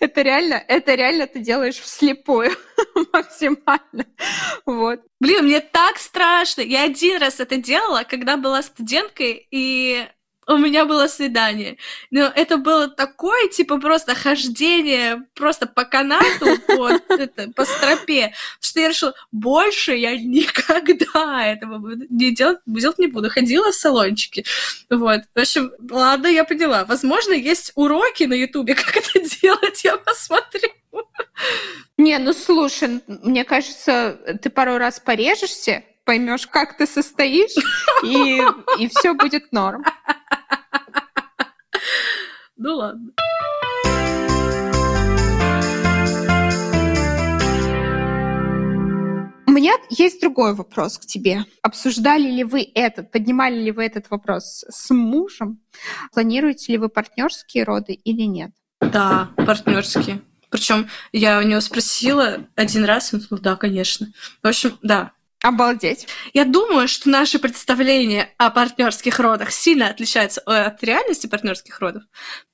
Это 0.00 0.22
реально, 0.22 0.62
это 0.68 0.94
реально 0.94 1.26
ты 1.26 1.40
делаешь 1.40 1.78
вслепую 1.78 2.52
максимально. 3.12 4.06
Вот. 4.64 5.00
Блин, 5.20 5.46
мне 5.46 5.60
так 5.60 5.98
страшно. 5.98 6.62
Я 6.62 6.84
один 6.84 7.20
раз 7.20 7.40
это 7.40 7.56
делала, 7.56 8.04
когда 8.04 8.36
была 8.36 8.62
студенткой, 8.62 9.46
и 9.50 10.06
у 10.48 10.56
меня 10.56 10.86
было 10.86 11.06
свидание. 11.08 11.76
Но 12.10 12.32
это 12.34 12.56
было 12.56 12.88
такое, 12.88 13.48
типа, 13.48 13.78
просто 13.78 14.14
хождение 14.14 15.26
просто 15.34 15.66
по 15.66 15.84
канату, 15.84 16.58
по, 16.66 16.90
это, 17.12 17.50
по 17.54 17.64
стропе, 17.64 18.32
что 18.60 18.80
я 18.80 18.88
решила, 18.88 19.14
больше 19.30 19.94
я 19.94 20.16
никогда 20.16 21.46
этого 21.46 21.94
не 22.08 22.34
делать, 22.34 22.58
делать 22.66 22.98
не 22.98 23.06
буду. 23.06 23.30
Ходила 23.30 23.70
в 23.70 23.74
салончики. 23.74 24.44
Вот. 24.90 25.20
В 25.34 25.38
общем, 25.38 25.70
ладно, 25.90 26.28
я 26.28 26.44
поняла. 26.44 26.84
Возможно, 26.84 27.34
есть 27.34 27.72
уроки 27.74 28.24
на 28.24 28.34
Ютубе, 28.34 28.74
как 28.74 28.96
это 28.96 29.20
делать, 29.20 29.84
я 29.84 29.98
посмотрю. 29.98 30.70
Не, 31.98 32.18
ну 32.18 32.32
слушай, 32.32 33.02
мне 33.06 33.44
кажется, 33.44 34.18
ты 34.42 34.50
пару 34.50 34.78
раз 34.78 34.98
порежешься, 34.98 35.84
поймешь, 36.04 36.46
как 36.46 36.76
ты 36.78 36.86
состоишь, 36.86 37.54
и, 38.02 38.42
и 38.78 38.88
все 38.88 39.12
будет 39.12 39.52
норм. 39.52 39.84
Ну 42.60 42.74
ладно. 42.74 43.12
У 49.46 49.50
меня 49.52 49.74
есть 49.90 50.20
другой 50.20 50.54
вопрос 50.54 50.98
к 50.98 51.06
тебе. 51.06 51.44
Обсуждали 51.62 52.28
ли 52.28 52.42
вы 52.42 52.68
этот, 52.74 53.12
поднимали 53.12 53.60
ли 53.60 53.70
вы 53.70 53.84
этот 53.84 54.10
вопрос 54.10 54.64
с 54.68 54.90
мужем? 54.92 55.60
Планируете 56.12 56.72
ли 56.72 56.78
вы 56.78 56.88
партнерские 56.88 57.62
роды 57.62 57.92
или 57.92 58.22
нет? 58.22 58.50
Да, 58.80 59.30
партнерские. 59.36 60.20
Причем 60.50 60.88
я 61.12 61.38
у 61.38 61.42
него 61.42 61.60
спросила 61.60 62.38
один 62.56 62.84
раз, 62.84 63.14
он 63.14 63.20
сказал, 63.20 63.40
да, 63.40 63.56
конечно. 63.56 64.08
В 64.42 64.48
общем, 64.48 64.78
да, 64.82 65.12
Обалдеть. 65.42 66.08
Я 66.34 66.44
думаю, 66.44 66.88
что 66.88 67.08
наши 67.08 67.38
представления 67.38 68.34
о 68.38 68.50
партнерских 68.50 69.20
родах 69.20 69.52
сильно 69.52 69.88
отличаются 69.88 70.40
от 70.40 70.82
реальности 70.82 71.28
партнерских 71.28 71.78
родов, 71.78 72.02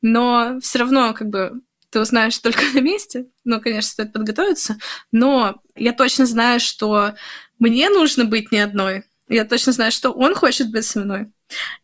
но 0.03 0.59
все 0.61 0.81
равно 0.81 1.15
как 1.15 1.29
бы 1.29 1.63
ты 1.89 2.01
узнаешь 2.01 2.39
только 2.39 2.63
на 2.75 2.81
месте. 2.81 3.27
Ну, 3.45 3.61
конечно, 3.61 3.91
стоит 3.91 4.13
подготовиться, 4.13 4.77
но 5.13 5.63
я 5.77 5.93
точно 5.93 6.27
знаю, 6.27 6.61
что 6.61 7.15
мне 7.59 7.89
нужно 7.89 8.27
быть 8.27 8.53
не 8.53 8.59
одной. 8.59 9.05
Я 9.29 9.47
точно 9.47 9.73
знаю, 9.73 9.91
что 9.91 10.11
он 10.11 10.35
хочет 10.35 10.71
быть 10.71 10.85
со 10.85 11.01
мной. 11.01 11.33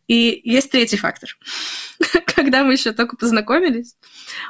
И 0.07 0.41
есть 0.43 0.69
третий 0.69 0.97
фактор. 0.97 1.35
Когда 2.41 2.63
мы 2.63 2.73
еще 2.73 2.91
только 2.91 3.17
познакомились, 3.17 3.95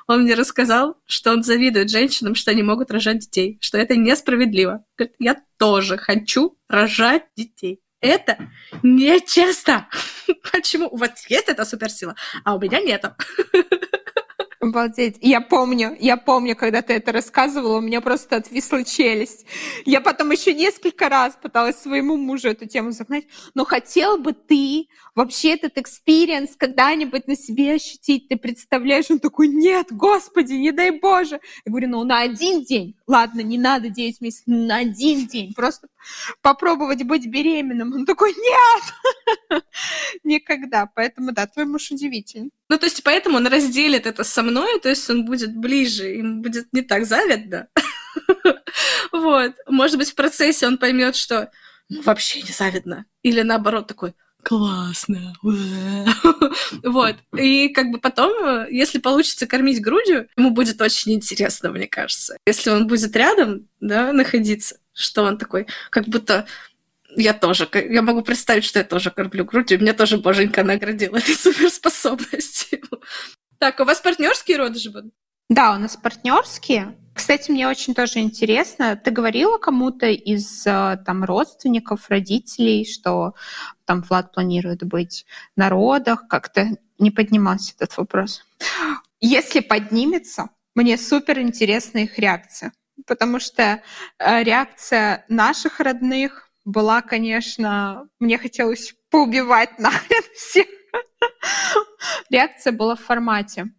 он 0.07 0.21
мне 0.21 0.33
рассказал, 0.33 0.95
что 1.07 1.33
он 1.33 1.43
завидует 1.43 1.89
женщинам, 1.89 2.35
что 2.35 2.51
они 2.51 2.63
могут 2.63 2.89
рожать 2.89 3.19
детей, 3.19 3.57
что 3.59 3.77
это 3.77 3.97
несправедливо. 3.97 4.85
Говорит, 4.97 5.15
я 5.19 5.41
тоже 5.57 5.97
хочу 5.97 6.57
рожать 6.69 7.23
детей. 7.35 7.81
Это 7.99 8.37
нечестно. 8.81 9.89
Почему? 10.53 10.87
У 10.87 10.95
вас 10.95 11.25
есть 11.27 11.49
эта 11.49 11.65
суперсила, 11.65 12.15
а 12.45 12.55
у 12.55 12.61
меня 12.61 12.79
нету. 12.79 13.13
Обалдеть. 14.61 15.17
Я 15.21 15.41
помню, 15.41 15.97
я 15.99 16.17
помню, 16.17 16.55
когда 16.55 16.83
ты 16.83 16.93
это 16.93 17.11
рассказывала, 17.11 17.79
у 17.79 17.81
меня 17.81 17.99
просто 17.99 18.35
отвисла 18.35 18.83
челюсть. 18.83 19.47
Я 19.85 20.01
потом 20.01 20.29
еще 20.29 20.53
несколько 20.53 21.09
раз 21.09 21.35
пыталась 21.41 21.77
своему 21.77 22.15
мужу 22.15 22.49
эту 22.49 22.67
тему 22.67 22.91
загнать. 22.91 23.25
Но 23.55 23.65
хотел 23.65 24.19
бы 24.19 24.33
ты 24.33 24.87
вообще 25.15 25.55
этот 25.55 25.79
experience 25.79 26.55
когда-нибудь 26.55 27.25
на 27.25 27.35
себе 27.35 27.73
ощутить? 27.73 28.27
Ты 28.27 28.37
представляешь? 28.37 29.09
Он 29.09 29.19
такой, 29.19 29.47
нет, 29.47 29.87
господи, 29.89 30.53
не 30.53 30.71
дай 30.71 30.91
Боже. 30.91 31.39
Я 31.65 31.71
говорю, 31.71 31.89
ну 31.89 32.03
на 32.03 32.21
один 32.21 32.63
день. 32.63 32.95
Ладно, 33.07 33.41
не 33.41 33.57
надо 33.57 33.89
9 33.89 34.21
месяцев, 34.21 34.43
на 34.45 34.77
один 34.77 35.25
день. 35.25 35.55
Просто 35.55 35.87
попробовать 36.43 37.01
быть 37.03 37.25
беременным. 37.25 37.93
Он 37.93 38.05
такой, 38.05 38.35
нет, 38.35 39.63
никогда. 40.23 40.85
Поэтому, 40.93 41.31
да, 41.31 41.47
твой 41.47 41.65
муж 41.65 41.89
удивительный. 41.89 42.51
Ну, 42.71 42.77
то 42.77 42.85
есть, 42.85 43.03
поэтому 43.03 43.35
он 43.35 43.47
разделит 43.47 44.07
это 44.07 44.23
со 44.23 44.43
мной, 44.43 44.79
то 44.79 44.87
есть 44.87 45.09
он 45.09 45.25
будет 45.25 45.53
ближе, 45.53 46.05
ему 46.05 46.41
будет 46.41 46.71
не 46.71 46.81
так 46.81 47.05
завидно. 47.05 47.67
Вот. 49.11 49.53
Может 49.67 49.97
быть, 49.97 50.09
в 50.09 50.15
процессе 50.15 50.65
он 50.65 50.77
поймет, 50.77 51.17
что 51.17 51.51
ну, 51.89 52.01
вообще 52.03 52.41
не 52.41 52.51
завидно. 52.51 53.05
Или 53.23 53.41
наоборот 53.41 53.87
такой, 53.87 54.13
классно. 54.41 55.33
вот. 56.83 57.15
И 57.37 57.69
как 57.69 57.91
бы 57.91 57.99
потом, 57.99 58.65
если 58.69 58.99
получится 58.99 59.47
кормить 59.47 59.81
грудью, 59.81 60.29
ему 60.37 60.51
будет 60.51 60.81
очень 60.81 61.11
интересно, 61.11 61.71
мне 61.71 61.87
кажется. 61.87 62.37
Если 62.47 62.69
он 62.69 62.87
будет 62.87 63.13
рядом, 63.17 63.67
да, 63.81 64.13
находиться, 64.13 64.77
что 64.93 65.23
он 65.23 65.37
такой, 65.37 65.67
как 65.89 66.05
будто 66.05 66.47
я 67.15 67.33
тоже, 67.33 67.69
я 67.73 68.01
могу 68.01 68.21
представить, 68.21 68.63
что 68.63 68.79
я 68.79 68.85
тоже 68.85 69.11
кормлю 69.11 69.45
грудью, 69.45 69.79
меня 69.79 69.93
тоже 69.93 70.17
боженька 70.17 70.63
наградила 70.63 71.17
этой 71.17 71.35
суперспособностью. 71.35 72.81
Так, 73.57 73.79
у 73.79 73.83
вас 73.83 73.99
партнерские 73.99 74.57
роды 74.57 74.79
же? 74.79 74.91
Да, 75.49 75.75
у 75.75 75.77
нас 75.77 75.97
партнерские. 75.97 76.95
Кстати, 77.13 77.51
мне 77.51 77.67
очень 77.67 77.93
тоже 77.93 78.19
интересно, 78.19 78.95
ты 78.95 79.11
говорила 79.11 79.57
кому-то 79.57 80.07
из 80.07 80.65
э, 80.65 80.97
там 81.05 81.25
родственников, 81.25 82.09
родителей, 82.09 82.85
что 82.85 83.33
там 83.85 84.01
Влад 84.01 84.31
планирует 84.31 84.83
быть 84.83 85.25
на 85.57 85.69
родах, 85.69 86.27
как-то 86.29 86.69
не 86.97 87.11
поднимался 87.11 87.73
этот 87.77 87.97
вопрос. 87.97 88.45
Если 89.19 89.59
поднимется, 89.59 90.49
мне 90.73 90.97
супер 90.97 91.39
интересна 91.39 91.99
их 91.99 92.17
реакция, 92.17 92.71
потому 93.05 93.41
что 93.41 93.83
э, 94.19 94.43
реакция 94.43 95.25
наших 95.27 95.81
родных 95.81 96.50
была, 96.65 97.01
конечно, 97.01 98.07
мне 98.19 98.37
хотелось 98.37 98.93
поубивать 99.09 99.77
нахрен 99.79 100.23
всех. 100.35 100.67
Реакция 102.29 102.73
была 102.73 102.95
в 102.95 103.01
формате. 103.01 103.73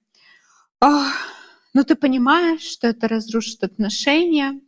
ну 0.81 1.85
ты 1.85 1.95
понимаешь, 1.95 2.63
что 2.63 2.89
это 2.89 3.09
разрушит 3.09 3.63
отношения, 3.65 4.61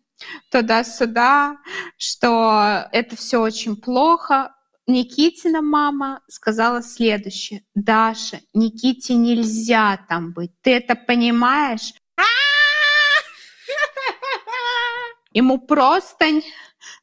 туда-сюда, 0.51 1.59
что 1.97 2.89
это 2.93 3.17
все 3.17 3.41
очень 3.41 3.77
плохо. 3.77 4.55
Никитина 4.87 5.63
мама 5.63 6.21
сказала 6.29 6.83
следующее. 6.83 7.65
Даша, 7.75 8.41
Никите 8.53 9.15
нельзя 9.15 10.05
там 10.09 10.33
быть. 10.33 10.53
Ты 10.61 10.73
это 10.75 10.95
понимаешь? 10.95 11.95
Ему 15.33 15.59
просто, 15.59 16.43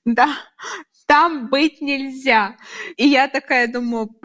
да, 0.05 0.37
там 1.11 1.49
быть 1.49 1.81
нельзя. 1.81 2.55
И 2.95 3.05
я 3.05 3.27
такая 3.27 3.67
думаю, 3.67 4.15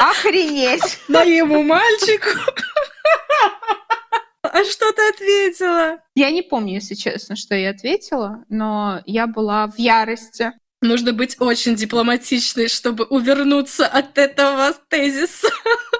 охренеть. 0.00 0.98
Моему 1.08 1.62
мальчику. 1.62 2.30
А 4.42 4.64
что 4.64 4.90
ты 4.92 5.02
ответила? 5.10 5.98
Я 6.14 6.30
не 6.30 6.40
помню, 6.40 6.74
если 6.74 6.94
честно, 6.94 7.36
что 7.36 7.54
я 7.54 7.70
ответила, 7.70 8.42
но 8.48 9.02
я 9.04 9.26
была 9.26 9.66
в 9.66 9.78
ярости. 9.78 10.52
Нужно 10.80 11.12
быть 11.12 11.36
очень 11.38 11.74
дипломатичной, 11.76 12.68
чтобы 12.68 13.04
увернуться 13.04 13.86
от 13.86 14.16
этого 14.16 14.72
тезиса. 14.88 15.50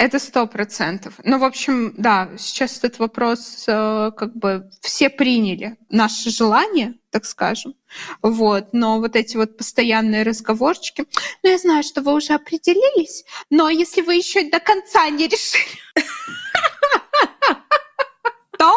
Это 0.00 0.18
сто 0.18 0.46
процентов. 0.46 1.12
Ну, 1.24 1.38
в 1.38 1.44
общем, 1.44 1.92
да, 1.94 2.30
сейчас 2.38 2.78
этот 2.78 2.98
вопрос 3.00 3.64
э, 3.68 4.10
как 4.16 4.34
бы 4.34 4.70
все 4.80 5.10
приняли 5.10 5.76
наше 5.90 6.30
желание, 6.30 6.94
так 7.10 7.26
скажем. 7.26 7.74
Вот, 8.22 8.72
но 8.72 8.98
вот 8.98 9.14
эти 9.14 9.36
вот 9.36 9.58
постоянные 9.58 10.22
разговорчики. 10.22 11.04
Ну, 11.42 11.50
я 11.50 11.58
знаю, 11.58 11.82
что 11.82 12.00
вы 12.00 12.14
уже 12.14 12.32
определились, 12.32 13.26
но 13.50 13.68
если 13.68 14.00
вы 14.00 14.14
еще 14.14 14.48
до 14.48 14.58
конца 14.58 15.06
не 15.10 15.28
решили, 15.28 15.66
то 18.58 18.72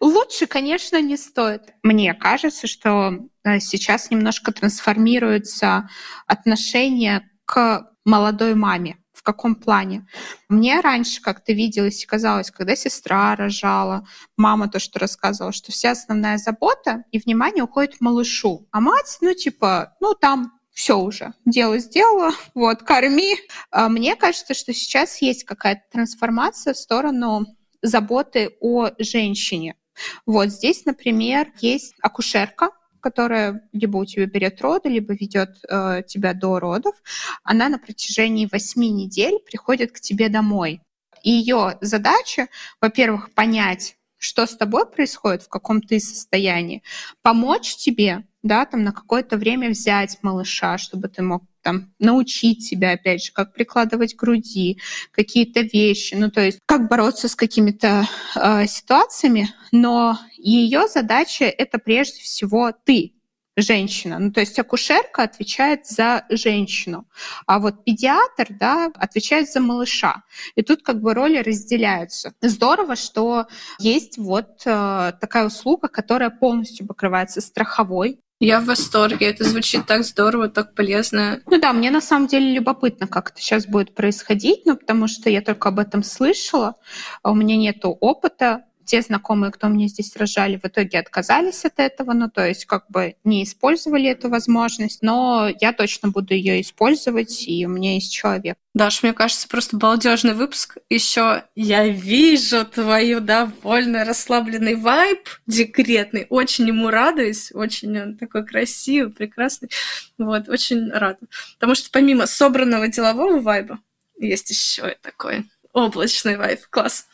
лучше, 0.00 0.46
конечно, 0.46 1.00
не 1.00 1.16
стоит. 1.16 1.62
Мне 1.82 2.12
кажется, 2.12 2.66
что 2.66 3.20
э, 3.42 3.58
сейчас 3.58 4.10
немножко 4.10 4.52
трансформируется 4.52 5.88
отношение 6.26 7.26
к 7.46 7.90
молодой 8.04 8.54
маме 8.54 8.98
каком 9.28 9.56
плане? 9.56 10.06
Мне 10.48 10.80
раньше 10.80 11.20
как-то 11.20 11.52
виделось 11.52 12.02
и 12.02 12.06
казалось, 12.06 12.50
когда 12.50 12.74
сестра 12.74 13.36
рожала, 13.36 14.06
мама 14.38 14.68
то, 14.68 14.78
что 14.78 14.98
рассказывала, 14.98 15.52
что 15.52 15.70
вся 15.70 15.90
основная 15.90 16.38
забота 16.38 17.04
и 17.12 17.18
внимание 17.18 17.62
уходит 17.62 18.00
малышу. 18.00 18.66
А 18.72 18.80
мать, 18.80 19.18
ну, 19.20 19.34
типа, 19.34 19.96
ну, 20.00 20.14
там 20.14 20.52
все 20.72 20.98
уже, 20.98 21.34
дело 21.44 21.78
сделала, 21.78 22.32
вот, 22.54 22.82
корми. 22.82 23.36
А 23.70 23.90
мне 23.90 24.16
кажется, 24.16 24.54
что 24.54 24.72
сейчас 24.72 25.20
есть 25.20 25.44
какая-то 25.44 25.82
трансформация 25.92 26.72
в 26.72 26.78
сторону 26.78 27.44
заботы 27.82 28.56
о 28.60 28.88
женщине. 28.98 29.76
Вот 30.24 30.48
здесь, 30.48 30.86
например, 30.86 31.52
есть 31.60 31.94
акушерка, 32.00 32.70
которая 33.00 33.68
либо 33.72 33.96
у 33.98 34.04
тебя 34.04 34.26
берет 34.26 34.60
роды, 34.60 34.88
либо 34.88 35.14
ведет 35.14 35.58
э, 35.68 36.02
тебя 36.06 36.34
до 36.34 36.58
родов, 36.58 36.94
она 37.42 37.68
на 37.68 37.78
протяжении 37.78 38.48
восьми 38.50 38.90
недель 38.90 39.38
приходит 39.44 39.92
к 39.92 40.00
тебе 40.00 40.28
домой. 40.28 40.80
И 41.22 41.30
ее 41.30 41.78
задача, 41.80 42.48
во-первых, 42.80 43.32
понять, 43.34 43.96
что 44.18 44.46
с 44.46 44.56
тобой 44.56 44.86
происходит, 44.86 45.42
в 45.42 45.48
каком 45.48 45.80
ты 45.80 46.00
состоянии, 46.00 46.82
помочь 47.22 47.76
тебе, 47.76 48.24
да, 48.42 48.64
там 48.64 48.84
на 48.84 48.92
какое-то 48.92 49.36
время 49.36 49.70
взять 49.70 50.18
малыша, 50.22 50.78
чтобы 50.78 51.08
ты 51.08 51.22
мог 51.22 51.44
там 51.68 51.92
научить 51.98 52.64
себя, 52.64 52.92
опять 52.92 53.24
же, 53.24 53.32
как 53.32 53.52
прикладывать 53.52 54.16
груди, 54.16 54.78
какие-то 55.12 55.60
вещи, 55.60 56.14
ну 56.14 56.30
то 56.30 56.40
есть 56.40 56.60
как 56.64 56.88
бороться 56.88 57.28
с 57.28 57.36
какими-то 57.36 58.08
э, 58.34 58.66
ситуациями, 58.66 59.50
но 59.70 60.18
ее 60.38 60.88
задача 60.88 61.44
это 61.44 61.78
прежде 61.78 62.20
всего 62.22 62.72
ты, 62.84 63.12
женщина. 63.60 64.18
Ну, 64.18 64.32
то 64.32 64.40
есть 64.40 64.58
акушерка 64.58 65.24
отвечает 65.24 65.86
за 65.86 66.24
женщину, 66.30 67.06
а 67.46 67.58
вот 67.58 67.84
педиатр, 67.84 68.46
да, 68.50 68.90
отвечает 68.94 69.50
за 69.50 69.60
малыша. 69.60 70.22
И 70.54 70.62
тут 70.62 70.82
как 70.82 71.02
бы 71.02 71.12
роли 71.12 71.38
разделяются. 71.38 72.32
Здорово, 72.40 72.96
что 72.96 73.46
есть 73.78 74.16
вот 74.16 74.62
э, 74.64 75.12
такая 75.20 75.46
услуга, 75.46 75.88
которая 75.88 76.30
полностью 76.30 76.86
покрывается 76.86 77.40
страховой 77.40 78.20
я 78.40 78.60
в 78.60 78.66
восторге. 78.66 79.26
Это 79.26 79.44
звучит 79.44 79.86
так 79.86 80.04
здорово, 80.04 80.48
так 80.48 80.74
полезно. 80.74 81.40
Ну 81.46 81.60
да, 81.60 81.72
мне 81.72 81.90
на 81.90 82.00
самом 82.00 82.28
деле 82.28 82.54
любопытно, 82.54 83.06
как 83.06 83.30
это 83.30 83.40
сейчас 83.40 83.66
будет 83.66 83.94
происходить, 83.94 84.64
ну 84.64 84.76
потому 84.76 85.08
что 85.08 85.30
я 85.30 85.42
только 85.42 85.68
об 85.68 85.78
этом 85.78 86.02
слышала, 86.02 86.74
а 87.22 87.32
у 87.32 87.34
меня 87.34 87.56
нет 87.56 87.78
опыта 87.82 88.64
те 88.88 89.02
знакомые, 89.02 89.52
кто 89.52 89.68
мне 89.68 89.86
здесь 89.86 90.16
рожали, 90.16 90.56
в 90.56 90.64
итоге 90.66 90.98
отказались 90.98 91.64
от 91.64 91.78
этого, 91.78 92.14
ну, 92.14 92.30
то 92.30 92.46
есть 92.46 92.64
как 92.64 92.86
бы 92.88 93.16
не 93.22 93.44
использовали 93.44 94.08
эту 94.08 94.30
возможность, 94.30 95.02
но 95.02 95.48
я 95.60 95.72
точно 95.72 96.08
буду 96.08 96.34
ее 96.34 96.60
использовать, 96.62 97.44
и 97.46 97.66
у 97.66 97.68
меня 97.68 97.94
есть 97.94 98.12
человек. 98.12 98.56
Даш, 98.74 99.02
мне 99.02 99.12
кажется, 99.12 99.46
просто 99.46 99.76
балдежный 99.76 100.34
выпуск. 100.34 100.78
Еще 100.88 101.44
я 101.54 101.86
вижу 101.88 102.64
твою 102.64 103.20
довольно 103.20 104.04
расслабленный 104.04 104.76
вайб 104.76 105.28
декретный. 105.46 106.26
Очень 106.30 106.68
ему 106.68 106.88
радуюсь. 106.88 107.50
Очень 107.52 108.00
он 108.00 108.16
такой 108.16 108.46
красивый, 108.46 109.12
прекрасный. 109.12 109.68
Вот, 110.16 110.48
очень 110.48 110.90
рада. 110.90 111.18
Потому 111.54 111.74
что 111.74 111.90
помимо 111.90 112.26
собранного 112.26 112.88
делового 112.88 113.40
вайба, 113.40 113.80
есть 114.16 114.48
еще 114.50 114.92
и 114.92 114.96
такой 115.02 115.46
облачный 115.72 116.36
вайб. 116.36 116.60
Класс. 116.70 117.06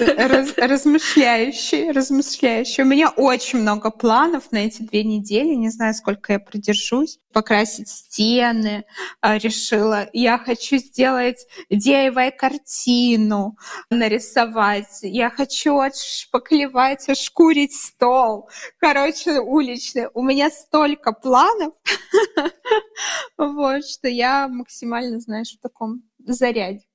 Раз, 0.00 0.54
размышляющий, 0.56 1.90
размышляющий. 1.90 2.84
У 2.84 2.86
меня 2.86 3.10
очень 3.10 3.60
много 3.60 3.90
планов 3.90 4.52
на 4.52 4.58
эти 4.58 4.82
две 4.82 5.02
недели. 5.02 5.54
Не 5.54 5.70
знаю, 5.70 5.94
сколько 5.94 6.34
я 6.34 6.38
продержусь. 6.38 7.18
Покрасить 7.32 7.88
стены 7.88 8.84
а, 9.20 9.38
решила. 9.38 10.08
Я 10.12 10.38
хочу 10.38 10.76
сделать 10.76 11.46
DIY-картину, 11.72 13.56
нарисовать. 13.90 15.00
Я 15.02 15.30
хочу 15.30 15.78
отшпаклевать, 15.78 17.08
ошкурить 17.08 17.74
стол. 17.74 18.48
Короче, 18.78 19.40
уличный. 19.40 20.08
У 20.14 20.22
меня 20.22 20.50
столько 20.50 21.12
планов, 21.12 21.74
вот, 23.36 23.84
что 23.84 24.08
я 24.08 24.48
максимально, 24.48 25.20
знаешь, 25.20 25.56
в 25.56 25.60
таком 25.60 26.02
зарядим. 26.18 26.87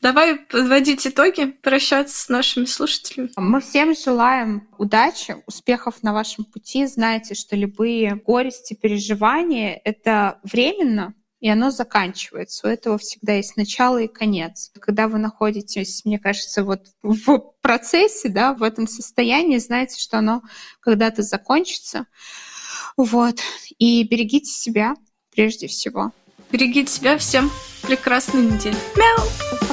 Давай 0.00 0.36
подводить 0.36 1.06
итоги, 1.08 1.46
прощаться 1.46 2.16
с 2.16 2.28
нашими 2.28 2.66
слушателями. 2.66 3.30
Мы 3.36 3.60
всем 3.60 3.96
желаем 3.96 4.68
удачи, 4.78 5.36
успехов 5.46 6.02
на 6.02 6.12
вашем 6.12 6.44
пути. 6.44 6.86
Знайте, 6.86 7.34
что 7.34 7.56
любые 7.56 8.14
горести, 8.14 8.74
переживания— 8.74 9.80
это 9.84 10.38
временно, 10.44 11.14
и 11.40 11.48
оно 11.48 11.70
заканчивается. 11.70 12.66
У 12.66 12.70
этого 12.70 12.98
всегда 12.98 13.34
есть 13.34 13.56
начало 13.56 13.98
и 13.98 14.06
конец. 14.06 14.70
Когда 14.80 15.08
вы 15.08 15.18
находитесь, 15.18 16.04
мне 16.04 16.20
кажется, 16.20 16.62
вот 16.62 16.86
в 17.02 17.54
процессе, 17.60 18.28
да, 18.28 18.54
в 18.54 18.62
этом 18.62 18.86
состоянии, 18.86 19.58
знаете, 19.58 20.00
что 20.00 20.18
оно 20.18 20.42
когда-то 20.80 21.22
закончится. 21.22 22.06
Вот. 22.96 23.40
И 23.78 24.04
берегите 24.04 24.50
себя 24.50 24.94
прежде 25.32 25.66
всего. 25.66 26.12
Берегите 26.50 26.92
себя. 26.92 27.18
Всем 27.18 27.50
прекрасной 27.82 28.42
недели. 28.42 28.76
Мяу! 28.96 29.67